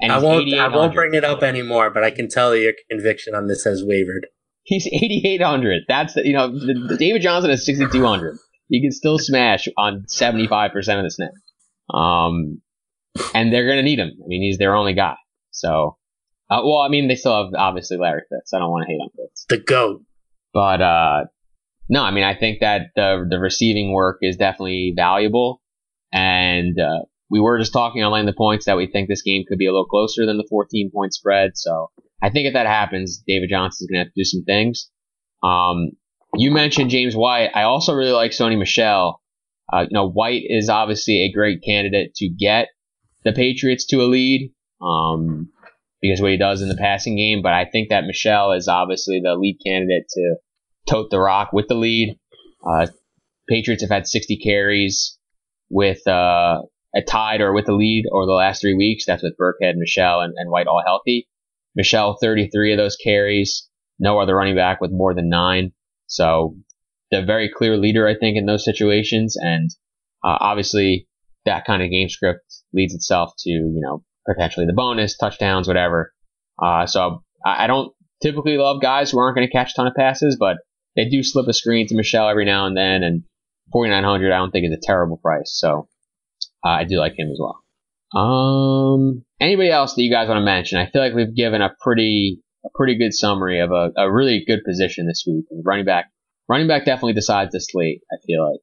And 0.00 0.12
I 0.12 0.18
won't. 0.18 0.52
I 0.52 0.68
won't 0.68 0.94
bring 0.94 1.14
it 1.14 1.24
up 1.24 1.42
anymore, 1.42 1.90
but 1.90 2.04
I 2.04 2.10
can 2.10 2.28
tell 2.28 2.54
your 2.54 2.72
conviction 2.90 3.34
on 3.34 3.46
this 3.46 3.64
has 3.64 3.82
wavered. 3.84 4.26
He's 4.66 4.86
8,800. 4.88 5.82
That's 5.86 6.14
the, 6.14 6.26
you 6.26 6.32
know, 6.32 6.48
the, 6.48 6.86
the 6.88 6.96
David 6.96 7.22
Johnson 7.22 7.52
is 7.52 7.64
6,200. 7.64 8.36
He 8.68 8.82
can 8.82 8.90
still 8.90 9.16
smash 9.16 9.68
on 9.78 10.06
75% 10.12 10.74
of 10.74 11.04
the 11.04 11.10
snap. 11.10 11.30
Um, 11.94 12.60
and 13.32 13.52
they're 13.52 13.66
going 13.66 13.76
to 13.76 13.84
need 13.84 14.00
him. 14.00 14.10
I 14.10 14.26
mean, 14.26 14.42
he's 14.42 14.58
their 14.58 14.74
only 14.74 14.92
guy. 14.92 15.14
So, 15.52 15.96
uh, 16.50 16.62
well, 16.64 16.78
I 16.78 16.88
mean, 16.88 17.06
they 17.06 17.14
still 17.14 17.44
have 17.44 17.54
obviously 17.56 17.96
Larry 17.96 18.22
Fitz. 18.28 18.52
I 18.52 18.58
don't 18.58 18.72
want 18.72 18.88
to 18.88 18.92
hate 18.92 18.98
on 18.98 19.08
Fitz. 19.16 19.46
The 19.48 19.58
goat. 19.58 20.02
But, 20.52 20.82
uh, 20.82 21.24
no, 21.88 22.02
I 22.02 22.10
mean, 22.10 22.24
I 22.24 22.34
think 22.34 22.58
that 22.60 22.88
the, 22.96 23.24
the 23.30 23.38
receiving 23.38 23.92
work 23.92 24.18
is 24.22 24.36
definitely 24.36 24.94
valuable. 24.96 25.62
And, 26.12 26.76
uh, 26.80 27.04
we 27.30 27.40
were 27.40 27.58
just 27.58 27.72
talking 27.72 28.02
on 28.02 28.12
line 28.12 28.26
the 28.26 28.32
points 28.32 28.66
that 28.66 28.76
we 28.76 28.86
think 28.86 29.08
this 29.08 29.22
game 29.22 29.44
could 29.48 29.58
be 29.58 29.66
a 29.66 29.72
little 29.72 29.86
closer 29.86 30.26
than 30.26 30.36
the 30.36 30.46
14 30.48 30.90
point 30.92 31.12
spread. 31.12 31.52
So 31.54 31.90
I 32.22 32.30
think 32.30 32.46
if 32.46 32.54
that 32.54 32.66
happens, 32.66 33.22
David 33.26 33.50
Johnson's 33.50 33.90
going 33.90 34.00
to 34.00 34.04
have 34.04 34.12
to 34.12 34.20
do 34.20 34.24
some 34.24 34.44
things. 34.44 34.90
Um, 35.42 35.90
you 36.34 36.50
mentioned 36.50 36.90
James 36.90 37.16
White. 37.16 37.50
I 37.54 37.62
also 37.62 37.94
really 37.94 38.12
like 38.12 38.30
Sony 38.30 38.58
Michel. 38.58 39.20
Uh, 39.72 39.82
you 39.82 39.94
know, 39.94 40.08
White 40.08 40.42
is 40.46 40.68
obviously 40.68 41.22
a 41.22 41.32
great 41.32 41.62
candidate 41.64 42.14
to 42.16 42.28
get 42.28 42.68
the 43.24 43.32
Patriots 43.32 43.86
to 43.86 44.02
a 44.02 44.04
lead, 44.04 44.52
um, 44.80 45.48
because 46.00 46.20
what 46.20 46.30
he 46.30 46.36
does 46.36 46.62
in 46.62 46.68
the 46.68 46.76
passing 46.76 47.16
game. 47.16 47.42
But 47.42 47.52
I 47.52 47.64
think 47.64 47.88
that 47.88 48.04
Michel 48.04 48.52
is 48.52 48.68
obviously 48.68 49.20
the 49.20 49.34
lead 49.34 49.58
candidate 49.64 50.06
to 50.10 50.36
tote 50.88 51.10
the 51.10 51.20
rock 51.20 51.52
with 51.52 51.66
the 51.68 51.74
lead. 51.74 52.16
Uh, 52.64 52.86
Patriots 53.48 53.82
have 53.82 53.90
had 53.90 54.06
60 54.06 54.38
carries 54.38 55.18
with 55.68 56.06
uh, 56.06 56.62
a 56.96 57.02
tied 57.02 57.40
or 57.40 57.52
with 57.52 57.66
the 57.66 57.74
lead 57.74 58.04
over 58.12 58.26
the 58.26 58.32
last 58.32 58.60
three 58.60 58.74
weeks. 58.74 59.04
That's 59.06 59.22
with 59.22 59.36
Burkhead, 59.38 59.74
Michel, 59.76 60.20
and, 60.20 60.34
and 60.36 60.50
White 60.50 60.66
all 60.66 60.82
healthy. 60.84 61.28
Michel, 61.74 62.16
33 62.20 62.72
of 62.72 62.78
those 62.78 62.96
carries. 62.96 63.68
No 63.98 64.18
other 64.18 64.34
running 64.34 64.56
back 64.56 64.80
with 64.80 64.90
more 64.92 65.14
than 65.14 65.28
nine. 65.28 65.72
So 66.06 66.56
the 67.10 67.22
very 67.22 67.50
clear 67.54 67.76
leader, 67.76 68.08
I 68.08 68.16
think, 68.18 68.36
in 68.36 68.46
those 68.46 68.64
situations. 68.64 69.36
And 69.38 69.70
uh, 70.24 70.38
obviously, 70.40 71.06
that 71.44 71.66
kind 71.66 71.82
of 71.82 71.90
game 71.90 72.08
script 72.08 72.40
leads 72.72 72.94
itself 72.94 73.32
to, 73.40 73.50
you 73.50 73.80
know, 73.82 74.02
potentially 74.26 74.66
the 74.66 74.72
bonus, 74.72 75.16
touchdowns, 75.16 75.68
whatever. 75.68 76.12
Uh, 76.60 76.86
so 76.86 77.22
I, 77.44 77.64
I 77.64 77.66
don't 77.66 77.92
typically 78.22 78.56
love 78.56 78.80
guys 78.80 79.10
who 79.10 79.18
aren't 79.18 79.36
going 79.36 79.46
to 79.46 79.52
catch 79.52 79.72
a 79.72 79.74
ton 79.74 79.86
of 79.86 79.94
passes, 79.94 80.36
but 80.38 80.56
they 80.96 81.08
do 81.08 81.22
slip 81.22 81.46
a 81.46 81.52
screen 81.52 81.86
to 81.88 81.94
Michel 81.94 82.28
every 82.28 82.46
now 82.46 82.66
and 82.66 82.76
then. 82.76 83.02
And 83.02 83.22
4,900, 83.72 84.32
I 84.32 84.38
don't 84.38 84.50
think 84.50 84.66
is 84.66 84.72
a 84.72 84.80
terrible 84.86 85.18
price. 85.18 85.52
So 85.54 85.88
uh, 86.66 86.80
I 86.80 86.84
do 86.84 86.98
like 86.98 87.18
him 87.18 87.30
as 87.30 87.38
well. 87.40 87.62
Um, 88.14 89.24
anybody 89.40 89.70
else 89.70 89.94
that 89.94 90.02
you 90.02 90.10
guys 90.10 90.28
want 90.28 90.38
to 90.38 90.44
mention? 90.44 90.78
I 90.78 90.90
feel 90.90 91.02
like 91.02 91.14
we've 91.14 91.34
given 91.34 91.62
a 91.62 91.70
pretty 91.80 92.40
a 92.64 92.68
pretty 92.74 92.98
good 92.98 93.14
summary 93.14 93.60
of 93.60 93.70
a, 93.70 93.90
a 93.96 94.10
really 94.10 94.44
good 94.44 94.60
position 94.64 95.06
this 95.06 95.24
week. 95.26 95.44
And 95.50 95.62
running 95.64 95.84
back, 95.84 96.06
running 96.48 96.66
back 96.66 96.84
definitely 96.84 97.12
decides 97.12 97.52
the 97.52 97.60
slate. 97.60 98.02
I 98.12 98.16
feel 98.26 98.50
like. 98.50 98.60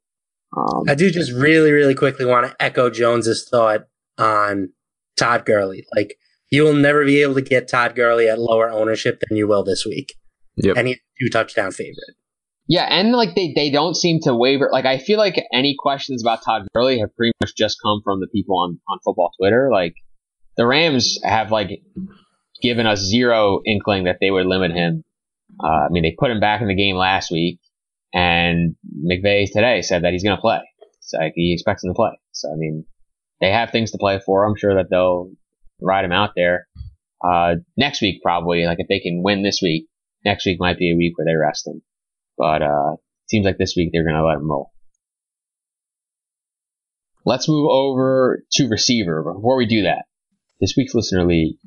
Um, 0.56 0.84
I 0.88 0.96
do 0.96 1.10
just 1.10 1.32
really, 1.32 1.72
really 1.72 1.96
quickly 1.96 2.26
want 2.26 2.46
to 2.46 2.56
echo 2.60 2.90
Jones's 2.90 3.48
thought 3.50 3.86
on 4.18 4.70
Todd 5.18 5.46
Gurley. 5.46 5.86
Like 5.96 6.16
you 6.52 6.64
will 6.64 6.74
never 6.74 7.06
be 7.06 7.22
able 7.22 7.36
to 7.36 7.42
get 7.42 7.68
Todd 7.68 7.96
Gurley 7.96 8.28
at 8.28 8.40
lower 8.40 8.70
ownership 8.70 9.20
than 9.28 9.38
you 9.38 9.48
will 9.48 9.64
this 9.64 9.86
week. 9.86 10.16
Yep. 10.58 10.78
And 10.78 10.88
he's 10.88 10.98
a 10.98 11.24
two 11.24 11.30
touchdown 11.30 11.72
favorite. 11.72 12.16
Yeah, 12.68 12.84
and 12.84 13.12
like 13.12 13.36
they, 13.36 13.52
they 13.54 13.70
don't 13.70 13.96
seem 13.96 14.22
to 14.22 14.34
waver. 14.34 14.70
Like 14.72 14.86
I 14.86 14.98
feel 14.98 15.18
like 15.18 15.36
any 15.54 15.76
questions 15.78 16.24
about 16.24 16.44
Todd 16.44 16.66
Gurley 16.74 17.00
have 17.00 17.16
pretty 17.16 17.34
much 17.42 17.56
just 17.56 17.78
come 17.84 18.02
from 18.04 18.20
the 18.22 18.28
people 18.28 18.58
on, 18.58 18.80
on 18.88 19.00
football 19.04 19.32
Twitter. 19.38 19.70
Like 19.72 19.96
the 20.56 20.66
Rams 20.66 21.20
have 21.24 21.52
like 21.52 21.70
given 22.62 22.88
us 22.88 23.00
zero 23.00 23.60
inkling 23.66 24.06
that 24.06 24.18
they 24.22 24.32
would 24.32 24.46
limit 24.46 24.72
him. 24.72 25.04
Uh, 25.62 25.68
I 25.68 25.88
mean, 25.90 26.04
they 26.04 26.16
put 26.18 26.32
him 26.32 26.40
back 26.40 26.62
in 26.62 26.68
the 26.68 26.76
game 26.76 26.96
last 26.96 27.32
week, 27.32 27.60
and 28.14 28.76
McVay 29.06 29.52
today 29.52 29.82
said 29.82 30.04
that 30.04 30.14
he's 30.14 30.24
going 30.24 30.38
to 30.38 30.42
play. 30.42 30.62
So 31.02 31.18
like, 31.18 31.34
he 31.36 31.54
expects 31.54 31.84
him 31.84 31.90
to 31.90 31.96
play. 31.96 32.18
So 32.32 32.50
I 32.50 32.56
mean, 32.56 32.86
they 33.42 33.52
have 33.52 33.72
things 33.72 33.92
to 33.92 33.98
play 33.98 34.22
for. 34.26 34.46
I'm 34.46 34.56
sure 34.56 34.76
that 34.76 34.90
they'll 34.90 35.32
ride 35.82 36.06
him 36.06 36.14
out 36.14 36.32
there. 36.36 36.68
Uh, 37.22 37.56
next 37.76 38.02
week 38.02 38.22
probably, 38.24 38.66
like 38.66 38.80
if 38.80 38.88
they 38.88 39.00
can 39.00 39.22
win 39.22 39.44
this 39.44 39.60
week, 39.62 39.88
next 40.24 40.46
week 40.46 40.60
might 40.62 40.78
be 40.78 40.92
a 40.92 40.96
week 40.96 41.18
where 41.18 41.26
they 41.26 41.36
rest 41.36 41.68
him. 41.68 41.82
But 42.38 42.62
uh, 42.62 42.96
seems 43.28 43.46
like 43.46 43.58
this 43.58 43.76
week 43.76 43.90
they're 43.92 44.04
going 44.04 44.16
to 44.16 44.26
let 44.26 44.38
him 44.38 44.50
roll. 44.50 44.72
Let's 47.26 47.48
move 47.48 47.70
over 47.70 48.44
to 48.54 48.68
receiver. 48.68 49.24
Before 49.24 49.56
we 49.56 49.66
do 49.66 49.84
that, 49.84 50.06
this 50.60 50.74
week's 50.76 50.94
listener 50.94 51.26
league, 51.26 51.58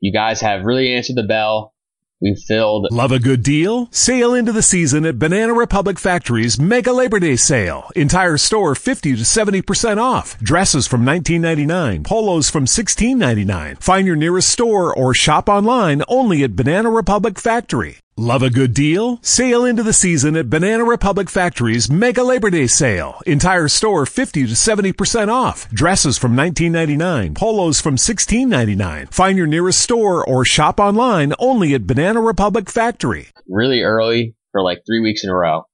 you 0.00 0.12
guys 0.12 0.40
have 0.40 0.64
really 0.64 0.92
answered 0.92 1.16
the 1.16 1.22
bell. 1.22 1.72
We've 2.20 2.38
filled 2.38 2.88
Love 2.90 3.12
a 3.12 3.18
good 3.18 3.42
deal? 3.42 3.88
Sail 3.90 4.34
into 4.34 4.52
the 4.52 4.62
season 4.62 5.04
at 5.04 5.18
Banana 5.18 5.52
Republic 5.52 5.98
Factory's 5.98 6.58
Mega 6.58 6.92
Labor 6.92 7.20
Day 7.20 7.36
Sale. 7.36 7.90
Entire 7.94 8.38
store 8.38 8.74
50 8.74 9.16
to 9.16 9.22
70% 9.22 9.98
off. 9.98 10.38
Dresses 10.38 10.86
from 10.86 11.04
19.99, 11.04 12.04
polos 12.04 12.48
from 12.48 12.64
16.99. 12.64 13.82
Find 13.82 14.06
your 14.06 14.16
nearest 14.16 14.48
store 14.48 14.94
or 14.94 15.12
shop 15.12 15.48
online 15.48 16.02
only 16.08 16.42
at 16.44 16.56
Banana 16.56 16.90
Republic 16.90 17.38
Factory. 17.38 17.98
Love 18.16 18.44
a 18.44 18.50
good 18.50 18.72
deal? 18.72 19.18
Sail 19.22 19.64
into 19.64 19.82
the 19.82 19.92
season 19.92 20.36
at 20.36 20.48
Banana 20.48 20.84
Republic 20.84 21.28
Factory's 21.28 21.90
Mega 21.90 22.22
Labor 22.22 22.48
Day 22.48 22.68
Sale. 22.68 23.18
Entire 23.26 23.66
store 23.66 24.06
50 24.06 24.46
to 24.46 24.52
70% 24.52 25.28
off. 25.32 25.68
Dresses 25.70 26.16
from 26.16 26.36
19.99, 26.36 27.34
polos 27.34 27.80
from 27.80 27.96
16.99. 27.96 29.12
Find 29.12 29.36
your 29.36 29.48
nearest 29.48 29.80
store 29.80 30.24
or 30.24 30.44
shop 30.44 30.78
online 30.78 31.32
only 31.40 31.74
at 31.74 31.88
Banana 31.88 32.20
Republic 32.20 32.70
Factory. 32.70 33.30
really 33.48 33.80
early 33.80 34.36
for 34.52 34.62
like 34.62 34.82
three 34.86 35.00
weeks 35.00 35.24
in 35.24 35.30
a 35.30 35.34
row. 35.34 35.64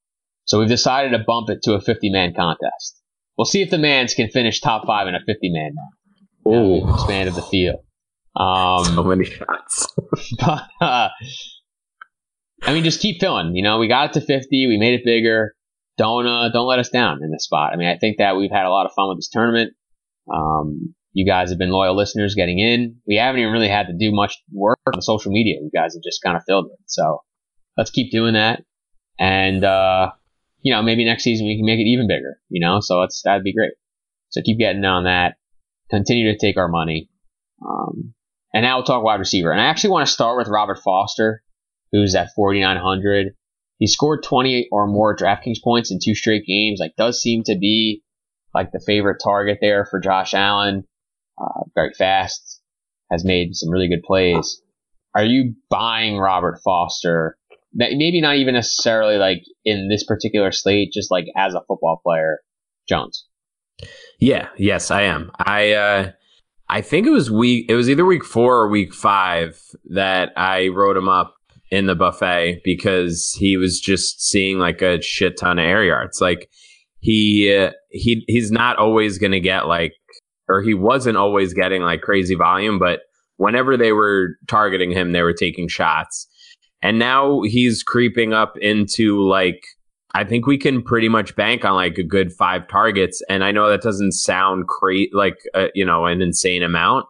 So 0.47 0.61
we've 0.61 0.69
decided 0.69 1.11
to 1.11 1.23
bump 1.27 1.51
it 1.51 1.61
to 1.65 1.75
a 1.75 1.81
50 1.81 2.09
man 2.09 2.33
contest. 2.35 3.03
We'll 3.37 3.45
see 3.45 3.61
if 3.61 3.69
the 3.69 3.77
mans 3.77 4.15
can 4.15 4.31
finish 4.31 4.61
top 4.61 4.87
five 4.87 5.07
in 5.09 5.15
a 5.15 5.21
50 5.27 5.53
man 5.53 5.73
now. 5.75 6.81
Now 6.81 6.95
expanded 6.95 7.35
the 7.35 7.43
field. 7.43 7.81
Um, 8.35 8.85
so 8.87 9.05
many 9.05 9.27
shots. 9.27 9.89
but 10.39 10.63
uh, 10.81 11.09
I 12.63 12.73
mean, 12.73 12.85
just 12.85 13.01
keep 13.01 13.21
filling. 13.21 13.57
You 13.57 13.63
know, 13.63 13.79
we 13.79 13.89
got 13.89 14.11
it 14.11 14.21
to 14.21 14.27
50. 14.27 14.67
We 14.67 14.79
made 14.79 14.95
it 14.95 15.05
bigger. 15.05 15.55
Don't 15.97 16.27
uh, 16.27 16.51
don't 16.51 16.67
let 16.67 16.79
us 16.79 16.89
down 16.89 17.23
in 17.23 17.31
this 17.31 17.45
spot. 17.45 17.73
I 17.73 17.77
mean, 17.77 17.89
I 17.89 17.99
think 17.99 18.19
that 18.19 18.37
we've 18.37 18.51
had 18.51 18.65
a 18.65 18.71
lot 18.71 18.87
of 18.87 18.93
fun 18.95 19.09
with 19.09 19.19
this 19.19 19.29
tournament. 19.29 19.75
Um, 20.33 20.95
you 21.13 21.27
guys 21.27 21.51
have 21.51 21.59
been 21.59 21.71
loyal 21.71 21.97
listeners 21.97 22.35
getting 22.35 22.59
in. 22.59 22.97
We 23.07 23.17
haven't 23.17 23.41
even 23.41 23.53
really 23.53 23.69
had 23.69 23.89
to 23.89 23.93
do 23.93 24.13
much 24.13 24.39
work 24.53 24.79
on 24.87 25.03
social 25.03 25.33
media. 25.33 25.57
You 25.61 25.71
guys 25.75 25.95
have 25.95 26.03
just 26.03 26.23
kind 26.23 26.37
of 26.37 26.43
filled 26.47 26.67
it. 26.67 26.79
So 26.87 27.23
let's 27.77 27.91
keep 27.91 28.13
doing 28.13 28.35
that. 28.35 28.63
And, 29.19 29.65
uh, 29.65 30.13
you 30.63 30.73
know, 30.73 30.83
maybe 30.83 31.05
next 31.05 31.25
season 31.25 31.47
we 31.47 31.57
can 31.57 31.67
make 31.67 31.81
it 31.81 31.89
even 31.89 32.07
bigger, 32.07 32.39
you 32.49 32.65
know, 32.65 32.81
so 32.81 33.03
it's, 33.03 33.23
that'd 33.25 33.45
be 33.45 33.55
great. 33.55 33.73
So 34.31 34.41
keep 34.43 34.59
getting 34.59 34.85
on 34.85 35.05
that. 35.05 35.37
Continue 35.91 36.33
to 36.33 36.39
take 36.39 36.57
our 36.57 36.69
money. 36.69 37.11
Um, 37.67 38.15
and 38.55 38.63
now 38.63 38.77
we'll 38.77 38.85
talk 38.85 39.03
wide 39.03 39.19
receiver. 39.19 39.51
And 39.51 39.61
I 39.61 39.67
actually 39.67 39.91
want 39.91 40.07
to 40.07 40.13
start 40.13 40.39
with 40.39 40.49
Robert 40.49 40.79
Foster, 40.79 41.43
who's 41.93 42.15
at 42.15 42.31
4,900. 42.35 43.35
He 43.79 43.87
scored 43.87 44.23
28 44.23 44.69
or 44.71 44.87
more 44.87 45.17
DraftKings 45.17 45.63
points 45.63 45.91
in 45.91 45.99
two 46.03 46.15
straight 46.15 46.45
games. 46.47 46.79
Like, 46.81 46.97
does 46.97 47.21
seem 47.21 47.43
to 47.45 47.57
be 47.57 48.03
like 48.55 48.73
the 48.73 48.83
favorite 48.85 49.21
target 49.23 49.59
there 49.61 49.87
for 49.87 50.01
Josh 50.01 50.35
Allen. 50.35 50.85
Uh, 51.41 51.63
very 51.75 51.93
fast, 51.97 52.61
has 53.11 53.25
made 53.25 53.57
some 53.57 53.71
really 53.71 53.89
good 53.89 54.03
plays. 54.03 54.63
Are 55.15 55.25
you 55.25 55.55
buying 55.71 56.19
Robert 56.19 56.61
Foster? 56.63 57.37
Maybe 57.73 58.21
not 58.21 58.37
even 58.37 58.55
necessarily 58.55 59.17
like 59.17 59.43
in 59.65 59.89
this 59.89 60.05
particular 60.05 60.53
slate, 60.53 60.93
just 60.93 61.11
like 61.11 61.27
as 61.37 61.55
a 61.55 61.61
football 61.67 62.01
player, 62.05 62.41
Jones. 62.89 63.27
Yeah, 64.19 64.49
yes, 64.59 64.91
I 64.91 65.03
am. 65.03 65.31
I 65.39 65.73
uh 65.73 66.13
I 66.69 66.83
think 66.83 67.07
it 67.07 67.11
was 67.11 67.31
week 67.31 67.67
it 67.69 67.75
was 67.75 67.89
either 67.89 68.05
week 68.05 68.25
4 68.25 68.55
or 68.55 68.69
week 68.69 68.93
5 68.93 69.59
that 69.91 70.33
I 70.37 70.69
wrote 70.69 70.97
him 70.97 71.09
up 71.09 71.35
in 71.71 71.87
the 71.87 71.95
buffet 71.95 72.61
because 72.65 73.33
he 73.39 73.57
was 73.57 73.81
just 73.81 74.23
seeing 74.23 74.59
like 74.59 74.83
a 74.83 75.01
shit 75.01 75.37
ton 75.37 75.59
of 75.59 75.65
air 75.65 75.85
yards. 75.85 76.21
Like 76.21 76.51
he 77.01 77.55
uh, 77.55 77.71
he 77.91 78.25
he's 78.27 78.51
not 78.51 78.77
always 78.77 79.19
going 79.19 79.33
to 79.33 79.41
get 79.41 79.67
like 79.67 79.95
or 80.49 80.63
he 80.63 80.75
wasn't 80.75 81.17
always 81.17 81.55
getting 81.55 81.83
like 81.83 82.03
crazy 82.03 82.35
volume, 82.35 82.79
but 82.79 83.01
whenever 83.37 83.77
they 83.77 83.93
were 83.93 84.37
targeting 84.49 84.91
him, 84.91 85.13
they 85.13 85.23
were 85.23 85.33
taking 85.33 85.69
shots. 85.69 86.27
And 86.83 86.99
now 86.99 87.43
he's 87.43 87.83
creeping 87.83 88.33
up 88.33 88.57
into 88.59 89.23
like 89.23 89.65
I 90.13 90.25
think 90.25 90.47
we 90.47 90.59
can 90.59 90.83
pretty 90.83 91.09
much 91.09 91.37
bank 91.37 91.65
on 91.65 91.75
like 91.75 91.97
a 91.97 92.03
good 92.03 92.33
five 92.33 92.67
targets. 92.67 93.23
And 93.29 93.45
I 93.45 93.53
know 93.53 93.71
that 93.71 93.83
doesn't 93.83 94.13
sound 94.13 94.67
great, 94.67 95.15
like 95.15 95.39
uh, 95.55 95.69
you 95.75 95.85
know, 95.85 96.07
an 96.07 96.21
insane 96.21 96.65
amount, 96.65 97.07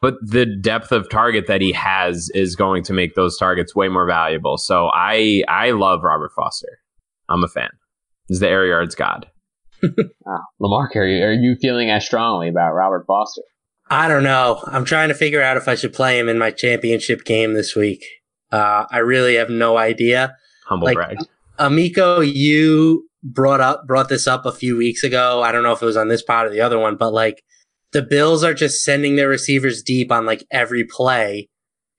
but 0.00 0.14
the 0.22 0.46
depth 0.46 0.92
of 0.92 1.08
target 1.08 1.46
that 1.46 1.60
he 1.60 1.72
has 1.72 2.30
is 2.34 2.56
going 2.56 2.82
to 2.84 2.92
make 2.92 3.14
those 3.14 3.36
targets 3.38 3.74
way 3.74 3.88
more 3.88 4.06
valuable. 4.06 4.56
So 4.56 4.90
I 4.92 5.42
I 5.48 5.72
love 5.72 6.02
Robert 6.02 6.32
Foster. 6.34 6.78
I'm 7.28 7.44
a 7.44 7.48
fan. 7.48 7.70
He's 8.28 8.40
the 8.40 8.48
air 8.48 8.66
yards 8.66 8.94
god. 8.94 9.26
oh, 9.82 10.40
Lamarck, 10.58 10.96
are 10.96 11.06
you, 11.06 11.24
are 11.24 11.32
you 11.32 11.56
feeling 11.56 11.90
as 11.90 12.04
strongly 12.04 12.48
about 12.48 12.74
Robert 12.74 13.04
Foster? 13.06 13.42
I 13.90 14.08
don't 14.08 14.22
know. 14.22 14.62
I'm 14.66 14.84
trying 14.84 15.08
to 15.08 15.14
figure 15.14 15.42
out 15.42 15.56
if 15.56 15.66
I 15.66 15.74
should 15.74 15.92
play 15.92 16.18
him 16.18 16.28
in 16.28 16.38
my 16.38 16.50
championship 16.50 17.24
game 17.24 17.54
this 17.54 17.74
week. 17.74 18.04
Uh, 18.52 18.84
I 18.90 18.98
really 18.98 19.34
have 19.36 19.50
no 19.50 19.78
idea. 19.78 20.36
Humble 20.66 20.86
like, 20.86 20.94
brag. 20.94 21.18
Amico, 21.58 22.20
you 22.20 23.08
brought 23.22 23.60
up 23.60 23.86
brought 23.86 24.08
this 24.08 24.26
up 24.26 24.46
a 24.46 24.52
few 24.52 24.76
weeks 24.76 25.02
ago. 25.02 25.42
I 25.42 25.52
don't 25.52 25.62
know 25.62 25.72
if 25.72 25.82
it 25.82 25.86
was 25.86 25.96
on 25.96 26.08
this 26.08 26.22
pod 26.22 26.46
or 26.46 26.50
the 26.50 26.60
other 26.60 26.78
one, 26.78 26.96
but 26.96 27.12
like 27.12 27.42
the 27.92 28.02
Bills 28.02 28.44
are 28.44 28.54
just 28.54 28.84
sending 28.84 29.16
their 29.16 29.28
receivers 29.28 29.82
deep 29.82 30.12
on 30.12 30.26
like 30.26 30.44
every 30.50 30.84
play 30.84 31.48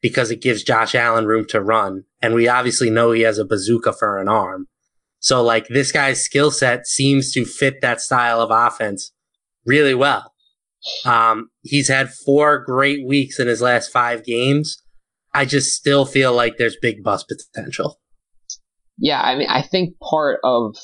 because 0.01 0.31
it 0.31 0.41
gives 0.41 0.63
Josh 0.63 0.95
Allen 0.95 1.25
room 1.25 1.45
to 1.49 1.61
run. 1.61 2.03
And 2.21 2.33
we 2.33 2.47
obviously 2.47 2.89
know 2.89 3.11
he 3.11 3.21
has 3.21 3.37
a 3.37 3.45
bazooka 3.45 3.93
for 3.93 4.19
an 4.19 4.27
arm. 4.27 4.67
So 5.19 5.43
like 5.43 5.67
this 5.67 5.91
guy's 5.91 6.23
skill 6.23 6.49
set 6.51 6.87
seems 6.87 7.31
to 7.33 7.45
fit 7.45 7.81
that 7.81 8.01
style 8.01 8.41
of 8.41 8.49
offense 8.51 9.13
really 9.65 9.93
well. 9.93 10.33
Um, 11.05 11.49
he's 11.61 11.87
had 11.87 12.11
four 12.11 12.63
great 12.63 13.05
weeks 13.05 13.39
in 13.39 13.47
his 13.47 13.61
last 13.61 13.91
five 13.91 14.25
games. 14.25 14.81
I 15.33 15.45
just 15.45 15.73
still 15.73 16.05
feel 16.05 16.33
like 16.33 16.57
there's 16.57 16.75
big 16.81 17.03
bust 17.03 17.31
potential. 17.53 17.99
Yeah, 18.97 19.21
I 19.21 19.35
mean, 19.35 19.47
I 19.49 19.61
think 19.61 19.95
part 19.99 20.39
of 20.43 20.75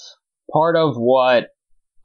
part 0.52 0.76
of 0.76 0.96
what 0.96 1.50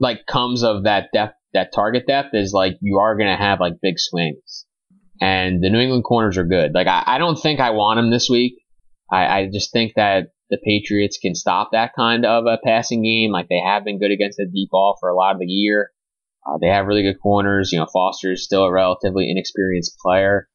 like 0.01 0.27
comes 0.27 0.65
of 0.65 0.85
that 0.85 1.09
depth, 1.13 1.37
that 1.55 1.73
target 1.75 2.07
depth 2.07 2.35
is 2.35 2.53
like 2.53 2.79
you 2.81 2.99
are 2.99 3.17
going 3.17 3.31
to 3.31 3.43
have 3.43 3.61
like 3.61 3.75
big 3.83 3.99
swings, 3.99 4.67
and 5.21 5.63
the 5.63 5.71
New 5.71 5.81
England 5.81 6.05
corners 6.05 6.39
are 6.39 6.45
good. 6.45 6.73
Like 6.75 6.87
I, 6.87 7.03
I 7.07 7.19
don't 7.19 7.41
think 7.41 7.61
I 7.61 7.71
want 7.71 7.99
him 7.99 8.11
this 8.11 8.29
week. 8.29 8.55
I, 9.11 9.27
I 9.27 9.49
just 9.53 9.73
think 9.73 9.93
that 9.97 10.29
the 10.51 10.59
Patriots 10.59 11.19
can 11.19 11.35
stop 11.35 11.71
that 11.73 11.93
kind 11.95 12.27
of 12.27 12.45
a 12.47 12.59
passing 12.63 13.03
game. 13.03 13.33
Like 13.33 13.49
they 13.49 13.61
have 13.65 13.85
been 13.85 13.99
good 13.99 14.11
against 14.11 14.37
the 14.37 14.47
deep 14.47 14.71
ball 14.71 14.97
for 15.01 15.09
a 15.09 15.17
lot 15.17 15.35
of 15.35 15.41
the 15.41 15.47
year. 15.47 15.91
Uh, 16.47 16.59
they 16.61 16.67
have 16.69 16.87
really 16.87 17.03
good 17.03 17.21
corners. 17.23 17.73
You 17.73 17.79
know, 17.79 17.87
Foster 17.93 18.33
is 18.33 18.45
still 18.45 18.65
a 18.65 18.73
relatively 18.73 19.31
inexperienced 19.31 19.97
player. 19.99 20.49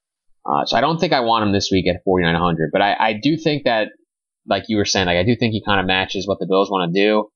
Uh, 0.45 0.66
so 0.66 0.78
I 0.78 0.82
don't 0.82 1.00
think 1.00 1.14
I 1.14 1.22
want 1.22 1.45
him 1.45 1.52
this 1.52 1.70
week 1.72 1.88
at 1.88 2.04
4,900, 2.06 2.70
but 2.72 2.82
I, 2.82 2.95
I 3.00 3.14
do 3.22 3.38
think 3.38 3.66
that, 3.66 3.89
like 4.48 4.64
you 4.70 4.78
were 4.78 4.86
saying, 4.86 5.08
like 5.08 5.18
I 5.18 5.24
do 5.24 5.36
think 5.36 5.52
he 5.52 5.62
kind 5.64 5.80
of 5.80 5.86
matches 5.86 6.26
what 6.26 6.39
the 6.39 6.48
Bills 6.48 6.70
want 6.72 6.93
to 6.93 7.00
do. 7.00 7.30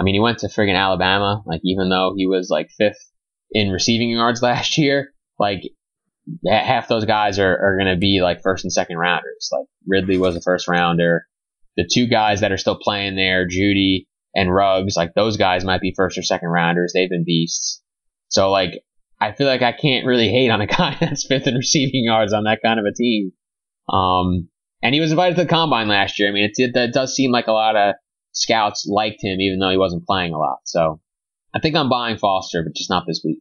I 0.00 0.02
mean, 0.02 0.14
he 0.14 0.20
went 0.20 0.38
to 0.38 0.48
friggin' 0.48 0.76
Alabama, 0.76 1.42
like 1.44 1.60
even 1.64 1.90
though 1.90 2.14
he 2.16 2.26
was 2.26 2.48
like 2.48 2.70
fifth 2.78 3.10
in 3.52 3.70
receiving 3.70 4.10
yards 4.10 4.42
last 4.42 4.78
year, 4.78 5.12
like 5.38 5.62
half 6.48 6.88
those 6.88 7.04
guys 7.04 7.38
are, 7.38 7.52
are 7.52 7.76
going 7.76 7.92
to 7.92 7.98
be 7.98 8.20
like 8.22 8.42
first 8.42 8.64
and 8.64 8.72
second 8.72 8.96
rounders. 8.96 9.50
Like 9.52 9.66
Ridley 9.86 10.18
was 10.18 10.36
a 10.36 10.40
first 10.40 10.68
rounder 10.68 11.26
the 11.76 11.88
two 11.90 12.06
guys 12.06 12.40
that 12.40 12.52
are 12.52 12.58
still 12.58 12.78
playing 12.78 13.16
there, 13.16 13.46
Jeudy 13.46 14.06
and 14.34 14.54
Ruggs, 14.54 14.96
like 14.96 15.14
those 15.14 15.36
guys 15.36 15.64
might 15.64 15.80
be 15.80 15.94
first 15.96 16.18
or 16.18 16.22
second 16.22 16.48
rounders. 16.48 16.92
They've 16.94 17.08
been 17.08 17.24
beasts. 17.24 17.82
So 18.28 18.50
like, 18.50 18.82
I 19.20 19.32
feel 19.32 19.46
like 19.46 19.62
I 19.62 19.72
can't 19.72 20.06
really 20.06 20.28
hate 20.28 20.50
on 20.50 20.60
a 20.60 20.66
guy 20.78 20.96
that's 21.00 21.26
fifth 21.26 21.46
in 21.46 21.54
receiving 21.54 22.04
yards 22.04 22.32
on 22.32 22.44
that 22.44 22.60
kind 22.64 22.78
of 22.78 22.86
a 22.86 22.94
team. 22.94 23.32
Um, 23.88 24.48
and 24.82 24.94
he 24.94 25.00
was 25.00 25.10
invited 25.10 25.36
to 25.36 25.42
the 25.42 25.48
combine 25.48 25.88
last 25.88 26.18
year. 26.18 26.28
I 26.28 26.32
mean, 26.32 26.44
it, 26.44 26.52
it, 26.56 26.76
it 26.76 26.92
does 26.92 27.14
seem 27.14 27.32
like 27.32 27.46
a 27.46 27.52
lot 27.52 27.76
of 27.76 27.94
scouts 28.32 28.86
liked 28.86 29.22
him, 29.22 29.40
even 29.40 29.58
though 29.58 29.70
he 29.70 29.76
wasn't 29.76 30.06
playing 30.06 30.34
a 30.34 30.38
lot. 30.38 30.58
So 30.64 31.00
I 31.54 31.60
think 31.60 31.76
I'm 31.76 31.88
buying 31.88 32.16
Foster, 32.16 32.62
but 32.62 32.74
just 32.74 32.90
not 32.90 33.04
this 33.06 33.22
week. 33.24 33.40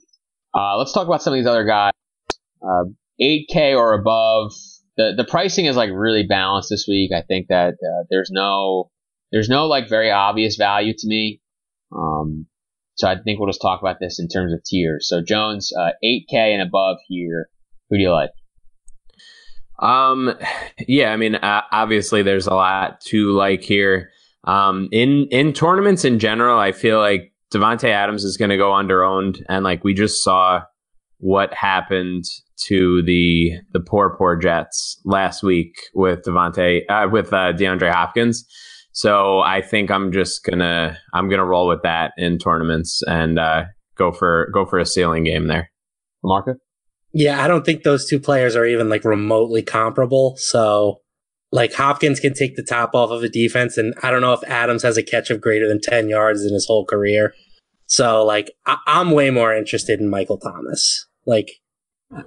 Uh, 0.53 0.77
let's 0.77 0.93
talk 0.93 1.07
about 1.07 1.21
some 1.21 1.33
of 1.33 1.39
these 1.39 1.47
other 1.47 1.65
guys. 1.65 1.93
Uh, 2.61 2.85
8K 3.21 3.75
or 3.75 3.93
above 3.93 4.53
the 4.97 5.13
the 5.15 5.23
pricing 5.23 5.65
is 5.65 5.75
like 5.75 5.89
really 5.93 6.23
balanced 6.23 6.69
this 6.69 6.85
week. 6.87 7.11
I 7.15 7.21
think 7.21 7.47
that 7.47 7.75
uh, 7.75 8.03
there's 8.09 8.29
no 8.31 8.91
there's 9.31 9.49
no 9.49 9.67
like 9.67 9.89
very 9.89 10.11
obvious 10.11 10.57
value 10.57 10.93
to 10.97 11.07
me. 11.07 11.41
Um, 11.91 12.47
so 12.95 13.07
I 13.07 13.15
think 13.15 13.39
we'll 13.39 13.49
just 13.49 13.61
talk 13.61 13.81
about 13.81 13.97
this 13.99 14.19
in 14.19 14.27
terms 14.27 14.53
of 14.53 14.61
tiers. 14.63 15.07
So 15.07 15.21
Jones, 15.21 15.71
uh, 15.77 15.91
8K 16.03 16.33
and 16.33 16.61
above 16.61 16.97
here. 17.07 17.49
Who 17.89 17.97
do 17.97 18.03
you 18.03 18.11
like? 18.11 18.31
Um, 19.81 20.37
yeah, 20.87 21.11
I 21.11 21.15
mean, 21.15 21.35
uh, 21.35 21.61
obviously 21.71 22.21
there's 22.21 22.47
a 22.47 22.53
lot 22.53 23.01
to 23.07 23.31
like 23.31 23.61
here. 23.61 24.11
Um, 24.45 24.87
in 24.91 25.27
in 25.31 25.53
tournaments 25.53 26.05
in 26.05 26.19
general, 26.19 26.59
I 26.59 26.71
feel 26.71 26.99
like 26.99 27.33
Davante 27.53 27.89
Adams 27.89 28.23
is 28.23 28.37
going 28.37 28.49
to 28.49 28.57
go 28.57 28.73
under 28.73 29.03
owned, 29.03 29.45
and 29.49 29.63
like 29.63 29.83
we 29.83 29.93
just 29.93 30.23
saw 30.23 30.61
what 31.17 31.53
happened 31.53 32.25
to 32.67 33.01
the 33.03 33.53
the 33.73 33.79
poor 33.79 34.15
poor 34.17 34.35
Jets 34.35 34.99
last 35.05 35.43
week 35.43 35.75
with 35.93 36.23
Davante 36.23 36.81
uh, 36.89 37.07
with 37.11 37.33
uh, 37.33 37.53
DeAndre 37.53 37.91
Hopkins. 37.91 38.45
So 38.91 39.39
I 39.39 39.61
think 39.61 39.91
I'm 39.91 40.11
just 40.11 40.43
gonna 40.43 40.97
I'm 41.13 41.29
gonna 41.29 41.45
roll 41.45 41.67
with 41.67 41.83
that 41.83 42.13
in 42.17 42.37
tournaments 42.37 43.01
and 43.07 43.39
uh, 43.39 43.65
go 43.95 44.11
for 44.11 44.49
go 44.53 44.65
for 44.65 44.79
a 44.79 44.85
ceiling 44.85 45.23
game 45.23 45.47
there. 45.47 45.69
Marco. 46.23 46.55
Yeah, 47.13 47.43
I 47.43 47.47
don't 47.47 47.65
think 47.65 47.83
those 47.83 48.07
two 48.07 48.19
players 48.19 48.55
are 48.55 48.65
even 48.65 48.89
like 48.89 49.03
remotely 49.03 49.63
comparable. 49.63 50.35
So 50.37 51.01
like 51.51 51.73
Hopkins 51.73 52.19
can 52.19 52.33
take 52.33 52.55
the 52.55 52.63
top 52.63 52.93
off 52.93 53.09
of 53.11 53.23
a 53.23 53.29
defense, 53.29 53.77
and 53.77 53.93
I 54.03 54.11
don't 54.11 54.21
know 54.21 54.33
if 54.33 54.43
Adams 54.43 54.83
has 54.83 54.97
a 54.97 55.03
catch 55.03 55.29
of 55.29 55.41
greater 55.41 55.67
than 55.67 55.81
ten 55.81 56.09
yards 56.09 56.45
in 56.45 56.53
his 56.53 56.65
whole 56.67 56.85
career. 56.85 57.33
So 57.87 58.23
like 58.23 58.51
I- 58.65 58.77
I'm 58.87 59.11
way 59.11 59.29
more 59.31 59.53
interested 59.55 59.99
in 59.99 60.09
Michael 60.09 60.37
Thomas. 60.37 61.07
Like 61.25 61.49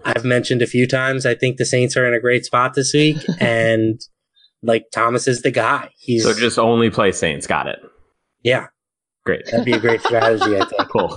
I've 0.04 0.24
mentioned 0.24 0.62
a 0.62 0.66
few 0.66 0.86
times, 0.86 1.26
I 1.26 1.34
think 1.34 1.56
the 1.56 1.64
Saints 1.64 1.96
are 1.96 2.06
in 2.06 2.14
a 2.14 2.20
great 2.20 2.44
spot 2.44 2.74
this 2.74 2.92
week, 2.94 3.16
and 3.40 4.00
like 4.62 4.86
Thomas 4.92 5.26
is 5.28 5.42
the 5.42 5.50
guy. 5.50 5.90
He's 5.98 6.24
so 6.24 6.34
just 6.34 6.58
only 6.58 6.90
play 6.90 7.12
Saints. 7.12 7.46
Got 7.46 7.66
it. 7.68 7.78
Yeah, 8.42 8.66
great. 9.24 9.44
That'd 9.46 9.64
be 9.64 9.72
a 9.72 9.78
great 9.80 10.00
strategy. 10.04 10.56
I 10.56 10.64
think. 10.64 10.88
Cool. 10.88 11.16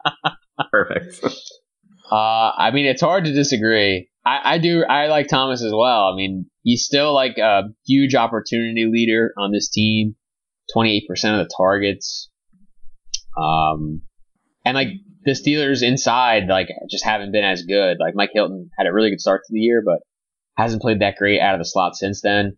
Perfect. 0.70 1.24
Uh, 2.10 2.52
I 2.56 2.70
mean, 2.72 2.86
it's 2.86 3.02
hard 3.02 3.24
to 3.24 3.32
disagree. 3.32 4.08
I, 4.24 4.54
I 4.54 4.58
do. 4.58 4.84
I 4.84 5.06
like 5.06 5.28
Thomas 5.28 5.62
as 5.62 5.72
well. 5.72 6.12
I 6.12 6.16
mean, 6.16 6.46
he's 6.62 6.84
still 6.84 7.14
like 7.14 7.38
a 7.38 7.64
huge 7.86 8.14
opportunity 8.14 8.86
leader 8.90 9.32
on 9.38 9.52
this 9.52 9.70
team. 9.70 10.16
Twenty 10.72 10.96
eight 10.96 11.06
percent 11.08 11.40
of 11.40 11.46
the 11.46 11.54
targets. 11.56 12.28
Um, 13.36 14.02
and 14.64 14.74
like 14.74 14.88
the 15.24 15.32
Steelers 15.32 15.82
inside 15.82 16.48
like 16.48 16.68
just 16.90 17.04
haven't 17.04 17.32
been 17.32 17.44
as 17.44 17.62
good. 17.62 17.98
Like 18.00 18.14
Mike 18.16 18.30
Hilton 18.32 18.70
had 18.76 18.86
a 18.86 18.92
really 18.92 19.10
good 19.10 19.20
start 19.20 19.42
to 19.46 19.52
the 19.52 19.60
year, 19.60 19.82
but 19.84 20.00
hasn't 20.56 20.82
played 20.82 21.00
that 21.00 21.16
great 21.16 21.40
out 21.40 21.54
of 21.54 21.60
the 21.60 21.64
slot 21.64 21.96
since 21.96 22.20
then. 22.20 22.56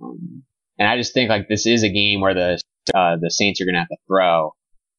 Um, 0.00 0.44
and 0.78 0.88
I 0.88 0.96
just 0.96 1.14
think 1.14 1.30
like 1.30 1.48
this 1.48 1.66
is 1.66 1.82
a 1.82 1.92
game 1.92 2.20
where 2.20 2.34
the 2.34 2.60
uh, 2.94 3.16
the 3.20 3.30
Saints 3.30 3.60
are 3.60 3.64
going 3.64 3.74
to 3.74 3.80
have 3.80 3.88
to 3.88 3.96
throw, 4.06 4.54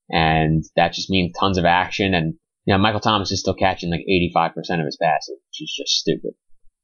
and 0.10 0.64
that 0.76 0.94
just 0.94 1.10
means 1.10 1.34
tons 1.40 1.58
of 1.58 1.66
action. 1.66 2.14
And 2.14 2.36
you 2.70 2.76
know 2.76 2.80
Michael 2.80 3.00
Thomas 3.00 3.32
is 3.32 3.40
still 3.40 3.56
catching 3.56 3.90
like 3.90 4.06
85% 4.08 4.54
of 4.80 4.86
his 4.86 4.98
passes, 5.02 5.40
which 5.48 5.62
is 5.62 5.76
just 5.76 5.92
stupid. 5.92 6.34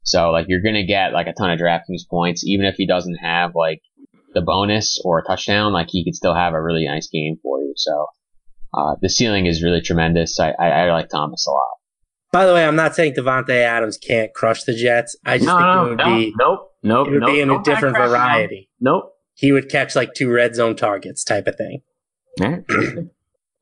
So 0.02 0.32
like 0.32 0.48
you're 0.50 0.64
going 0.64 0.74
to 0.74 0.84
get 0.84 1.14
like 1.14 1.28
a 1.28 1.34
ton 1.34 1.52
of 1.52 1.60
DraftKings 1.60 2.10
points, 2.10 2.44
even 2.44 2.66
if 2.66 2.74
he 2.76 2.88
doesn't 2.88 3.18
have 3.18 3.52
like 3.54 3.82
the 4.34 4.42
bonus 4.42 5.00
or 5.06 5.20
a 5.20 5.24
touchdown. 5.24 5.74
Like 5.74 5.90
he 5.92 6.04
could 6.04 6.16
still 6.16 6.34
have 6.34 6.54
a 6.54 6.62
really 6.62 6.88
nice 6.88 7.08
game 7.08 7.38
for 7.42 7.60
you. 7.60 7.74
So 7.76 8.08
uh, 8.74 8.96
the 9.00 9.10
ceiling 9.10 9.46
is 9.46 9.62
really 9.62 9.80
tremendous. 9.80 10.40
I, 10.40 10.54
I, 10.60 10.70
I 10.70 10.92
like 10.92 11.10
Thomas 11.10 11.46
a 11.48 11.52
lot. 11.52 11.62
By 12.32 12.48
the 12.48 12.54
way, 12.56 12.66
I'm 12.66 12.76
not 12.76 12.96
saying 12.96 13.14
Davante 13.14 13.62
Adams 13.62 14.00
can't 14.00 14.34
crush 14.34 14.64
the 14.64 14.74
Jets. 14.74 15.16
I 15.24 15.38
just 15.38 15.48
No, 15.48 15.56
think 15.56 15.66
no, 15.68 15.86
it 15.86 15.90
would 15.90 15.98
no, 16.00 16.18
be 16.18 16.34
nope, 16.36 16.72
nope, 16.82 17.08
it 17.08 17.12
would 17.12 17.22
nope, 17.22 17.30
be 17.30 17.42
in 17.42 17.52
a 17.52 17.62
different 17.62 17.96
not 17.96 18.10
crashing 18.10 18.10
variety. 18.10 18.70
Nope. 18.82 19.14
He 19.36 19.52
would 19.52 19.70
catch 19.70 19.96
like 19.96 20.16
two 20.16 20.32
red 20.32 20.56
zone 20.56 20.76
targets 20.76 21.24
type 21.24 21.46
of 21.46 21.56
thing. 21.58 21.84
All 22.42 22.50
right. 22.50 22.64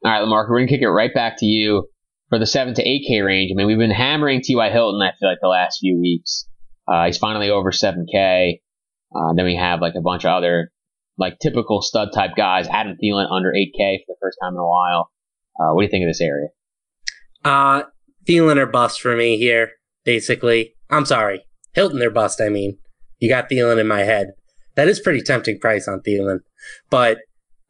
All 0.05 0.11
right, 0.11 0.19
Lamar, 0.19 0.47
we're 0.49 0.59
going 0.59 0.67
to 0.67 0.73
kick 0.73 0.81
it 0.81 0.89
right 0.89 1.13
back 1.13 1.37
to 1.39 1.45
you 1.45 1.89
for 2.33 2.39
the 2.39 2.47
7 2.47 2.73
to 2.73 2.83
8K 2.83 3.23
range. 3.23 3.51
I 3.51 3.55
mean, 3.55 3.67
we've 3.67 3.77
been 3.77 3.91
hammering 3.91 4.41
T.Y. 4.41 4.71
Hilton, 4.71 4.99
I 5.03 5.11
feel 5.19 5.29
like, 5.29 5.37
the 5.39 5.47
last 5.47 5.77
few 5.81 5.99
weeks. 5.99 6.49
Uh, 6.91 7.05
he's 7.05 7.19
finally 7.19 7.51
over 7.51 7.69
7K. 7.69 8.59
Uh, 9.15 9.33
then 9.35 9.45
we 9.45 9.55
have 9.55 9.81
like 9.81 9.93
a 9.95 10.01
bunch 10.01 10.25
of 10.25 10.31
other 10.31 10.71
like 11.15 11.37
typical 11.37 11.83
stud 11.83 12.09
type 12.11 12.31
guys. 12.35 12.67
Adam 12.67 12.97
Thielen 12.97 13.31
under 13.31 13.51
8K 13.51 13.99
for 13.99 14.05
the 14.07 14.15
first 14.19 14.39
time 14.41 14.53
in 14.53 14.59
a 14.59 14.67
while. 14.67 15.11
Uh, 15.59 15.75
what 15.75 15.81
do 15.81 15.85
you 15.85 15.91
think 15.91 16.05
of 16.05 16.09
this 16.09 16.21
area? 16.21 16.47
Uh, 17.45 17.83
Thielen 18.27 18.57
or 18.57 18.65
bust 18.65 18.99
for 18.99 19.15
me 19.15 19.37
here, 19.37 19.73
basically. 20.03 20.73
I'm 20.89 21.05
sorry. 21.05 21.45
Hilton 21.73 22.01
or 22.01 22.09
bust, 22.09 22.41
I 22.41 22.49
mean. 22.49 22.79
You 23.19 23.29
got 23.29 23.47
Thielen 23.47 23.79
in 23.79 23.87
my 23.87 24.05
head. 24.05 24.31
That 24.75 24.87
is 24.87 24.99
pretty 24.99 25.21
tempting 25.21 25.59
price 25.59 25.87
on 25.87 26.01
Thielen. 26.01 26.39
But 26.89 27.19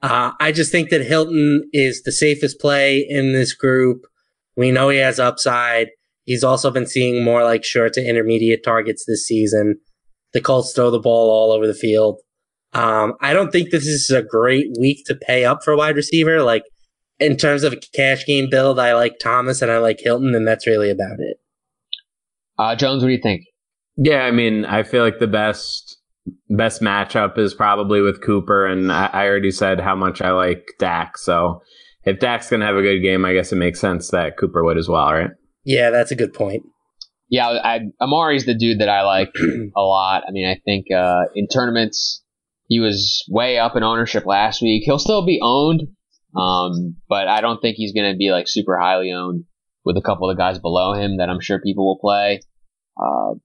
uh, 0.01 0.32
I 0.39 0.53
just 0.53 0.72
think 0.72 0.89
that 0.91 1.05
Hilton 1.05 1.68
is 1.74 2.03
the 2.03 2.14
safest 2.14 2.61
play 2.61 3.05
in 3.05 3.34
this 3.34 3.53
group. 3.53 4.05
We 4.56 4.72
know 4.72 4.89
he 4.89 4.99
has 4.99 5.20
upside. 5.20 5.88
He's 6.26 6.43
also 6.43 6.72
been 6.72 6.86
seeing 6.86 7.24
more 7.24 7.43
like 7.43 7.64
short 7.64 7.93
to 7.93 8.08
intermediate 8.08 8.64
targets 8.64 9.06
this 9.06 9.26
season. 9.26 9.80
The 10.34 10.41
Colts 10.41 10.74
throw 10.74 10.89
the 10.89 10.99
ball 10.99 11.30
all 11.30 11.51
over 11.51 11.68
the 11.68 11.74
field. 11.74 12.20
Um, 12.74 13.14
I 13.22 13.34
don't 13.34 13.51
think 13.51 13.70
this 13.70 13.86
is 13.86 14.10
a 14.10 14.24
great 14.24 14.68
week 14.80 15.06
to 15.06 15.16
pay 15.16 15.45
up 15.45 15.64
for 15.64 15.72
a 15.72 15.78
wide 15.78 15.95
receiver. 15.95 16.41
Like 16.41 16.64
in 17.20 17.38
terms 17.38 17.64
of 17.64 17.74
a 17.74 17.80
cash 17.95 18.26
game 18.26 18.49
build, 18.49 18.80
I 18.80 18.93
like 18.93 19.20
Thomas 19.20 19.62
and 19.62 19.72
I 19.72 19.78
like 19.78 19.99
Hilton, 19.99 20.34
and 20.34 20.47
that's 20.47 20.66
really 20.66 20.89
about 20.89 21.20
it. 21.20 21.38
Uh, 22.58 22.76
Jones, 22.76 23.04
what 23.04 23.08
do 23.08 23.14
you 23.14 23.22
think? 23.22 23.43
Yeah, 23.95 24.24
I 24.24 24.32
mean, 24.32 24.66
I 24.66 24.84
feel 24.84 25.04
like 25.04 25.20
the 25.20 25.28
best 25.28 25.97
best 26.49 26.82
matchup 26.82 27.38
is 27.38 27.54
probably 27.54 28.01
with 28.01 28.24
Cooper, 28.24 28.66
and 28.66 28.91
I, 28.91 29.08
I 29.08 29.28
already 29.28 29.51
said 29.51 29.80
how 29.80 29.95
much 29.95 30.22
I 30.22 30.32
like 30.32 30.66
Dak. 30.80 31.18
So 31.18 31.62
if 32.06 32.20
Dak's 32.20 32.49
gonna 32.49 32.66
have 32.66 32.76
a 32.76 32.82
good 32.82 32.99
game, 32.99 33.26
I 33.26 33.34
guess 33.34 33.51
it 33.51 33.58
makes 33.58 33.80
sense 33.80 34.10
that 34.12 34.38
Cooper 34.38 34.64
would 34.64 34.78
as 34.78 34.89
well, 34.89 35.12
right? 35.12 35.32
Yeah, 35.64 35.89
that's 35.89 36.12
a 36.12 36.16
good 36.16 36.34
point. 36.34 36.64
Yeah, 37.30 37.47
I, 37.47 37.80
Amari's 37.99 38.45
the 38.45 38.54
dude 38.54 38.80
that 38.80 38.89
I 38.89 39.01
like 39.04 39.30
a 39.76 39.82
lot. 39.82 40.24
I 40.28 40.32
mean, 40.32 40.47
I 40.47 40.60
think 40.66 40.86
uh, 40.95 41.24
in 41.36 41.47
tournaments 41.47 42.24
he 42.68 42.80
was 42.80 43.24
way 43.30 43.58
up 43.58 43.76
in 43.76 43.84
ownership 43.84 44.26
last 44.26 44.62
week. 44.62 44.84
He'll 44.86 44.99
still 44.99 45.26
be 45.26 45.39
owned, 45.41 45.84
um, 46.36 46.95
but 47.08 47.28
I 47.28 47.41
don't 47.41 47.62
think 47.62 47.76
he's 47.76 47.93
going 47.93 48.12
to 48.12 48.18
be 48.18 48.32
like 48.32 48.45
super 48.47 48.80
highly 48.80 49.12
owned 49.12 49.45
with 49.86 49.97
a 49.97 50.01
couple 50.01 50.30
of 50.30 50.36
the 50.36 50.41
guys 50.41 50.60
below 50.60 50.93
him 50.93 51.18
that 51.18 51.30
I'm 51.30 51.41
sure 51.41 51.62
people 51.62 51.86
will 51.86 51.99
play. 51.99 52.41
Uh, 52.97 53.36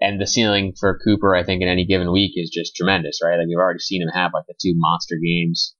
and 0.00 0.20
the 0.20 0.26
ceiling 0.26 0.74
for 0.78 0.98
Cooper, 1.04 1.34
I 1.34 1.44
think, 1.44 1.62
in 1.62 1.68
any 1.68 1.86
given 1.86 2.12
week 2.12 2.32
is 2.34 2.50
just 2.52 2.74
tremendous, 2.76 3.20
right? 3.24 3.38
Like 3.38 3.46
we've 3.46 3.56
already 3.56 3.78
seen 3.78 4.02
him 4.02 4.08
have 4.12 4.32
like 4.34 4.44
the 4.48 4.54
two 4.60 4.74
monster 4.74 5.16
games. 5.22 5.74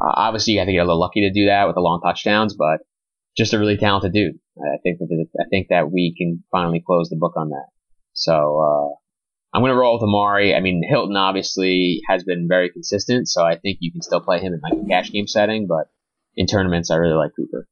Uh, 0.00 0.12
obviously, 0.14 0.54
you 0.54 0.58
have 0.60 0.66
to 0.66 0.72
get 0.72 0.78
a 0.78 0.84
little 0.84 1.00
lucky 1.00 1.20
to 1.22 1.32
do 1.32 1.46
that 1.46 1.66
with 1.66 1.74
the 1.74 1.80
long 1.80 2.00
touchdowns, 2.02 2.54
but 2.54 2.80
just 3.36 3.52
a 3.52 3.58
really 3.58 3.76
talented 3.76 4.12
dude. 4.12 4.38
I 4.58 4.78
think 4.82 4.98
that 4.98 5.26
I 5.40 5.44
think 5.48 5.68
that 5.70 5.90
we 5.90 6.14
can 6.16 6.44
finally 6.50 6.82
close 6.84 7.08
the 7.08 7.16
book 7.16 7.34
on 7.36 7.50
that. 7.50 7.66
So 8.12 8.32
uh, 8.32 9.56
I'm 9.56 9.62
going 9.62 9.72
to 9.72 9.78
roll 9.78 9.94
with 9.94 10.02
Amari. 10.02 10.54
I 10.54 10.60
mean, 10.60 10.82
Hilton 10.86 11.16
obviously 11.16 12.00
has 12.08 12.24
been 12.24 12.46
very 12.48 12.70
consistent, 12.70 13.28
so 13.28 13.42
I 13.44 13.56
think 13.56 13.78
you 13.80 13.92
can 13.92 14.02
still 14.02 14.20
play 14.20 14.40
him 14.40 14.54
in 14.54 14.60
like 14.62 14.84
a 14.84 14.88
cash 14.88 15.10
game 15.10 15.26
setting, 15.26 15.66
but 15.66 15.88
in 16.36 16.46
tournaments, 16.46 16.90
I 16.90 16.96
really 16.96 17.16
like 17.16 17.32
Cooper. 17.36 17.66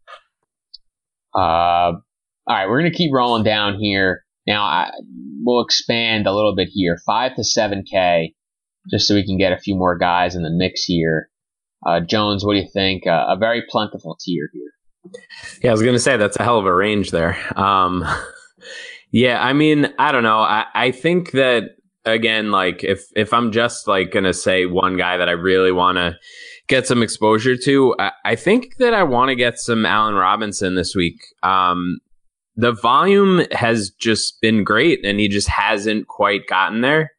Uh, 1.35 1.39
all 1.39 2.03
right, 2.49 2.69
we're 2.69 2.81
going 2.81 2.91
to 2.91 2.97
keep 2.97 3.13
rolling 3.15 3.45
down 3.45 3.79
here. 3.79 4.25
Now, 4.47 4.65
I, 4.65 4.91
we'll 5.43 5.63
expand 5.63 6.27
a 6.27 6.35
little 6.35 6.55
bit 6.57 6.69
here, 6.73 6.99
five 7.07 7.37
to 7.37 7.45
seven 7.45 7.85
K, 7.91 8.35
just 8.91 9.07
so 9.07 9.15
we 9.15 9.27
can 9.27 9.39
get 9.39 9.53
a 9.53 9.59
few 9.59 9.77
more 9.77 9.97
guys 9.99 10.35
in 10.35 10.43
the 10.43 10.51
mix 10.51 10.85
here. 10.85 11.29
Uh, 11.87 12.01
Jones, 12.01 12.45
what 12.45 12.55
do 12.55 12.61
you 12.61 12.69
think? 12.73 13.07
Uh, 13.07 13.27
a 13.29 13.37
very 13.37 13.63
plentiful 13.69 14.17
tier 14.21 14.49
here. 14.53 15.15
Yeah, 15.63 15.71
I 15.71 15.73
was 15.73 15.83
gonna 15.83 15.99
say 15.99 16.17
that's 16.17 16.37
a 16.37 16.43
hell 16.43 16.59
of 16.59 16.67
a 16.67 16.75
range 16.75 17.11
there. 17.11 17.37
Um, 17.59 18.05
yeah, 19.11 19.43
I 19.43 19.53
mean, 19.53 19.93
I 19.99 20.13
don't 20.13 20.23
know. 20.23 20.41
I, 20.41 20.67
I 20.75 20.91
think 20.91 21.33
that 21.33 21.77
again, 22.05 22.51
like 22.51 22.85
if 22.85 23.05
if 23.17 23.33
I'm 23.33 23.51
just 23.53 23.89
like 23.89 24.13
gonna 24.13 24.35
say 24.35 24.67
one 24.67 24.97
guy 24.97 25.17
that 25.17 25.29
I 25.29 25.33
really 25.33 25.73
want 25.73 25.97
to 25.97 26.17
get 26.69 26.87
some 26.87 27.03
exposure 27.03 27.57
to, 27.57 27.95
I, 27.99 28.13
I 28.25 28.37
think 28.37 28.77
that 28.79 28.95
I 28.95 29.03
want 29.03 29.31
to 29.31 29.35
get 29.35 29.59
some 29.59 29.87
Allen 29.87 30.15
Robinson 30.15 30.75
this 30.75 30.95
week. 30.95 31.21
Um, 31.43 31.99
the 32.57 32.73
volume 32.73 33.43
has 33.53 33.91
just 33.91 34.41
been 34.43 34.65
great, 34.65 35.05
and 35.05 35.19
he 35.19 35.29
just 35.29 35.49
hasn't 35.49 36.09
quite 36.09 36.47
gotten 36.47 36.83
there. 36.83 37.13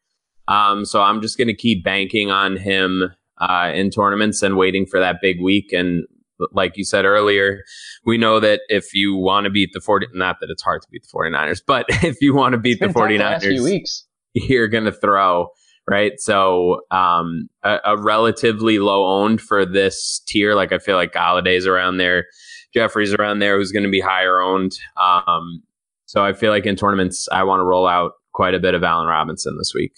Um, 0.47 0.86
so 0.86 1.01
I'm 1.01 1.22
just 1.22 1.38
gonna 1.38 1.55
keep 1.55 1.84
banking 1.84 2.30
on 2.30 2.57
him 2.57 3.12
uh, 3.41 3.71
in 3.73 3.89
tournaments 3.89 4.41
and 4.41 4.55
waiting 4.55 4.85
for 4.85 4.99
that 4.99 5.17
big 5.21 5.41
week 5.41 5.73
and 5.73 6.05
like 6.51 6.77
you 6.77 6.83
said 6.83 7.05
earlier, 7.05 7.63
we 8.05 8.17
know 8.17 8.39
that 8.39 8.61
if 8.67 8.93
you 8.93 9.15
want 9.15 9.45
to 9.45 9.49
beat 9.49 9.69
the 9.73 9.81
40, 9.81 10.07
not 10.13 10.37
that 10.41 10.49
it's 10.49 10.63
hard 10.63 10.81
to 10.81 10.87
beat 10.91 11.03
the 11.03 11.17
49ers, 11.17 11.61
but 11.67 11.85
if 12.03 12.17
you 12.21 12.33
want 12.35 12.53
to 12.53 12.57
beat 12.57 12.79
the 12.79 12.87
49ers, 12.87 13.63
weeks. 13.63 14.05
you're 14.33 14.67
going 14.67 14.85
to 14.85 14.91
throw, 14.91 15.49
right? 15.89 16.13
So, 16.17 16.81
um, 16.91 17.49
a, 17.63 17.79
a, 17.85 17.97
relatively 18.01 18.79
low 18.79 19.05
owned 19.05 19.41
for 19.41 19.65
this 19.65 20.21
tier. 20.27 20.55
Like 20.55 20.71
I 20.71 20.79
feel 20.79 20.95
like 20.95 21.13
Golladay's 21.13 21.67
around 21.67 21.97
there, 21.97 22.25
Jeffery's 22.73 23.13
around 23.13 23.39
there, 23.39 23.57
who's 23.57 23.71
going 23.71 23.83
to 23.83 23.91
be 23.91 24.01
higher 24.01 24.39
owned. 24.39 24.77
Um, 24.97 25.63
so 26.05 26.23
I 26.23 26.33
feel 26.33 26.51
like 26.51 26.65
in 26.65 26.75
tournaments, 26.75 27.27
I 27.31 27.43
want 27.43 27.59
to 27.59 27.65
roll 27.65 27.87
out 27.87 28.13
quite 28.33 28.53
a 28.53 28.59
bit 28.59 28.73
of 28.73 28.83
Allen 28.83 29.07
Robinson 29.07 29.57
this 29.57 29.73
week. 29.73 29.93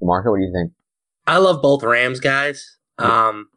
Marco, 0.00 0.30
what 0.30 0.38
do 0.38 0.42
you 0.44 0.52
think? 0.52 0.72
I 1.26 1.38
love 1.38 1.60
both 1.60 1.82
Rams 1.82 2.20
guys. 2.20 2.75
Um, 2.98 3.48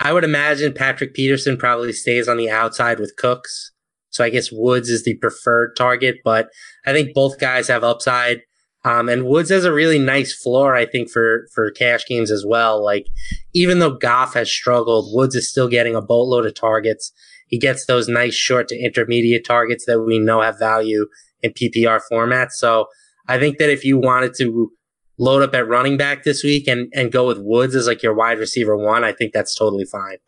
I 0.00 0.12
would 0.12 0.24
imagine 0.24 0.72
Patrick 0.72 1.14
Peterson 1.14 1.56
probably 1.56 1.92
stays 1.92 2.28
on 2.28 2.36
the 2.36 2.50
outside 2.50 2.98
with 2.98 3.16
Cooks. 3.16 3.72
So 4.10 4.22
I 4.22 4.30
guess 4.30 4.52
Woods 4.52 4.90
is 4.90 5.04
the 5.04 5.16
preferred 5.16 5.74
target, 5.76 6.16
but 6.24 6.48
I 6.86 6.92
think 6.92 7.14
both 7.14 7.40
guys 7.40 7.68
have 7.68 7.82
upside. 7.82 8.42
Um, 8.84 9.08
and 9.08 9.26
Woods 9.26 9.50
has 9.50 9.64
a 9.64 9.72
really 9.72 9.98
nice 9.98 10.32
floor, 10.34 10.76
I 10.76 10.84
think, 10.84 11.10
for, 11.10 11.48
for 11.54 11.70
cash 11.70 12.04
games 12.06 12.30
as 12.30 12.44
well. 12.46 12.84
Like, 12.84 13.06
even 13.54 13.78
though 13.78 13.96
Goff 13.96 14.34
has 14.34 14.50
struggled, 14.50 15.14
Woods 15.14 15.34
is 15.34 15.50
still 15.50 15.68
getting 15.68 15.96
a 15.96 16.02
boatload 16.02 16.44
of 16.44 16.54
targets. 16.54 17.12
He 17.48 17.58
gets 17.58 17.86
those 17.86 18.08
nice 18.08 18.34
short 18.34 18.68
to 18.68 18.78
intermediate 18.78 19.46
targets 19.46 19.86
that 19.86 20.02
we 20.02 20.18
know 20.18 20.42
have 20.42 20.58
value 20.58 21.06
in 21.42 21.52
PPR 21.52 22.00
formats. 22.12 22.52
So 22.52 22.86
I 23.26 23.38
think 23.38 23.58
that 23.58 23.70
if 23.70 23.84
you 23.84 23.98
wanted 23.98 24.34
to 24.38 24.70
load 25.18 25.42
up 25.42 25.54
at 25.54 25.68
running 25.68 25.96
back 25.96 26.24
this 26.24 26.42
week 26.42 26.66
and, 26.66 26.92
and 26.94 27.12
go 27.12 27.26
with 27.26 27.38
Woods 27.38 27.74
as 27.74 27.86
like 27.86 28.02
your 28.02 28.14
wide 28.14 28.38
receiver 28.38 28.76
one, 28.76 29.04
I 29.04 29.12
think 29.12 29.32
that's 29.32 29.54
totally 29.54 29.84
fine. 29.84 30.18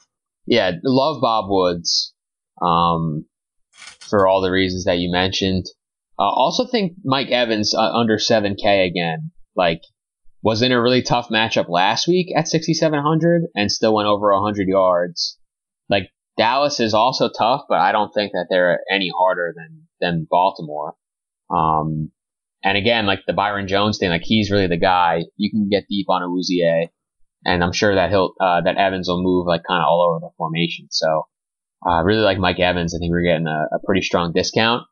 Yeah, 0.47 0.73
love 0.85 1.21
Bob 1.21 1.47
Woods 1.49 2.15
um, 2.63 3.27
for 4.01 4.29
all 4.29 4.41
the 4.41 4.53
reasons 4.53 4.85
that 4.85 4.99
you 4.99 5.11
mentioned. 5.11 5.67
Uh, 6.19 6.31
also 6.31 6.67
think 6.67 6.93
Mike 7.05 7.31
Evans 7.31 7.75
uh, 7.75 7.93
under 7.93 8.17
7K 8.17 8.87
again. 8.87 9.33
Like, 9.55 9.83
was 10.43 10.63
in 10.63 10.71
a 10.71 10.81
really 10.81 11.03
tough 11.03 11.29
matchup 11.29 11.69
last 11.69 12.07
week 12.07 12.29
at 12.37 12.47
6,700 12.47 13.43
and 13.55 13.73
still 13.73 13.95
went 13.95 14.07
over 14.07 14.33
100 14.33 14.69
yards. 14.69 15.39
Like, 15.89 16.11
Dallas 16.37 16.79
is 16.79 16.95
also 16.95 17.29
tough, 17.37 17.63
but 17.69 17.81
I 17.81 17.91
don't 17.91 18.13
think 18.13 18.33
that 18.33 18.47
they're 18.49 18.81
any 18.91 19.11
harder 19.19 19.53
than, 19.57 19.89
than 20.01 20.27
Baltimore. 20.31 20.95
Um, 21.51 22.13
and 22.65 22.77
again, 22.77 23.07
like 23.07 23.21
the 23.27 23.33
Byron 23.33 23.69
Jones 23.69 23.99
thing, 23.99 24.11
like 24.11 24.23
he's 24.25 24.51
really 24.51 24.67
the 24.67 24.77
guy. 24.79 25.23
You 25.37 25.51
can 25.51 25.69
get 25.69 25.85
deep 25.89 26.07
on 26.09 26.23
Awuzie, 26.23 26.89
and 27.45 27.63
I'm 27.63 27.73
sure 27.73 27.95
that 27.95 28.11
he'll 28.11 28.35
uh, 28.41 28.61
that 28.63 28.77
Evans 28.77 29.09
will 29.09 29.23
move 29.23 29.47
like 29.47 29.63
kind 29.69 29.81
of 29.83 29.87
all 29.87 30.03
over 30.11 30.21
the 30.21 30.31
formation. 30.37 30.89
So, 30.91 31.27
uh, 31.87 32.03
really 32.03 32.23
like 32.23 32.39
Mike 32.39 32.59
Evans. 32.59 32.95
I 32.95 32.99
think 32.99 33.11
we're 33.11 33.23
getting 33.23 33.47
a, 33.47 33.67
a 33.75 33.79
pretty 33.85 34.03
strong 34.03 34.33
discount. 34.33 34.85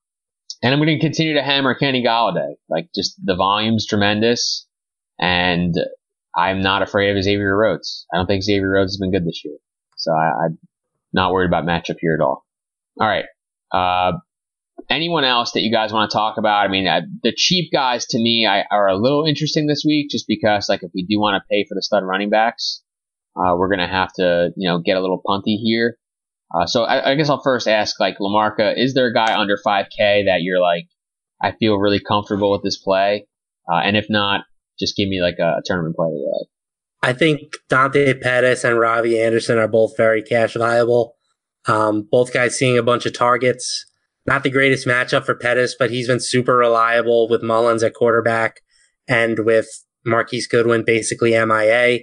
And 0.63 0.73
I'm 0.73 0.79
going 0.81 0.99
to 0.99 1.05
continue 1.05 1.35
to 1.35 1.43
hammer 1.43 1.75
Kenny 1.75 2.03
Golladay. 2.03 2.55
Like 2.71 2.89
just 2.95 3.15
the 3.23 3.35
volume's 3.35 3.87
tremendous, 3.87 4.67
and 5.19 5.75
I'm 6.37 6.61
not 6.61 6.83
afraid 6.83 7.17
of 7.17 7.23
Xavier 7.23 7.57
Rhodes. 7.57 8.07
I 8.13 8.17
don't 8.17 8.27
think 8.27 8.43
Xavier 8.45 8.71
Rhodes 8.71 8.93
has 8.93 8.99
been 8.99 9.13
good 9.13 9.27
this 9.27 9.43
year, 9.45 9.57
so 9.97 10.13
I, 10.13 10.47
I'm 10.47 10.59
not 11.13 11.33
worried 11.33 11.49
about 11.49 11.65
matchup 11.65 11.97
here 12.01 12.17
at 12.19 12.25
all. 12.25 12.45
All 13.01 13.09
right, 13.09 13.25
Uh, 13.73 14.13
anyone 14.91 15.25
else 15.25 15.53
that 15.53 15.63
you 15.63 15.73
guys 15.73 15.93
want 15.93 16.11
to 16.11 16.15
talk 16.15 16.37
about? 16.39 16.65
I 16.65 16.69
mean, 16.69 16.87
uh, 16.87 17.03
the 17.23 17.33
cheap 17.35 17.71
guys 17.73 18.07
to 18.07 18.19
me 18.19 18.47
I, 18.47 18.65
are 18.71 18.89
a 18.89 18.97
little 18.97 19.25
interesting 19.25 19.67
this 19.67 19.85
week, 19.87 20.11
just 20.11 20.27
because 20.27 20.69
like 20.69 20.83
if 20.83 20.91
we 20.95 21.05
do 21.05 21.19
want 21.19 21.41
to 21.41 21.47
pay 21.51 21.65
for 21.69 21.75
the 21.75 21.83
stud 21.83 22.03
running 22.05 22.31
backs, 22.31 22.83
uh, 23.37 23.55
we're 23.57 23.69
gonna 23.69 23.89
have 23.89 24.13
to 24.15 24.51
you 24.57 24.69
know 24.69 24.79
get 24.79 24.97
a 24.97 25.01
little 25.01 25.21
punty 25.27 25.57
here. 25.63 25.97
Uh, 26.55 26.67
so 26.67 26.85
I, 26.85 27.11
I, 27.11 27.15
guess 27.17 27.29
I'll 27.29 27.43
first 27.43 27.67
ask 27.67 27.99
like 27.99 28.19
Lamarca, 28.19 28.75
is 28.77 28.95
there 28.95 29.07
a 29.07 29.15
guy 29.15 29.37
under 29.37 29.57
5K 29.57 30.27
that 30.27 30.43
you're 30.43 30.61
like, 30.61 30.87
I 31.43 31.53
feel 31.53 31.79
really 31.79 31.99
comfortable 31.99 32.53
with 32.53 32.63
this 32.63 32.77
play? 32.77 33.27
Uh, 33.69 33.79
and 33.79 33.97
if 33.97 34.07
not, 34.09 34.43
just 34.79 34.97
give 34.97 35.09
me 35.09 35.21
like 35.21 35.39
a, 35.41 35.57
a 35.59 35.63
tournament 35.65 35.97
play 35.97 36.07
like. 36.09 36.49
I 37.03 37.13
think 37.13 37.57
Dante 37.69 38.15
Pettis 38.15 38.65
and 38.65 38.79
Robbie 38.79 39.21
Anderson 39.21 39.59
are 39.59 39.69
both 39.69 39.97
very 39.97 40.23
cash 40.23 40.55
viable. 40.55 41.17
Um, 41.67 42.09
both 42.11 42.33
guys 42.33 42.59
seeing 42.59 42.79
a 42.79 42.83
bunch 42.83 43.05
of 43.05 43.13
targets. 43.13 43.85
Not 44.27 44.43
the 44.43 44.51
greatest 44.51 44.87
matchup 44.87 45.25
for 45.25 45.35
Pettis, 45.35 45.77
but 45.79 45.91
he's 45.91 46.09
been 46.09 46.21
super 46.21 46.57
reliable 46.57 47.29
with 47.29 47.43
Mullens 47.43 47.83
at 47.83 47.95
quarterback 47.95 48.61
and 49.07 49.41
with 49.41 49.67
Marquise 50.05 50.47
Goodwin 50.47 50.85
basically 50.85 51.33
MIA. 51.33 52.01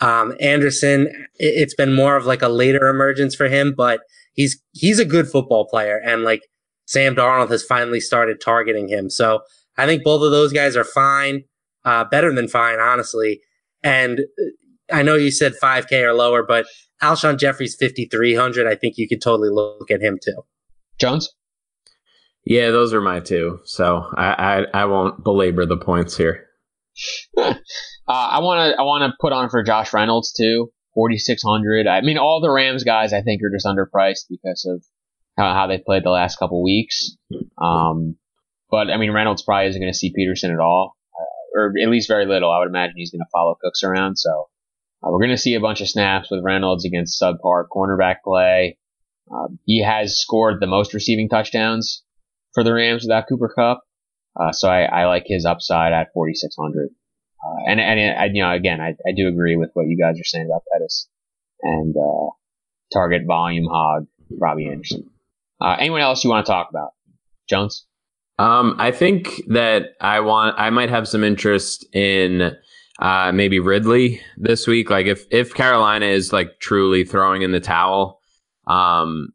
Um, 0.00 0.34
Anderson, 0.40 1.26
it's 1.36 1.74
been 1.74 1.94
more 1.94 2.16
of 2.16 2.26
like 2.26 2.42
a 2.42 2.48
later 2.48 2.88
emergence 2.88 3.34
for 3.34 3.48
him, 3.48 3.74
but 3.74 4.00
he's, 4.34 4.60
he's 4.72 4.98
a 4.98 5.04
good 5.04 5.28
football 5.28 5.66
player. 5.66 6.00
And 6.04 6.22
like 6.22 6.42
Sam 6.86 7.14
Darnold 7.14 7.50
has 7.50 7.62
finally 7.62 8.00
started 8.00 8.40
targeting 8.40 8.88
him. 8.88 9.08
So 9.08 9.40
I 9.78 9.86
think 9.86 10.04
both 10.04 10.22
of 10.22 10.30
those 10.30 10.52
guys 10.52 10.76
are 10.76 10.84
fine, 10.84 11.44
uh, 11.84 12.04
better 12.04 12.32
than 12.32 12.48
fine, 12.48 12.78
honestly. 12.78 13.40
And 13.82 14.20
uh, 14.20 14.94
I 14.94 15.02
know 15.02 15.14
you 15.14 15.30
said 15.30 15.54
5K 15.62 16.02
or 16.02 16.12
lower, 16.12 16.42
but 16.42 16.66
Alshon 17.02 17.38
Jeffery's 17.38 17.74
5,300. 17.74 18.66
I 18.66 18.74
think 18.74 18.98
you 18.98 19.08
could 19.08 19.22
totally 19.22 19.50
look 19.50 19.90
at 19.90 20.02
him 20.02 20.18
too. 20.22 20.42
Jones? 20.98 21.34
Yeah, 22.44 22.70
those 22.70 22.92
are 22.92 23.00
my 23.00 23.20
two. 23.20 23.60
So 23.64 24.10
I, 24.16 24.64
I, 24.74 24.82
I 24.82 24.84
won't 24.84 25.24
belabor 25.24 25.66
the 25.66 25.78
points 25.78 26.16
here. 26.16 26.46
uh, 27.36 27.54
I 28.06 28.40
want 28.40 28.72
to 28.72 28.80
I 28.80 28.82
want 28.82 29.02
to 29.10 29.16
put 29.20 29.32
on 29.32 29.50
for 29.50 29.62
Josh 29.62 29.92
Reynolds 29.92 30.32
too, 30.32 30.70
4600. 30.94 31.86
I 31.86 32.02
mean, 32.02 32.18
all 32.18 32.40
the 32.40 32.50
Rams 32.50 32.84
guys 32.84 33.12
I 33.12 33.22
think 33.22 33.40
are 33.42 33.54
just 33.54 33.66
underpriced 33.66 34.26
because 34.30 34.68
of 34.70 34.84
how, 35.36 35.54
how 35.54 35.66
they 35.66 35.78
played 35.78 36.04
the 36.04 36.10
last 36.10 36.38
couple 36.38 36.62
weeks. 36.62 37.16
Um, 37.60 38.16
but 38.70 38.90
I 38.90 38.96
mean, 38.98 39.10
Reynolds 39.10 39.42
probably 39.42 39.68
isn't 39.68 39.80
going 39.80 39.92
to 39.92 39.98
see 39.98 40.12
Peterson 40.14 40.52
at 40.52 40.60
all 40.60 40.96
or 41.54 41.72
at 41.80 41.88
least 41.88 42.08
very 42.08 42.26
little. 42.26 42.50
I 42.50 42.58
would 42.58 42.68
imagine 42.68 42.94
he's 42.96 43.12
going 43.12 43.20
to 43.20 43.30
follow 43.32 43.56
Cooks 43.62 43.82
around. 43.82 44.16
So 44.16 44.48
uh, 45.02 45.10
we're 45.10 45.20
going 45.20 45.30
to 45.30 45.38
see 45.38 45.54
a 45.54 45.60
bunch 45.60 45.80
of 45.80 45.88
snaps 45.88 46.30
with 46.30 46.44
Reynolds 46.44 46.84
against 46.84 47.20
subpar 47.20 47.64
cornerback 47.72 48.16
play. 48.24 48.76
Uh, 49.32 49.48
he 49.64 49.82
has 49.82 50.18
scored 50.20 50.60
the 50.60 50.66
most 50.66 50.92
receiving 50.92 51.28
touchdowns 51.28 52.03
for 52.54 52.64
the 52.64 52.72
Rams 52.72 53.02
without 53.02 53.28
Cooper 53.28 53.52
Kupp. 53.54 53.80
Uh, 54.38 54.52
so 54.52 54.68
I, 54.68 54.82
I, 54.82 55.06
like 55.06 55.24
his 55.26 55.44
upside 55.44 55.92
at 55.92 56.08
4,600. 56.12 56.88
Uh, 56.88 57.70
and, 57.70 57.80
and 57.80 58.18
I, 58.18 58.24
you 58.32 58.42
know, 58.42 58.50
again, 58.50 58.80
I, 58.80 58.94
I, 59.06 59.12
do 59.14 59.28
agree 59.28 59.56
with 59.56 59.70
what 59.74 59.86
you 59.86 59.96
guys 59.96 60.18
are 60.18 60.24
saying 60.24 60.46
about 60.46 60.62
Pettis 60.72 61.08
and, 61.62 61.94
uh, 61.96 62.30
target 62.92 63.22
volume 63.26 63.66
hog, 63.70 64.06
Robbie 64.30 64.68
Anderson. 64.68 65.08
Uh, 65.60 65.76
anyone 65.78 66.00
else 66.00 66.24
you 66.24 66.30
want 66.30 66.46
to 66.46 66.50
talk 66.50 66.68
about? 66.70 66.90
Jones? 67.48 67.86
Um, 68.38 68.76
I 68.78 68.90
think 68.90 69.42
that 69.48 69.90
I 70.00 70.20
want 70.20 70.56
I 70.58 70.70
might 70.70 70.90
have 70.90 71.06
some 71.06 71.22
interest 71.22 71.86
in 71.94 72.56
uh, 72.98 73.32
maybe 73.32 73.60
Ridley 73.60 74.20
this 74.36 74.66
week. 74.66 74.90
Like 74.90 75.06
if 75.06 75.26
if 75.30 75.54
Carolina 75.54 76.06
is 76.06 76.32
like 76.32 76.58
truly 76.58 77.04
throwing 77.04 77.42
in 77.42 77.52
the 77.52 77.60
towel, 77.60 78.20
um, 78.66 79.28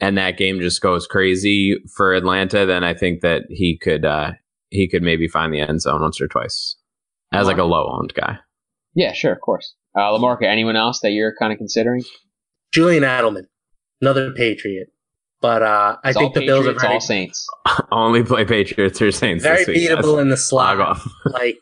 and 0.00 0.18
that 0.18 0.36
game 0.36 0.60
just 0.60 0.80
goes 0.80 1.06
crazy 1.06 1.76
for 1.96 2.14
Atlanta, 2.14 2.66
then 2.66 2.84
I 2.84 2.94
think 2.94 3.22
that 3.22 3.42
he 3.48 3.78
could 3.78 4.04
uh, 4.04 4.32
he 4.70 4.88
could 4.88 5.02
maybe 5.02 5.28
find 5.28 5.52
the 5.52 5.60
end 5.60 5.80
zone 5.80 6.02
once 6.02 6.20
or 6.20 6.28
twice 6.28 6.76
as 7.32 7.46
like 7.46 7.58
a 7.58 7.64
low 7.64 7.90
owned 7.98 8.14
guy. 8.14 8.38
Yeah, 8.94 9.12
sure, 9.12 9.32
of 9.32 9.40
course. 9.40 9.74
Uh, 9.96 10.10
Lamarca, 10.10 10.44
anyone 10.44 10.76
else 10.76 11.00
that 11.00 11.10
you're 11.10 11.34
kind 11.38 11.52
of 11.52 11.58
considering? 11.58 12.02
Julian 12.72 13.02
Edelman, 13.02 13.44
another 14.00 14.32
Patriot. 14.32 14.88
But 15.40 15.62
uh, 15.62 15.96
I 16.02 16.12
think 16.12 16.34
the 16.34 16.40
Patriots, 16.40 16.64
Bills 16.64 16.76
are 16.76 16.78
ready. 16.82 16.94
all 16.94 17.00
Saints. 17.00 17.46
Only 17.92 18.22
play 18.22 18.44
Patriots 18.44 19.00
or 19.02 19.12
Saints. 19.12 19.44
Very 19.44 19.64
beatable 19.64 20.20
in 20.20 20.28
the 20.28 20.36
slot. 20.36 20.98
like 21.26 21.58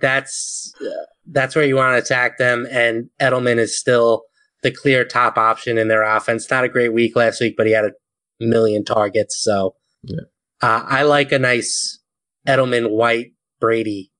that's 0.00 0.72
uh, 0.80 1.04
that's 1.30 1.56
where 1.56 1.64
you 1.64 1.76
want 1.76 1.94
to 1.94 1.98
attack 1.98 2.38
them. 2.38 2.66
And 2.70 3.08
Edelman 3.20 3.56
is 3.56 3.78
still 3.78 4.24
the 4.62 4.70
clear 4.70 5.04
top 5.04 5.38
option 5.38 5.78
in 5.78 5.88
their 5.88 6.02
offense. 6.02 6.50
Not 6.50 6.64
a 6.64 6.68
great 6.68 6.92
week 6.92 7.16
last 7.16 7.40
week, 7.40 7.54
but 7.56 7.66
he 7.66 7.72
had 7.72 7.84
a 7.84 7.92
million 8.40 8.84
targets. 8.84 9.42
So 9.42 9.74
yeah. 10.02 10.20
uh, 10.62 10.84
I 10.86 11.02
like 11.02 11.32
a 11.32 11.38
nice 11.38 12.00
Edelman, 12.46 12.90
White, 12.90 13.32
Brady 13.60 14.10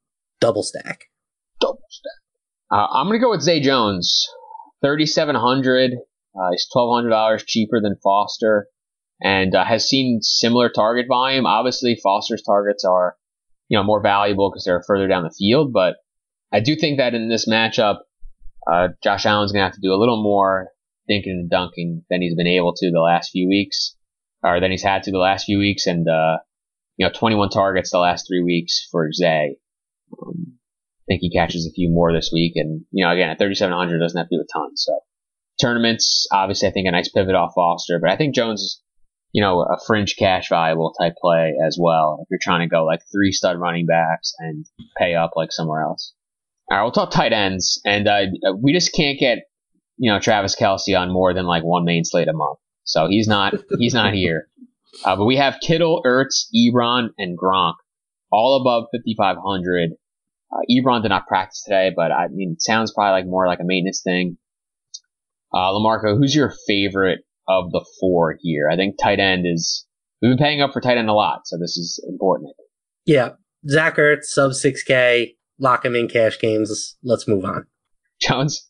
double 0.41 0.63
stack. 0.63 1.05
Double 1.61 1.83
stack. 1.89 2.13
Uh, 2.71 2.87
I'm 2.93 3.07
gonna 3.07 3.19
go 3.19 3.31
with 3.31 3.43
Zay 3.43 3.61
Jones, 3.61 4.29
thirty 4.83 5.07
seven 5.07 5.35
hundred. 5.35 5.93
Uh, 5.93 6.51
he's 6.53 6.69
twelve 6.73 6.95
hundred 6.95 7.11
dollars 7.11 7.45
cheaper 7.45 7.81
than 7.81 7.97
Foster 8.03 8.69
and 9.21 9.55
uh, 9.55 9.65
has 9.65 9.89
seen 9.89 10.21
similar 10.23 10.69
target 10.69 11.07
volume. 11.09 11.47
Obviously, 11.47 11.99
Foster's 12.03 12.43
targets 12.43 12.85
are, 12.85 13.17
you 13.69 13.77
know, 13.77 13.85
more 13.85 14.03
valuable 14.03 14.51
because 14.51 14.65
they're 14.65 14.83
further 14.87 15.09
down 15.09 15.25
the 15.25 15.35
field. 15.37 15.73
But 15.73 15.97
I 16.53 16.61
do 16.61 16.77
think 16.77 16.99
that 16.99 17.15
in 17.15 17.29
this 17.29 17.49
matchup, 17.49 17.99
uh, 18.71 18.89
Josh 19.03 19.27
Allen's 19.27 19.53
going 19.53 19.63
to 19.63 19.67
have 19.67 19.75
to 19.75 19.81
do 19.81 19.93
a 19.93 19.99
little 19.99 20.23
more 20.23 20.69
thinking 21.07 21.33
and 21.33 21.51
dunking 21.51 22.05
than 22.11 22.21
he's 22.21 22.35
been 22.35 22.47
able 22.47 22.75
to 22.75 22.91
the 22.91 23.01
last 23.01 23.31
few 23.31 23.49
weeks, 23.49 23.97
or 24.43 24.61
than 24.61 24.71
he's 24.71 24.83
had 24.83 25.05
to 25.05 25.11
the 25.11 25.19
last 25.19 25.47
few 25.47 25.59
weeks. 25.59 25.87
And, 25.87 26.07
uh, 26.07 26.39
you 26.97 27.07
know, 27.07 27.13
21 27.13 27.49
targets 27.51 27.91
the 27.91 27.99
last 27.99 28.27
three 28.29 28.43
weeks 28.43 28.87
for 28.91 29.11
Zay. 29.13 29.57
Um, 30.13 30.59
I 31.01 31.05
think 31.09 31.21
he 31.23 31.31
catches 31.31 31.67
a 31.67 31.73
few 31.73 31.91
more 31.91 32.13
this 32.13 32.31
week. 32.33 32.53
And, 32.57 32.85
you 32.93 33.05
know, 33.05 33.13
again, 33.13 33.31
at 33.31 33.39
3,700 33.39 33.99
doesn't 33.99 34.19
have 34.19 34.29
to 34.29 34.37
do 34.37 34.43
a 34.43 34.59
ton. 34.59 34.77
So 34.77 34.99
tournaments, 35.61 36.27
obviously, 36.31 36.69
I 36.69 36.73
think 36.73 36.87
a 36.87 36.91
nice 36.91 37.09
pivot 37.09 37.35
off 37.35 37.53
Foster, 37.55 37.99
but 38.01 38.11
I 38.11 38.17
think 38.17 38.35
Jones 38.35 38.61
is, 38.61 38.83
you 39.33 39.43
know, 39.43 39.61
a 39.61 39.79
fringe 39.87 40.17
cash 40.19 40.49
valuable 40.51 40.93
type 41.01 41.15
play 41.21 41.55
as 41.67 41.79
well. 41.81 42.19
If 42.23 42.29
you're 42.31 42.39
trying 42.43 42.69
to 42.69 42.71
go 42.71 42.85
like 42.85 43.01
three 43.11 43.33
stud 43.33 43.59
running 43.59 43.87
backs 43.87 44.35
and 44.39 44.67
pay 44.99 45.15
up 45.15 45.33
like 45.37 45.53
somewhere 45.53 45.83
else. 45.83 46.13
All 46.71 46.77
right, 46.77 46.83
we'll 46.83 46.93
talk 46.93 47.11
tight 47.11 47.33
ends, 47.33 47.81
and 47.85 48.07
uh, 48.07 48.27
we 48.61 48.73
just 48.73 48.93
can't 48.95 49.19
get 49.19 49.39
you 49.97 50.11
know 50.11 50.21
Travis 50.21 50.55
Kelce 50.55 50.99
on 50.99 51.13
more 51.13 51.33
than 51.33 51.47
like 51.47 51.65
one 51.65 51.85
main 51.85 52.05
slate 52.05 52.29
a 52.29 52.33
month. 52.33 52.59
So 52.85 53.07
he's 53.09 53.29
not 53.29 53.55
he's 53.79 53.95
not 53.95 54.15
here. 54.15 54.49
Uh, 55.05 55.15
but 55.15 55.27
we 55.27 55.37
have 55.37 55.61
Kittle, 55.61 56.03
Ertz, 56.05 56.47
Ebron, 56.57 57.11
and 57.19 57.39
Gronk, 57.39 57.75
all 58.33 58.59
above 58.59 58.85
5,500. 58.91 59.91
Uh, 60.51 60.57
Ebron 60.69 61.03
did 61.03 61.11
not 61.11 61.27
practice 61.27 61.63
today, 61.63 61.93
but 61.95 62.11
I 62.11 62.29
mean, 62.29 62.53
it 62.53 62.63
sounds 62.63 62.93
probably 62.93 63.13
like 63.13 63.27
more 63.27 63.47
like 63.47 63.61
a 63.61 63.65
maintenance 63.65 64.01
thing. 64.03 64.39
Uh, 65.53 65.73
Lamarco, 65.73 66.17
who's 66.17 66.35
your 66.35 66.55
favorite 66.67 67.21
of 67.49 67.71
the 67.71 67.85
four 68.01 68.37
here. 68.41 68.69
I 68.71 68.77
think 68.77 68.97
tight 69.01 69.21
end 69.21 69.47
is 69.47 69.87
we've 70.21 70.31
been 70.31 70.39
paying 70.39 70.61
up 70.61 70.73
for 70.73 70.81
tight 70.81 70.99
end 70.99 71.09
a 71.09 71.15
lot, 71.15 71.41
so 71.45 71.57
this 71.59 71.77
is 71.77 72.03
important. 72.09 72.53
Yeah, 73.07 73.31
Zach 73.69 73.97
Ertz 73.97 74.25
sub 74.25 74.55
six 74.55 74.83
K, 74.83 75.35
lock 75.59 75.85
him 75.85 75.95
in 75.95 76.09
cash 76.09 76.39
games. 76.39 76.97
Let's 77.03 77.29
move 77.29 77.45
on. 77.45 77.67
Jones. 78.21 78.69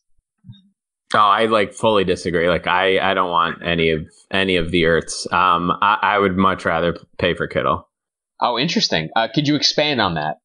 Oh, 1.13 1.17
I 1.17 1.45
like 1.45 1.73
fully 1.73 2.03
disagree. 2.03 2.49
Like 2.49 2.67
I, 2.67 2.99
I 2.99 3.13
don't 3.13 3.31
want 3.31 3.63
any 3.65 3.89
of 3.89 4.07
any 4.29 4.57
of 4.57 4.71
the 4.71 4.83
Ertz. 4.83 5.31
Um, 5.33 5.71
I, 5.81 5.97
I 6.01 6.19
would 6.19 6.37
much 6.37 6.65
rather 6.65 6.97
pay 7.17 7.33
for 7.33 7.47
Kittle. 7.47 7.87
Oh, 8.41 8.59
interesting. 8.59 9.09
Uh, 9.15 9.27
could 9.33 9.47
you 9.47 9.55
expand 9.55 9.99
on 9.99 10.13
that? 10.13 10.37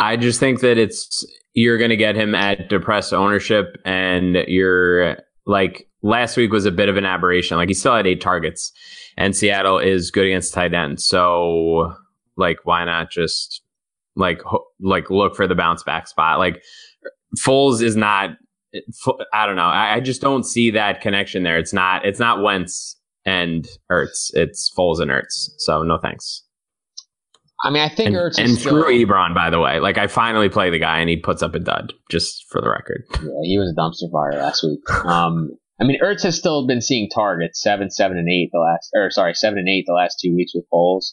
I 0.00 0.16
just 0.16 0.40
think 0.40 0.60
that 0.60 0.78
it's 0.78 1.24
you're 1.52 1.78
going 1.78 1.90
to 1.90 1.96
get 1.96 2.16
him 2.16 2.34
at 2.34 2.68
depressed 2.68 3.12
ownership, 3.12 3.76
and 3.84 4.36
you're 4.48 5.18
like 5.46 5.88
last 6.02 6.36
week 6.36 6.50
was 6.50 6.66
a 6.66 6.70
bit 6.70 6.88
of 6.88 6.96
an 6.96 7.04
aberration. 7.04 7.56
Like 7.56 7.68
he 7.68 7.74
still 7.74 7.94
had 7.94 8.06
eight 8.06 8.20
targets, 8.20 8.72
and 9.16 9.36
Seattle 9.36 9.78
is 9.78 10.10
good 10.10 10.26
against 10.26 10.54
tight 10.54 10.72
end. 10.74 11.00
So 11.00 11.94
like, 12.36 12.58
why 12.64 12.84
not 12.84 13.10
just 13.10 13.62
like 14.16 14.40
ho- 14.42 14.64
like 14.80 15.10
look 15.10 15.36
for 15.36 15.46
the 15.46 15.54
bounce 15.54 15.82
back 15.82 16.08
spot? 16.08 16.38
Like 16.38 16.62
Foles 17.38 17.82
is 17.82 17.96
not. 17.96 18.30
I 19.32 19.46
don't 19.46 19.56
know. 19.56 19.62
I, 19.62 19.94
I 19.94 20.00
just 20.00 20.20
don't 20.20 20.44
see 20.44 20.70
that 20.72 21.00
connection 21.00 21.42
there. 21.44 21.58
It's 21.58 21.72
not. 21.72 22.04
It's 22.04 22.18
not 22.18 22.42
Wentz 22.42 22.98
and 23.24 23.66
Ertz. 23.90 24.30
It's 24.34 24.72
Foles 24.76 25.00
and 25.00 25.10
Ertz. 25.10 25.50
So 25.58 25.82
no 25.82 25.98
thanks. 25.98 26.42
I 27.64 27.70
mean, 27.70 27.82
I 27.82 27.88
think 27.88 28.08
and, 28.08 28.16
Ertz 28.16 28.38
and 28.38 28.56
still, 28.56 28.82
through 28.82 29.06
Ebron, 29.06 29.34
by 29.34 29.50
the 29.50 29.58
way. 29.58 29.80
Like 29.80 29.98
I 29.98 30.06
finally 30.08 30.48
play 30.48 30.70
the 30.70 30.78
guy, 30.78 30.98
and 31.00 31.08
he 31.08 31.16
puts 31.16 31.42
up 31.42 31.54
a 31.54 31.58
dud. 31.58 31.94
Just 32.10 32.44
for 32.50 32.60
the 32.60 32.68
record. 32.68 33.04
Yeah, 33.14 33.42
he 33.42 33.58
was 33.58 33.72
a 33.72 33.80
dumpster 33.80 34.10
fire 34.12 34.40
last 34.40 34.62
week. 34.62 34.88
Um, 35.04 35.50
I 35.80 35.84
mean, 35.84 35.98
Ertz 36.02 36.22
has 36.22 36.36
still 36.36 36.66
been 36.66 36.80
seeing 36.80 37.08
targets 37.08 37.62
seven, 37.62 37.90
seven, 37.90 38.18
and 38.18 38.28
eight 38.28 38.50
the 38.52 38.58
last, 38.58 38.90
or 38.94 39.10
sorry, 39.10 39.34
seven 39.34 39.58
and 39.58 39.68
eight 39.68 39.84
the 39.86 39.94
last 39.94 40.18
two 40.22 40.34
weeks 40.34 40.52
with 40.54 40.64
Foles. 40.72 41.12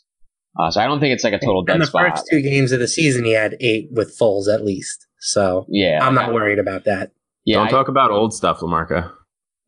Uh, 0.60 0.70
so 0.70 0.82
I 0.82 0.86
don't 0.86 1.00
think 1.00 1.14
it's 1.14 1.24
like 1.24 1.34
a 1.34 1.40
total 1.40 1.64
dead 1.64 1.76
In 1.76 1.80
the 1.80 1.88
spot. 1.88 2.12
first 2.12 2.28
two 2.30 2.42
games 2.42 2.72
of 2.72 2.80
the 2.80 2.88
season, 2.88 3.26
he 3.26 3.34
had 3.34 3.58
eight 3.60 3.90
with 3.92 4.18
Foles 4.18 4.54
at 4.54 4.64
least. 4.64 5.08
So 5.20 5.66
yeah, 5.70 6.00
I'm 6.02 6.14
not 6.14 6.34
worried 6.34 6.60
about 6.60 6.86
that. 6.86 7.12
Yeah, 7.46 7.58
don't 7.58 7.68
I, 7.68 7.72
talk 7.72 7.88
about 7.88 8.12
old 8.12 8.34
stuff, 8.34 8.60
Lamarca. 8.60 9.12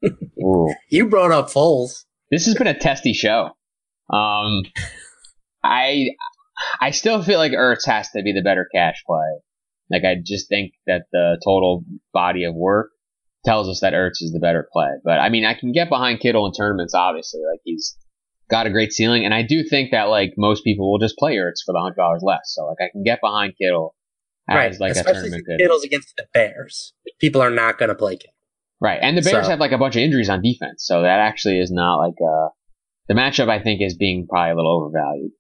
you 0.90 1.08
brought 1.10 1.32
up 1.32 1.50
Foles. 1.50 2.04
This 2.30 2.46
has 2.46 2.56
been 2.56 2.68
a 2.68 2.78
testy 2.78 3.14
show. 3.14 3.50
Um, 4.12 4.64
I 5.64 6.10
I 6.80 6.92
still 6.92 7.24
feel 7.24 7.40
like 7.40 7.54
Ertz 7.54 7.86
has 7.88 8.10
to 8.12 8.22
be 8.22 8.34
the 8.34 8.42
better 8.44 8.68
cash 8.74 9.04
play. 9.08 9.40
Like 9.90 10.04
I 10.04 10.16
just 10.24 10.50
think 10.50 10.74
that 10.88 11.04
the 11.12 11.40
total 11.44 11.84
body 12.14 12.44
of 12.44 12.56
work 12.56 12.92
tells 13.46 13.70
us 13.70 13.80
that 13.82 13.94
Ertz 13.94 14.22
is 14.22 14.32
the 14.34 14.40
better 14.40 14.68
play. 14.72 14.90
But 15.04 15.20
I 15.20 15.30
mean, 15.30 15.46
I 15.46 15.54
can 15.54 15.72
get 15.72 15.90
behind 15.90 16.20
Kittle 16.20 16.46
in 16.46 16.54
tournaments, 16.54 16.94
obviously. 16.94 17.42
Like 17.50 17.62
he's 17.64 17.98
got 18.50 18.68
a 18.68 18.70
great 18.70 18.94
ceiling, 18.94 19.26
and 19.26 19.34
I 19.34 19.42
do 19.42 19.64
think 19.64 19.92
that 19.92 20.04
like 20.04 20.34
most 20.38 20.64
people 20.64 20.92
will 20.92 21.00
just 21.00 21.18
play 21.18 21.36
Ertz 21.36 21.64
for 21.66 21.74
the 21.74 21.80
hundred 21.80 21.96
dollars 21.96 22.22
less. 22.24 22.42
So 22.46 22.66
like 22.66 22.78
I 22.80 22.90
can 22.92 23.04
get 23.04 23.20
behind 23.22 23.54
Kittle 23.60 23.96
as 24.50 24.56
right, 24.56 24.80
like 24.80 24.90
a 24.96 25.00
especially 25.00 25.30
tournament 25.30 25.44
if. 25.48 25.60
Kittle's 25.60 25.84
against 25.84 26.14
the 26.18 26.26
Bears. 26.34 26.94
People 27.20 27.42
are 27.42 27.50
not 27.50 27.78
going 27.78 27.90
to 27.90 27.96
play 27.96 28.18
Kittle. 28.18 28.34
Right, 28.82 29.00
and 29.02 29.18
the 29.18 29.22
Bears 29.22 29.46
So- 29.46 29.52
have 29.52 29.60
like 29.60 29.72
a 29.72 29.78
bunch 29.78 29.96
of 29.96 30.02
injuries 30.02 30.30
on 30.30 30.42
defense, 30.42 30.84
so 30.86 31.02
that 31.02 31.20
actually 31.20 31.60
is 31.60 31.72
not 31.72 31.98
like 31.98 32.16
uh 32.22 32.50
the 33.08 33.14
matchup. 33.14 33.50
I 33.50 33.62
think 33.62 33.82
is 33.82 33.96
being 33.96 34.28
probably 34.30 34.52
a 34.52 34.56
little 34.56 34.84
overvalued. 34.84 35.32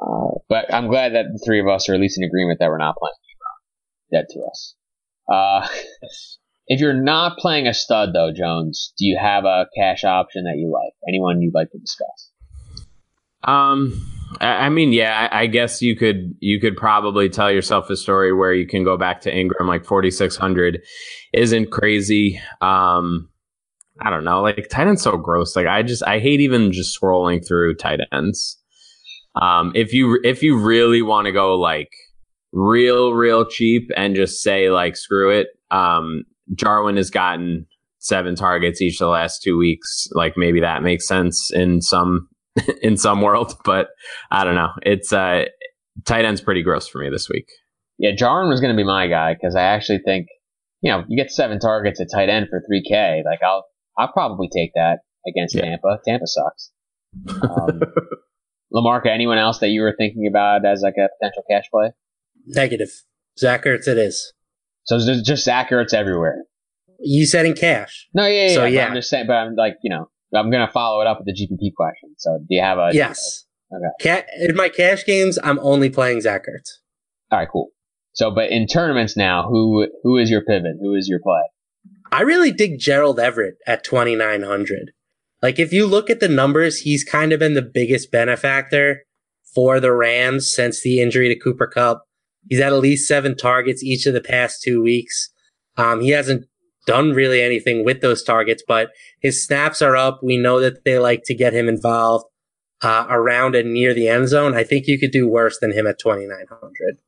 Uh, 0.00 0.38
but 0.48 0.72
I'm 0.74 0.88
glad 0.88 1.14
that 1.14 1.26
the 1.32 1.40
three 1.44 1.60
of 1.60 1.68
us 1.68 1.88
are 1.88 1.94
at 1.94 2.00
least 2.00 2.18
in 2.18 2.24
agreement 2.24 2.58
that 2.60 2.68
we're 2.68 2.78
not 2.78 2.96
playing 2.96 3.12
Ebron. 3.12 4.18
Dead 4.18 4.26
to 4.30 4.40
us. 4.50 4.74
Uh, 5.32 5.68
if 6.66 6.80
you're 6.80 6.92
not 6.94 7.38
playing 7.38 7.66
a 7.66 7.74
stud 7.74 8.10
though, 8.14 8.32
Jones, 8.32 8.92
do 8.98 9.04
you 9.04 9.18
have 9.20 9.44
a 9.44 9.66
cash 9.76 10.04
option 10.04 10.44
that 10.44 10.56
you 10.56 10.70
like? 10.72 10.92
Anyone 11.08 11.40
you'd 11.40 11.54
like 11.54 11.70
to 11.72 11.78
discuss? 11.78 12.30
Um, 13.44 14.00
I, 14.40 14.68
mean, 14.68 14.92
yeah, 14.92 15.28
I, 15.30 15.46
guess 15.46 15.82
you 15.82 15.96
could 15.96 16.34
you 16.38 16.60
could 16.60 16.76
probably 16.76 17.28
tell 17.28 17.50
yourself 17.50 17.90
a 17.90 17.96
story 17.96 18.32
where 18.32 18.54
you 18.54 18.66
can 18.66 18.84
go 18.84 18.96
back 18.96 19.20
to 19.22 19.32
Engram 19.32 19.66
like 19.66 19.84
forty 19.84 20.10
six 20.10 20.36
hundred 20.36 20.80
isn't 21.32 21.70
crazy. 21.70 22.40
Um, 22.60 23.28
I 24.00 24.10
don't 24.10 24.24
know, 24.24 24.40
like 24.42 24.68
tight 24.70 24.86
end's 24.86 25.02
so 25.02 25.16
gross. 25.16 25.54
Like 25.56 25.66
I 25.66 25.82
just 25.82 26.02
I 26.04 26.18
hate 26.18 26.40
even 26.40 26.72
just 26.72 26.98
scrolling 26.98 27.46
through 27.46 27.74
tight 27.76 28.00
ends. 28.12 28.58
Um, 29.40 29.72
if 29.74 29.92
you 29.92 30.20
if 30.24 30.42
you 30.42 30.58
really 30.58 31.02
want 31.02 31.26
to 31.26 31.32
go 31.32 31.54
like 31.56 31.90
real 32.52 33.12
real 33.12 33.44
cheap 33.44 33.90
and 33.96 34.14
just 34.14 34.42
say 34.42 34.70
like 34.70 34.96
screw 34.96 35.30
it, 35.30 35.48
um, 35.70 36.24
Jarwin 36.54 36.96
has 36.96 37.10
gotten 37.10 37.66
seven 37.98 38.34
targets 38.34 38.80
each 38.82 38.94
of 38.94 39.06
the 39.06 39.10
last 39.10 39.42
two 39.42 39.56
weeks. 39.56 40.08
Like 40.12 40.34
maybe 40.36 40.60
that 40.60 40.82
makes 40.82 41.06
sense 41.06 41.50
in 41.52 41.80
some 41.80 42.28
in 42.82 42.96
some 42.96 43.20
world, 43.20 43.54
but 43.64 43.88
I 44.30 44.44
don't 44.44 44.54
know. 44.54 44.70
It's 44.82 45.12
uh 45.12 45.44
tight 46.04 46.24
end's 46.24 46.40
pretty 46.40 46.62
gross 46.62 46.88
for 46.88 46.98
me 46.98 47.10
this 47.10 47.28
week. 47.28 47.46
Yeah, 47.98 48.10
Jarwin 48.16 48.48
was 48.48 48.60
going 48.60 48.74
to 48.74 48.76
be 48.76 48.86
my 48.86 49.06
guy 49.06 49.34
because 49.34 49.54
I 49.54 49.62
actually 49.62 50.00
think, 50.04 50.26
you 50.80 50.90
know, 50.90 51.04
you 51.08 51.16
get 51.22 51.30
seven 51.30 51.60
targets 51.60 52.00
at 52.00 52.08
tight 52.12 52.28
end 52.28 52.48
for 52.50 52.60
3K. 52.60 53.22
Like, 53.24 53.38
I'll, 53.46 53.64
I'll 53.96 54.10
probably 54.10 54.48
take 54.52 54.72
that 54.74 55.00
against 55.28 55.54
Yeah. 55.54 55.62
Tampa. 55.66 55.98
Tampa 56.04 56.26
sucks. 56.26 56.70
Um, 57.42 57.80
Lamarca, 58.74 59.06
anyone 59.08 59.38
else 59.38 59.58
that 59.58 59.68
you 59.68 59.82
were 59.82 59.94
thinking 59.96 60.26
about 60.26 60.64
as 60.66 60.80
like 60.82 60.94
a 60.98 61.08
potential 61.20 61.44
cash 61.48 61.64
play? 61.70 61.92
Negative. 62.46 62.88
Zach 63.38 63.64
Ertz 63.64 63.86
it 63.86 63.98
is. 63.98 64.32
So 64.84 64.98
there's 64.98 65.22
just 65.22 65.44
Zach 65.44 65.70
Ertz 65.70 65.94
everywhere. 65.94 66.44
You 66.98 67.26
said 67.26 67.46
in 67.46 67.54
cash. 67.54 68.08
No, 68.14 68.26
yeah, 68.26 68.48
yeah. 68.48 68.54
So, 68.54 68.64
yeah. 68.64 68.86
I'm 68.86 68.94
just 68.94 69.10
saying, 69.10 69.26
but 69.26 69.34
I'm 69.34 69.54
like, 69.56 69.74
you 69.82 69.90
know, 69.90 70.08
I'm 70.34 70.50
going 70.50 70.66
to 70.66 70.72
follow 70.72 71.00
it 71.00 71.06
up 71.06 71.18
with 71.18 71.26
the 71.26 71.32
GPP 71.32 71.74
question. 71.74 72.14
So 72.16 72.38
do 72.38 72.46
you 72.48 72.62
have 72.62 72.78
a. 72.78 72.90
yes. 72.92 73.44
Okay. 73.74 74.22
Ca- 74.22 74.46
in 74.48 74.54
my 74.54 74.68
cash 74.68 75.04
games, 75.04 75.38
I'm 75.42 75.58
only 75.60 75.88
playing 75.88 76.20
Zach 76.20 76.42
Ertz. 76.42 76.68
All 77.30 77.38
right, 77.38 77.48
cool. 77.50 77.70
So, 78.12 78.30
but 78.30 78.50
in 78.50 78.66
tournaments 78.66 79.16
now, 79.16 79.48
who 79.48 79.88
who 80.02 80.18
is 80.18 80.30
your 80.30 80.42
pivot? 80.44 80.76
Who 80.80 80.94
is 80.94 81.08
your 81.08 81.20
play? 81.20 81.40
I 82.10 82.20
really 82.20 82.52
dig 82.52 82.78
Gerald 82.78 83.18
Everett 83.18 83.54
at 83.66 83.84
2,900. 83.84 84.90
Like, 85.40 85.58
if 85.58 85.72
you 85.72 85.86
look 85.86 86.10
at 86.10 86.20
the 86.20 86.28
numbers, 86.28 86.80
he's 86.80 87.04
kind 87.04 87.32
of 87.32 87.40
been 87.40 87.54
the 87.54 87.62
biggest 87.62 88.12
benefactor 88.12 89.04
for 89.54 89.80
the 89.80 89.92
Rams 89.92 90.50
since 90.50 90.82
the 90.82 91.00
injury 91.00 91.28
to 91.28 91.38
Cooper 91.40 91.66
Kupp. 91.66 92.02
He's 92.48 92.60
had 92.60 92.72
at 92.72 92.80
least 92.80 93.08
seven 93.08 93.36
targets 93.36 93.82
each 93.82 94.06
of 94.06 94.14
the 94.14 94.20
past 94.20 94.62
two 94.62 94.82
weeks. 94.82 95.30
Um, 95.76 96.00
he 96.00 96.10
hasn't 96.10 96.46
done 96.86 97.10
really 97.10 97.40
anything 97.40 97.84
with 97.84 98.00
those 98.00 98.22
targets, 98.22 98.62
but 98.66 98.90
his 99.20 99.44
snaps 99.44 99.80
are 99.80 99.96
up. 99.96 100.20
We 100.22 100.36
know 100.36 100.60
that 100.60 100.84
they 100.84 100.98
like 100.98 101.22
to 101.26 101.34
get 101.34 101.54
him 101.54 101.68
involved 101.68 102.26
uh, 102.82 103.06
around 103.08 103.54
and 103.54 103.72
near 103.72 103.94
the 103.94 104.08
end 104.08 104.28
zone. 104.28 104.54
I 104.54 104.64
think 104.64 104.86
you 104.86 104.98
could 104.98 105.12
do 105.12 105.28
worse 105.28 105.58
than 105.60 105.72
him 105.72 105.86
at 105.86 105.98
2,900. 105.98 106.98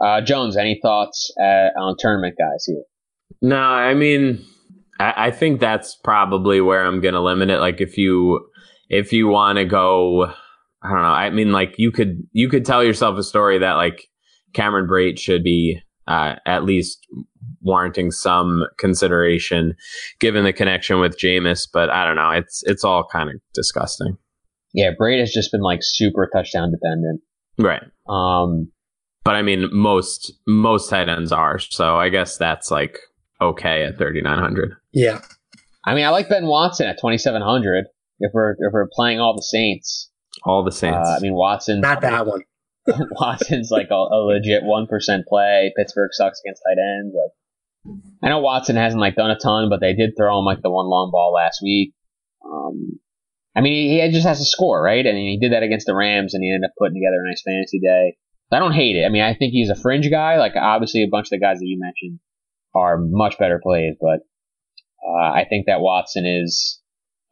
Uh, 0.00 0.20
Jones, 0.20 0.56
any 0.56 0.78
thoughts 0.80 1.30
uh, 1.40 1.68
on 1.78 1.96
tournament 1.98 2.36
guys 2.38 2.64
here? 2.66 2.82
No, 3.42 3.58
I 3.58 3.94
mean, 3.94 4.44
I, 4.98 5.26
I 5.26 5.30
think 5.30 5.60
that's 5.60 5.96
probably 5.96 6.60
where 6.60 6.84
I'm 6.84 7.00
gonna 7.00 7.22
limit 7.22 7.50
it. 7.50 7.58
Like 7.58 7.80
if 7.80 7.98
you 7.98 8.48
if 8.88 9.12
you 9.12 9.28
want 9.28 9.58
to 9.58 9.64
go, 9.64 10.26
I 10.82 10.88
don't 10.88 11.02
know. 11.02 11.08
I 11.08 11.30
mean, 11.30 11.52
like 11.52 11.74
you 11.78 11.90
could 11.90 12.22
you 12.32 12.48
could 12.48 12.64
tell 12.64 12.82
yourself 12.82 13.18
a 13.18 13.22
story 13.22 13.58
that 13.58 13.72
like 13.72 14.06
Cameron 14.54 14.86
Brate 14.88 15.18
should 15.18 15.42
be 15.44 15.80
uh, 16.06 16.36
at 16.46 16.64
least 16.64 17.06
warranting 17.60 18.10
some 18.10 18.64
consideration 18.78 19.74
given 20.20 20.44
the 20.44 20.52
connection 20.52 21.00
with 21.00 21.18
Jameis, 21.18 21.68
but 21.72 21.90
I 21.90 22.06
don't 22.06 22.16
know. 22.16 22.30
It's 22.30 22.62
it's 22.66 22.84
all 22.84 23.06
kind 23.10 23.28
of 23.30 23.36
disgusting. 23.54 24.16
Yeah, 24.74 24.90
Brate 25.00 25.20
has 25.20 25.32
just 25.32 25.50
been 25.52 25.60
like 25.62 25.80
super 25.82 26.28
touchdown 26.34 26.70
dependent. 26.70 27.20
Right. 27.58 27.82
Um, 28.08 28.70
But 29.24 29.34
I 29.34 29.42
mean, 29.42 29.68
most 29.72 30.32
most 30.46 30.88
tight 30.90 31.08
ends 31.08 31.32
are, 31.32 31.58
so 31.58 31.96
I 31.96 32.08
guess 32.08 32.36
that's 32.38 32.70
like 32.70 32.98
okay 33.40 33.84
at 33.84 33.98
3900. 33.98 34.74
Yeah. 34.92 35.20
I 35.84 35.94
mean, 35.94 36.04
I 36.04 36.10
like 36.10 36.28
Ben 36.28 36.46
Watson 36.46 36.86
at 36.86 36.96
2,700 36.98 37.86
if 38.20 38.30
we're 38.34 38.52
if 38.52 38.72
we're 38.72 38.88
playing 38.92 39.20
all 39.20 39.34
the 39.36 39.42
Saints. 39.42 40.10
All 40.44 40.62
the 40.62 40.68
Uh, 40.68 40.72
Saints. 40.72 41.08
I 41.08 41.18
mean, 41.20 41.34
Watson. 41.34 41.80
Not 41.80 42.00
that 42.02 42.26
one. 42.26 42.42
Watson's 43.12 43.70
like 43.70 43.88
a, 43.90 43.94
a 43.94 44.20
legit 44.24 44.62
one 44.62 44.86
percent 44.86 45.26
play. 45.26 45.72
Pittsburgh 45.76 46.10
sucks 46.12 46.40
against 46.44 46.62
tight 46.66 46.80
ends. 46.80 47.14
Like, 47.14 47.96
I 48.22 48.28
know 48.28 48.40
Watson 48.40 48.76
hasn't 48.76 49.00
like 49.00 49.16
done 49.16 49.30
a 49.30 49.38
ton, 49.38 49.68
but 49.68 49.80
they 49.80 49.94
did 49.94 50.14
throw 50.16 50.38
him 50.38 50.44
like 50.44 50.62
the 50.62 50.70
one 50.70 50.86
long 50.86 51.10
ball 51.12 51.32
last 51.32 51.60
week. 51.62 51.92
Um, 52.44 52.98
I 53.56 53.60
mean, 53.60 53.72
he, 53.72 54.00
he 54.00 54.10
just 54.10 54.26
has 54.26 54.38
to 54.38 54.44
score, 54.44 54.82
right? 54.82 55.04
And 55.04 55.16
he 55.16 55.38
did 55.40 55.52
that 55.52 55.62
against 55.62 55.86
the 55.86 55.94
Rams, 55.94 56.34
and 56.34 56.42
he 56.42 56.52
ended 56.52 56.68
up 56.68 56.74
putting 56.78 56.94
together 56.94 57.22
a 57.24 57.28
nice 57.28 57.42
fantasy 57.42 57.80
day. 57.80 58.16
I 58.50 58.58
don't 58.60 58.72
hate 58.72 58.96
it. 58.96 59.04
I 59.04 59.10
mean, 59.10 59.22
I 59.22 59.34
think 59.34 59.52
he's 59.52 59.68
a 59.68 59.76
fringe 59.76 60.10
guy. 60.10 60.38
Like, 60.38 60.54
obviously, 60.56 61.02
a 61.02 61.08
bunch 61.08 61.26
of 61.26 61.30
the 61.30 61.40
guys 61.40 61.58
that 61.58 61.66
you 61.66 61.78
mentioned 61.78 62.20
are 62.74 62.96
much 62.98 63.38
better 63.38 63.60
plays, 63.62 63.96
but 64.00 64.20
uh, 65.06 65.32
I 65.32 65.44
think 65.48 65.66
that 65.66 65.80
Watson 65.80 66.24
is 66.24 66.80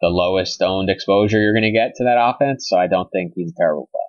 the 0.01 0.09
lowest 0.09 0.61
owned 0.63 0.91
exposure 0.91 1.41
you're 1.41 1.55
going 1.55 1.63
to 1.63 1.73
get 1.73 1.95
to 1.97 2.05
that 2.05 2.19
offense. 2.21 2.67
So 2.69 2.77
I 2.77 2.87
don't 2.87 3.09
think 3.11 3.33
he's 3.35 3.53
a 3.53 3.59
terrible 3.59 3.89
play. 3.91 4.01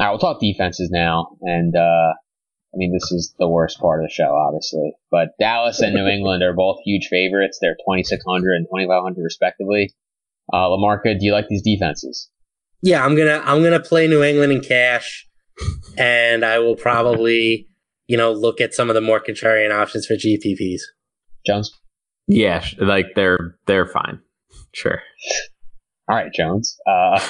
All 0.00 0.06
right, 0.06 0.12
we'll 0.12 0.18
talk 0.18 0.40
defenses 0.40 0.88
now, 0.90 1.36
and 1.42 1.76
uh, 1.76 2.12
I 2.72 2.76
mean 2.76 2.90
this 2.90 3.12
is 3.12 3.34
the 3.38 3.46
worst 3.46 3.78
part 3.78 4.00
of 4.00 4.08
the 4.08 4.10
show, 4.10 4.34
obviously. 4.34 4.92
But 5.10 5.32
Dallas 5.38 5.80
and 5.80 5.94
New 5.94 6.06
England 6.06 6.42
are 6.42 6.54
both 6.54 6.78
huge 6.86 7.08
favorites. 7.08 7.58
They're 7.60 7.74
2600 7.74 8.54
and 8.54 8.66
2500 8.66 9.22
respectively. 9.22 9.92
Uh, 10.50 10.68
Lamarca, 10.68 11.18
do 11.18 11.26
you 11.26 11.32
like 11.32 11.48
these 11.48 11.60
defenses? 11.60 12.30
Yeah, 12.80 13.04
I'm 13.04 13.14
gonna 13.14 13.42
I'm 13.44 13.62
gonna 13.62 13.78
play 13.78 14.06
New 14.06 14.22
England 14.22 14.52
in 14.52 14.62
cash, 14.62 15.28
and 15.98 16.46
I 16.46 16.60
will 16.60 16.76
probably 16.76 17.68
you 18.06 18.16
know 18.16 18.32
look 18.32 18.62
at 18.62 18.72
some 18.72 18.88
of 18.88 18.94
the 18.94 19.02
more 19.02 19.20
contrarian 19.20 19.70
options 19.70 20.06
for 20.06 20.14
GPPs. 20.14 20.80
Jones? 21.44 21.78
yeah, 22.26 22.64
like 22.78 23.08
they're 23.14 23.58
they're 23.66 23.86
fine. 23.86 24.20
Sure. 24.72 25.02
All 26.08 26.16
right, 26.16 26.32
Jones. 26.32 26.78
Uh, 26.86 27.20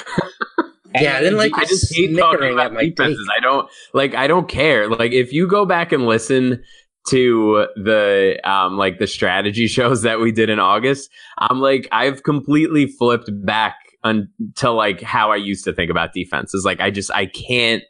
Yeah, 0.95 1.17
I 1.17 1.19
didn't 1.21 1.37
like 1.37 1.53
I 1.55 1.65
just 1.65 1.95
hate 1.95 2.15
talking 2.17 2.51
about 2.51 2.67
at 2.67 2.73
my 2.73 2.89
defenses. 2.89 3.29
I 3.35 3.39
don't 3.39 3.69
like. 3.93 4.13
I 4.15 4.27
don't 4.27 4.47
care. 4.47 4.89
Like 4.89 5.11
if 5.11 5.31
you 5.31 5.47
go 5.47 5.65
back 5.65 5.91
and 5.91 6.05
listen 6.05 6.63
to 7.09 7.67
the 7.75 8.39
um 8.43 8.77
like 8.77 8.99
the 8.99 9.07
strategy 9.07 9.67
shows 9.67 10.03
that 10.03 10.19
we 10.19 10.31
did 10.31 10.49
in 10.49 10.59
August, 10.59 11.09
I'm 11.37 11.59
like 11.59 11.87
I've 11.91 12.23
completely 12.23 12.87
flipped 12.87 13.29
back 13.45 13.75
until 14.03 14.75
like 14.75 15.01
how 15.01 15.31
I 15.31 15.35
used 15.35 15.63
to 15.65 15.73
think 15.73 15.91
about 15.91 16.13
defenses. 16.13 16.65
Like 16.65 16.79
I 16.79 16.89
just 16.89 17.11
I 17.11 17.27
can't 17.27 17.83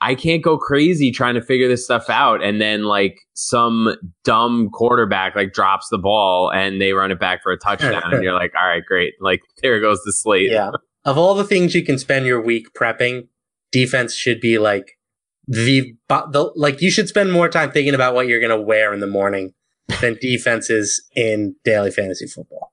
I 0.00 0.16
can't 0.16 0.42
go 0.42 0.58
crazy 0.58 1.12
trying 1.12 1.34
to 1.34 1.42
figure 1.42 1.68
this 1.68 1.84
stuff 1.84 2.10
out 2.10 2.42
and 2.42 2.60
then 2.60 2.82
like 2.82 3.20
some 3.34 3.94
dumb 4.24 4.68
quarterback 4.70 5.36
like 5.36 5.52
drops 5.52 5.88
the 5.90 5.98
ball 5.98 6.50
and 6.50 6.80
they 6.80 6.92
run 6.92 7.12
it 7.12 7.20
back 7.20 7.42
for 7.42 7.52
a 7.52 7.56
touchdown 7.56 8.12
and 8.12 8.22
you're 8.22 8.34
like 8.34 8.52
all 8.60 8.66
right 8.66 8.84
great 8.84 9.14
like 9.20 9.40
there 9.62 9.80
goes 9.80 10.02
the 10.04 10.12
slate. 10.12 10.50
Yeah. 10.50 10.70
Of 11.04 11.18
all 11.18 11.34
the 11.34 11.44
things 11.44 11.74
you 11.74 11.84
can 11.84 11.98
spend 11.98 12.26
your 12.26 12.40
week 12.40 12.68
prepping, 12.74 13.28
defense 13.72 14.14
should 14.14 14.40
be 14.40 14.58
like 14.58 14.98
the, 15.46 15.94
the 16.08 16.52
like 16.54 16.80
you 16.80 16.90
should 16.90 17.08
spend 17.08 17.32
more 17.32 17.48
time 17.48 17.72
thinking 17.72 17.94
about 17.94 18.14
what 18.14 18.28
you're 18.28 18.40
going 18.40 18.56
to 18.56 18.60
wear 18.60 18.94
in 18.94 19.00
the 19.00 19.06
morning 19.06 19.52
than 20.00 20.16
defenses 20.20 21.04
in 21.16 21.56
daily 21.64 21.90
fantasy 21.90 22.26
football. 22.26 22.72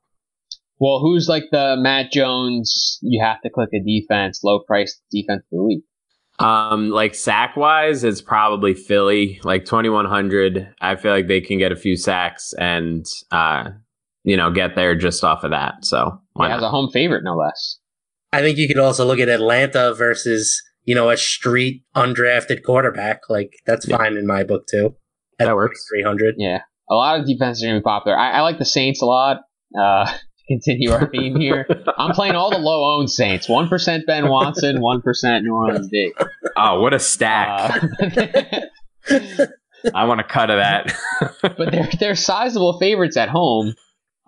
well, 0.77 0.99
who's 0.99 1.27
like 1.27 1.45
the 1.51 1.75
Matt 1.77 2.11
Jones? 2.11 2.99
You 3.01 3.23
have 3.23 3.41
to 3.41 3.49
click 3.49 3.69
a 3.73 3.79
defense, 3.83 4.41
low 4.43 4.59
price 4.59 5.01
defense 5.11 5.43
of 5.51 5.57
the 5.57 5.63
week. 5.63 5.83
Um, 6.37 6.89
like 6.89 7.15
sack 7.15 7.57
wise, 7.57 8.03
it's 8.03 8.21
probably 8.21 8.73
Philly, 8.73 9.41
like 9.43 9.65
twenty 9.65 9.89
one 9.89 10.05
hundred. 10.05 10.73
I 10.79 10.95
feel 10.95 11.11
like 11.11 11.27
they 11.27 11.41
can 11.41 11.57
get 11.57 11.71
a 11.71 11.75
few 11.75 11.97
sacks 11.97 12.53
and 12.57 13.05
uh, 13.31 13.71
you 14.23 14.37
know, 14.37 14.51
get 14.51 14.75
there 14.75 14.95
just 14.95 15.23
off 15.23 15.43
of 15.43 15.51
that. 15.51 15.83
So 15.83 16.21
why 16.33 16.49
Yeah, 16.49 16.57
as 16.57 16.63
a 16.63 16.69
home 16.69 16.89
favorite, 16.91 17.23
no 17.23 17.35
less. 17.35 17.78
I 18.31 18.41
think 18.41 18.57
you 18.57 18.67
could 18.67 18.77
also 18.77 19.05
look 19.05 19.19
at 19.19 19.29
Atlanta 19.29 19.93
versus, 19.93 20.61
you 20.83 20.93
know, 20.95 21.09
a 21.09 21.17
street 21.17 21.83
undrafted 21.95 22.63
quarterback. 22.63 23.21
Like 23.29 23.51
that's 23.65 23.87
Yeah. 23.87 23.97
fine 23.97 24.17
in 24.17 24.27
my 24.27 24.43
book 24.43 24.63
too. 24.69 24.95
At 25.39 25.45
That 25.45 25.55
works. 25.55 25.85
300. 25.95 26.35
Yeah, 26.37 26.59
a 26.89 26.95
lot 26.95 27.19
of 27.19 27.25
defenses 27.25 27.63
are 27.63 27.67
going 27.67 27.75
to 27.75 27.79
be 27.79 27.83
popular. 27.83 28.17
I, 28.17 28.31
I 28.31 28.41
like 28.41 28.59
the 28.59 28.65
Saints 28.65 29.01
a 29.01 29.05
lot. 29.05 29.37
Uh, 29.79 30.05
to 30.11 30.19
continue 30.47 30.91
our 30.91 31.07
theme 31.09 31.39
here. 31.39 31.65
I'm 31.97 32.11
playing 32.11 32.35
all 32.35 32.49
the 32.49 32.57
low 32.57 32.97
owned 32.97 33.09
Saints. 33.11 33.47
1% 33.47 34.05
Ben 34.07 34.27
Watson, 34.29 34.77
1% 34.81 35.41
New 35.43 35.53
Orleans 35.53 35.87
D. 35.91 36.11
Oh, 36.57 36.81
what 36.81 36.93
a 36.93 36.99
stack! 36.99 37.81
Uh, 38.01 38.65
I 39.95 40.05
want 40.05 40.19
a 40.19 40.23
cut 40.25 40.49
of 40.49 40.57
that. 40.57 40.93
but 41.41 41.71
they're, 41.71 41.89
they're 41.99 42.15
sizable 42.15 42.77
favorites 42.79 43.15
at 43.15 43.29
home. 43.29 43.73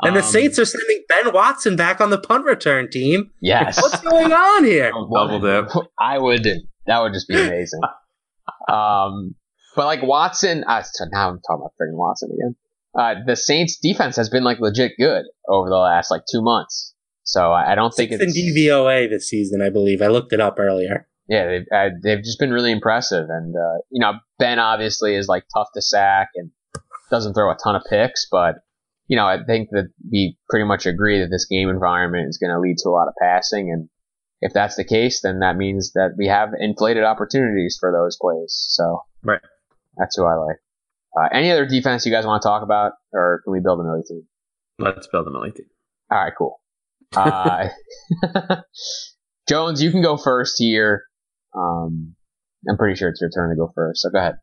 And 0.03 0.15
the 0.15 0.21
Um, 0.21 0.25
Saints 0.25 0.57
are 0.59 0.65
sending 0.65 1.03
Ben 1.09 1.33
Watson 1.33 1.75
back 1.75 2.01
on 2.01 2.09
the 2.09 2.17
punt 2.17 2.45
return 2.45 2.89
team. 2.89 3.31
Yes. 3.41 3.81
What's 3.81 4.01
going 4.01 4.31
on 4.33 4.63
here? 4.63 4.91
Double 5.13 5.39
dip. 5.39 5.69
I 5.99 6.17
would. 6.17 6.47
That 6.87 6.99
would 7.01 7.13
just 7.13 7.27
be 7.27 7.35
amazing. 7.35 7.81
um, 8.69 9.35
but 9.75 9.85
like 9.85 10.01
Watson, 10.03 10.63
uh, 10.67 10.83
so 10.83 11.05
now 11.11 11.29
I'm 11.29 11.39
talking 11.47 11.61
about 11.61 11.73
freaking 11.79 11.97
Watson 11.97 12.31
again. 12.33 12.55
Uh, 12.93 13.15
the 13.25 13.35
Saints 13.35 13.77
defense 13.81 14.15
has 14.17 14.29
been 14.29 14.43
like 14.43 14.59
legit 14.59 14.93
good 14.97 15.23
over 15.47 15.69
the 15.69 15.77
last 15.77 16.11
like 16.11 16.23
two 16.29 16.41
months. 16.41 16.93
So 17.23 17.51
I, 17.51 17.71
I 17.71 17.75
don't 17.75 17.93
think 17.93 18.11
Sixth 18.11 18.27
it's 18.27 18.37
in 18.37 18.55
DVOA 18.55 19.09
this 19.09 19.29
season, 19.29 19.61
I 19.61 19.69
believe. 19.69 20.01
I 20.01 20.07
looked 20.07 20.33
it 20.33 20.41
up 20.41 20.59
earlier. 20.59 21.07
yeah 21.29 21.45
they've 21.47 21.65
uh, 21.73 21.89
they've 22.03 22.23
just 22.23 22.39
been 22.39 22.51
really 22.51 22.71
impressive. 22.71 23.27
And 23.29 23.55
uh, 23.55 23.77
you 23.91 24.01
know 24.01 24.13
Ben 24.39 24.59
obviously 24.59 25.15
is 25.15 25.27
like 25.29 25.43
tough 25.55 25.67
to 25.75 25.81
sack 25.81 26.29
and 26.35 26.51
doesn't 27.09 27.33
throw 27.33 27.49
a 27.51 27.57
ton 27.63 27.75
of 27.75 27.83
picks, 27.89 28.27
but 28.29 28.55
you 29.11 29.17
know 29.17 29.27
I 29.27 29.43
think 29.45 29.69
that 29.71 29.89
we 30.09 30.37
pretty 30.49 30.65
much 30.65 30.85
agree 30.85 31.19
that 31.19 31.29
this 31.29 31.45
game 31.45 31.67
environment 31.69 32.29
is 32.29 32.37
going 32.37 32.51
to 32.51 32.59
lead 32.59 32.77
to 32.79 32.89
a 32.89 32.95
lot 32.97 33.07
of 33.07 33.13
passing 33.21 33.69
and. 33.71 33.89
If 34.43 34.53
that's 34.53 34.75
the 34.75 34.83
case, 34.83 35.21
then 35.21 35.41
that 35.41 35.55
means 35.55 35.91
that 35.93 36.15
we 36.17 36.25
have 36.25 36.49
inflated 36.59 37.03
opportunities 37.03 37.77
for 37.79 37.91
those 37.91 38.17
plays. 38.19 38.65
So, 38.69 39.03
Right. 39.23 39.39
That's 39.97 40.15
who 40.15 40.25
I 40.25 40.33
like. 40.33 40.55
Uh, 41.15 41.27
any 41.31 41.51
other 41.51 41.65
defense 41.65 42.05
you 42.05 42.11
guys 42.11 42.25
want 42.25 42.41
to 42.41 42.47
talk 42.47 42.63
about, 42.63 42.93
or 43.13 43.41
can 43.43 43.53
we 43.53 43.59
build 43.59 43.79
a 43.79 43.83
Millie 43.83 44.03
team? 44.07 44.23
Let's 44.79 45.07
build 45.07 45.27
a 45.27 45.29
Millie 45.29 45.51
team. 45.51 45.67
All 46.11 46.17
right, 46.17 46.33
cool. 46.37 46.59
Uh, 47.15 47.67
Jones, 49.49 49.83
you 49.83 49.91
can 49.91 50.01
go 50.01 50.17
first 50.17 50.55
here. 50.57 51.03
Um, 51.55 52.15
I'm 52.69 52.77
pretty 52.77 52.95
sure 52.95 53.09
it's 53.09 53.19
your 53.19 53.29
turn 53.29 53.49
to 53.49 53.55
go 53.55 53.71
first, 53.75 54.01
so 54.01 54.09
go 54.09 54.19
ahead. 54.19 54.35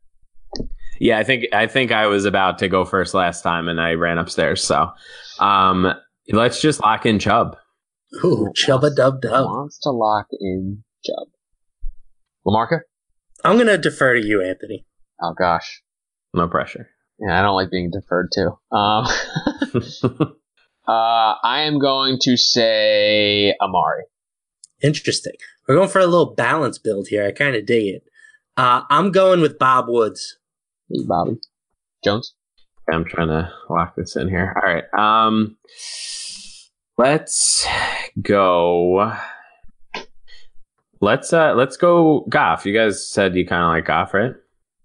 Yeah, 1.01 1.19
I 1.19 1.25
think 1.25 1.45
I 1.53 1.67
think 1.67 1.93
I 1.93 2.07
was 2.07 2.25
about 2.25 2.59
to 2.59 2.69
go 2.69 2.85
first 2.85 3.15
last 3.15 3.43
time, 3.43 3.69
and 3.69 3.81
I 3.81 3.93
ran 3.95 4.19
upstairs. 4.19 4.63
So, 4.63 4.91
um, 5.39 5.93
let's 6.33 6.61
just 6.61 6.83
lock 6.83 7.07
in 7.07 7.19
Chubb. 7.19 7.57
Ooh, 8.25 8.53
chubba 8.57 8.95
dub 8.95 9.21
dub. 9.21 9.47
Wants 9.47 9.79
to 9.81 9.91
lock 9.91 10.27
in 10.41 10.83
Chubb. 11.05 11.29
LaMarca? 12.47 12.81
I'm 13.45 13.57
going 13.57 13.67
to 13.69 13.79
defer 13.79 14.15
to 14.15 14.25
you, 14.27 14.43
Anthony. 14.43 14.87
Oh 15.23 15.35
gosh, 15.39 15.83
No 16.35 16.49
pressure. 16.49 16.89
yeah, 17.19 17.39
I 17.39 17.43
don't 17.43 17.55
like 17.57 17.71
being 17.71 17.91
deferred 17.91 18.31
to. 18.33 18.53
Um, 18.75 19.07
uh, 20.89 21.35
I 21.43 21.61
am 21.63 21.79
going 21.79 22.19
to 22.23 22.37
say 22.37 23.55
Amari. 23.61 24.05
Interesting. 24.83 25.35
We're 25.69 25.75
going 25.77 25.89
for 25.89 25.99
a 26.01 26.07
little 26.07 26.35
balance 26.35 26.79
build 26.79 27.09
here. 27.09 27.27
I 27.27 27.33
kind 27.33 27.55
of 27.57 27.67
dig 27.67 27.95
it. 27.97 28.03
Uh, 28.57 28.83
I'm 28.91 29.13
going 29.13 29.41
with 29.41 29.59
Bob 29.59 29.87
Woods. 29.89 30.38
Hey, 30.91 31.05
Bobby. 31.07 31.39
Jones. 32.03 32.35
I'm 32.91 33.05
trying 33.05 33.29
to 33.29 33.53
lock 33.69 33.95
this 33.97 34.17
in 34.17 34.29
here. 34.29 34.55
All 34.57 34.63
right. 34.73 34.85
Um, 34.97 35.57
let's 36.97 37.67
go. 38.23 39.13
Let's 41.01 41.33
uh, 41.33 41.55
let's 41.55 41.77
go 41.77 42.27
Goff. 42.29 42.65
You 42.65 42.75
guys 42.75 43.07
said 43.07 43.37
you 43.37 43.47
kind 43.47 43.63
of 43.63 43.69
like 43.69 43.85
Goff, 43.85 44.15
right? 44.15 44.33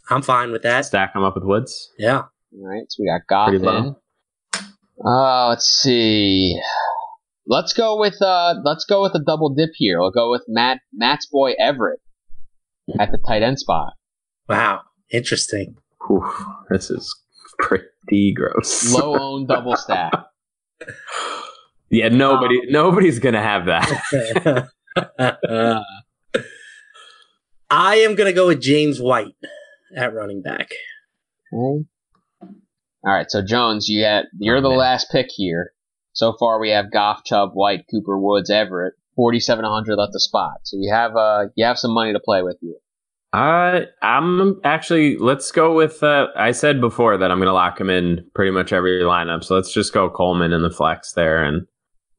I'm 0.10 0.22
fine 0.22 0.52
with 0.52 0.64
that. 0.64 0.86
Stack 0.86 1.16
him 1.16 1.24
up 1.24 1.36
with 1.36 1.46
Woods. 1.46 1.92
Yeah. 1.98 2.24
All 2.56 2.68
right, 2.68 2.84
so 2.90 3.02
we 3.02 3.08
got 3.08 3.22
Goff 3.28 3.50
Pretty 3.50 3.66
low. 3.66 3.78
in. 3.78 3.96
Uh, 5.04 5.48
let's 5.50 5.66
see. 5.66 6.60
Let's 7.48 7.74
go 7.74 7.98
with 8.00 8.22
uh, 8.22 8.56
let's 8.64 8.86
go 8.86 9.02
with 9.02 9.16
a 9.16 9.24
double 9.26 9.54
dip 9.56 9.72
here. 9.76 10.00
We'll 10.00 10.12
go 10.12 10.30
with 10.30 10.44
Matt 10.48 10.80
Matt's 10.94 11.26
boy 11.26 11.54
Everett 11.60 12.00
at 13.00 13.12
the 13.12 13.18
tight 13.26 13.42
end 13.42 13.60
spot. 13.60 13.94
Wow. 14.48 14.82
Interesting. 15.12 15.78
Whew, 16.08 16.26
this 16.70 16.90
is 16.90 17.16
pretty 17.60 18.34
gross. 18.34 18.92
Low 18.98 19.18
owned 19.20 19.48
double 19.48 19.76
stack. 19.76 20.12
yeah, 21.90 22.10
nobody 22.10 22.62
nobody's 22.70 23.20
gonna 23.20 23.42
have 23.42 23.66
that. 23.68 24.70
I 27.70 27.96
am 27.98 28.14
going 28.16 28.28
to 28.28 28.34
go 28.34 28.48
with 28.48 28.62
James 28.62 29.00
White 29.02 29.34
at 29.96 30.14
running 30.14 30.44
back. 30.44 30.70
Okay. 31.52 31.86
All 33.06 33.12
right, 33.12 33.30
so 33.30 33.42
Jones, 33.44 33.90
you 33.90 34.04
had 34.04 34.26
you're 34.40 34.62
the 34.62 34.70
Oh, 34.70 34.76
last 34.76 35.08
pick 35.12 35.28
here. 35.30 35.74
So 36.14 36.36
far, 36.40 36.60
we 36.60 36.70
have 36.70 36.92
Goff, 36.92 37.24
Chubb, 37.26 37.52
White, 37.54 37.86
Cooper, 37.92 38.18
Woods, 38.18 38.50
Everett. 38.50 38.94
Forty-seven 39.16 39.64
hundred 39.66 39.98
left 39.98 40.14
the 40.14 40.20
spot, 40.20 40.62
so 40.64 40.78
you 40.80 40.92
have 40.92 41.16
uh 41.16 41.46
you 41.56 41.66
have 41.66 41.78
some 41.78 41.92
money 41.92 42.14
to 42.14 42.20
play 42.20 42.42
with 42.42 42.58
you. 42.62 42.78
Uh, 43.34 43.82
I'm 44.04 44.62
actually. 44.64 45.18
Let's 45.18 45.52
go 45.52 45.74
with. 45.74 46.04
Uh, 46.04 46.28
I 46.36 46.52
said 46.52 46.80
before 46.80 47.18
that 47.18 47.32
I'm 47.32 47.40
going 47.40 47.48
to 47.48 47.54
lock 47.54 47.82
him 47.82 47.90
in 47.90 48.24
pretty 48.36 48.52
much 48.52 48.72
every 48.72 49.02
lineup. 49.02 49.44
So 49.44 49.56
let's 49.56 49.74
just 49.74 49.92
go 49.94 50.10
Coleman 50.10 50.54
in 50.54 50.62
the 50.62 50.70
flex 50.70 51.14
there 51.14 51.44
and 51.44 51.66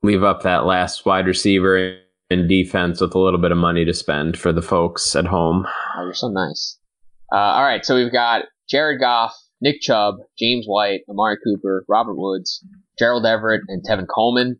leave 0.03 0.25
up 0.25 0.43
that 0.43 0.67
last 0.67 1.07
wide 1.07 1.27
receiver 1.27 1.97
and 2.31 2.49
defense 2.49 3.01
with 3.01 3.15
a 3.15 3.19
little 3.19 3.41
bit 3.41 3.53
of 3.53 3.59
money 3.59 3.85
to 3.85 3.95
spend 3.95 4.37
for 4.37 4.53
the 4.53 4.61
folks 4.61 5.15
at 5.15 5.25
home. 5.25 5.65
Oh, 5.97 6.03
you're 6.03 6.15
so 6.15 6.29
nice. 6.29 6.79
Uh, 7.33 7.37
all 7.37 7.65
right, 7.65 7.85
so 7.85 7.95
we've 7.95 8.13
got 8.13 8.47
Jared 8.69 9.01
Goff, 9.01 9.35
Nick 9.61 9.81
Chubb, 9.81 10.17
James 10.39 10.67
White, 10.67 11.03
Amari 11.09 11.37
Cooper, 11.45 11.85
Robert 11.89 12.17
Woods, 12.17 12.65
Gerald 12.99 13.25
Everett, 13.25 13.63
and 13.69 13.85
Tevin 13.85 14.07
Coleman. 14.13 14.59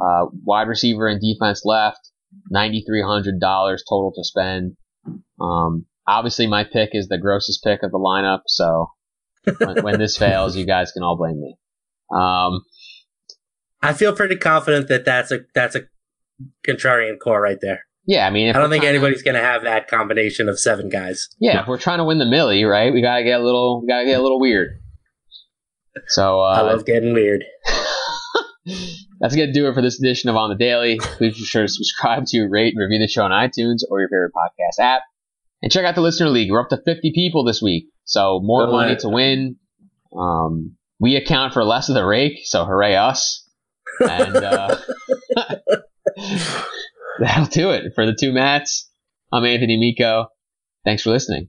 Uh, 0.00 0.26
wide 0.44 0.68
receiver 0.68 1.06
and 1.06 1.20
defense 1.20 1.62
left. 1.64 2.10
Ninety-three 2.50 3.02
hundred 3.02 3.40
dollars 3.40 3.82
total 3.88 4.12
to 4.16 4.24
spend. 4.24 4.76
Um, 5.40 5.86
obviously, 6.06 6.46
my 6.46 6.64
pick 6.64 6.90
is 6.92 7.08
the 7.08 7.18
grossest 7.18 7.62
pick 7.62 7.82
of 7.82 7.90
the 7.90 7.98
lineup. 7.98 8.40
So 8.46 8.90
when, 9.58 9.82
when 9.82 9.98
this 9.98 10.16
fails, 10.18 10.56
you 10.56 10.66
guys 10.66 10.92
can 10.92 11.02
all 11.02 11.16
blame 11.16 11.40
me. 11.40 11.56
Um, 12.12 12.64
I 13.82 13.92
feel 13.92 14.14
pretty 14.14 14.36
confident 14.36 14.88
that 14.88 15.04
that's 15.04 15.30
a 15.30 15.40
that's 15.54 15.74
a 15.74 15.82
contrarian 16.66 17.18
core 17.22 17.40
right 17.40 17.58
there. 17.60 17.84
yeah, 18.06 18.26
I 18.26 18.30
mean, 18.30 18.48
if 18.48 18.56
I 18.56 18.58
don't 18.58 18.70
think 18.70 18.84
anybody's 18.84 19.22
going 19.22 19.36
to 19.36 19.42
have 19.42 19.64
that 19.64 19.88
combination 19.88 20.48
of 20.48 20.58
seven 20.58 20.88
guys. 20.88 21.28
Yeah, 21.38 21.62
if 21.62 21.68
we're 21.68 21.78
trying 21.78 21.98
to 21.98 22.04
win 22.04 22.18
the 22.18 22.26
millie, 22.26 22.64
right? 22.64 22.92
We 22.92 23.02
gotta 23.02 23.24
get 23.24 23.40
a 23.40 23.44
little, 23.44 23.82
we 23.82 23.88
gotta 23.88 24.06
get 24.06 24.18
a 24.18 24.22
little 24.22 24.40
weird. 24.40 24.80
So 26.08 26.40
uh, 26.40 26.54
I 26.58 26.60
love 26.62 26.84
getting 26.86 27.12
weird. 27.14 27.44
That's 29.20 29.34
to 29.34 29.52
do 29.52 29.68
it 29.68 29.74
for 29.74 29.82
this 29.82 29.98
edition 29.98 30.28
of 30.28 30.36
On 30.36 30.50
the 30.50 30.56
Daily. 30.56 30.98
Please 30.98 31.34
be 31.34 31.44
sure 31.44 31.62
to 31.62 31.68
subscribe 31.68 32.24
to, 32.26 32.46
rate, 32.48 32.74
and 32.74 32.82
review 32.82 32.98
the 32.98 33.08
show 33.08 33.22
on 33.22 33.30
iTunes 33.30 33.80
or 33.88 34.00
your 34.00 34.08
favorite 34.08 34.32
podcast 34.34 34.82
app. 34.82 35.02
And 35.62 35.72
check 35.72 35.84
out 35.84 35.94
the 35.94 36.00
Listener 36.02 36.28
League. 36.30 36.50
We're 36.50 36.60
up 36.60 36.68
to 36.70 36.76
50 36.84 37.12
people 37.14 37.44
this 37.44 37.62
week. 37.62 37.86
So 38.04 38.40
more 38.42 38.66
Good 38.66 38.72
money 38.72 38.90
luck. 38.90 38.98
to 39.00 39.08
win. 39.08 39.56
Um, 40.16 40.76
we 41.00 41.16
account 41.16 41.54
for 41.54 41.64
less 41.64 41.88
of 41.88 41.94
the 41.94 42.04
rake, 42.04 42.40
so 42.44 42.64
hooray 42.64 42.96
us. 42.96 43.48
And 44.00 44.36
uh, 44.36 44.76
that'll 47.18 47.46
do 47.46 47.70
it 47.70 47.92
for 47.94 48.06
the 48.06 48.16
two 48.18 48.32
Mats. 48.32 48.90
I'm 49.32 49.44
Anthony 49.44 49.76
Amico. 49.76 50.26
Thanks 50.84 51.02
for 51.02 51.10
listening. 51.10 51.48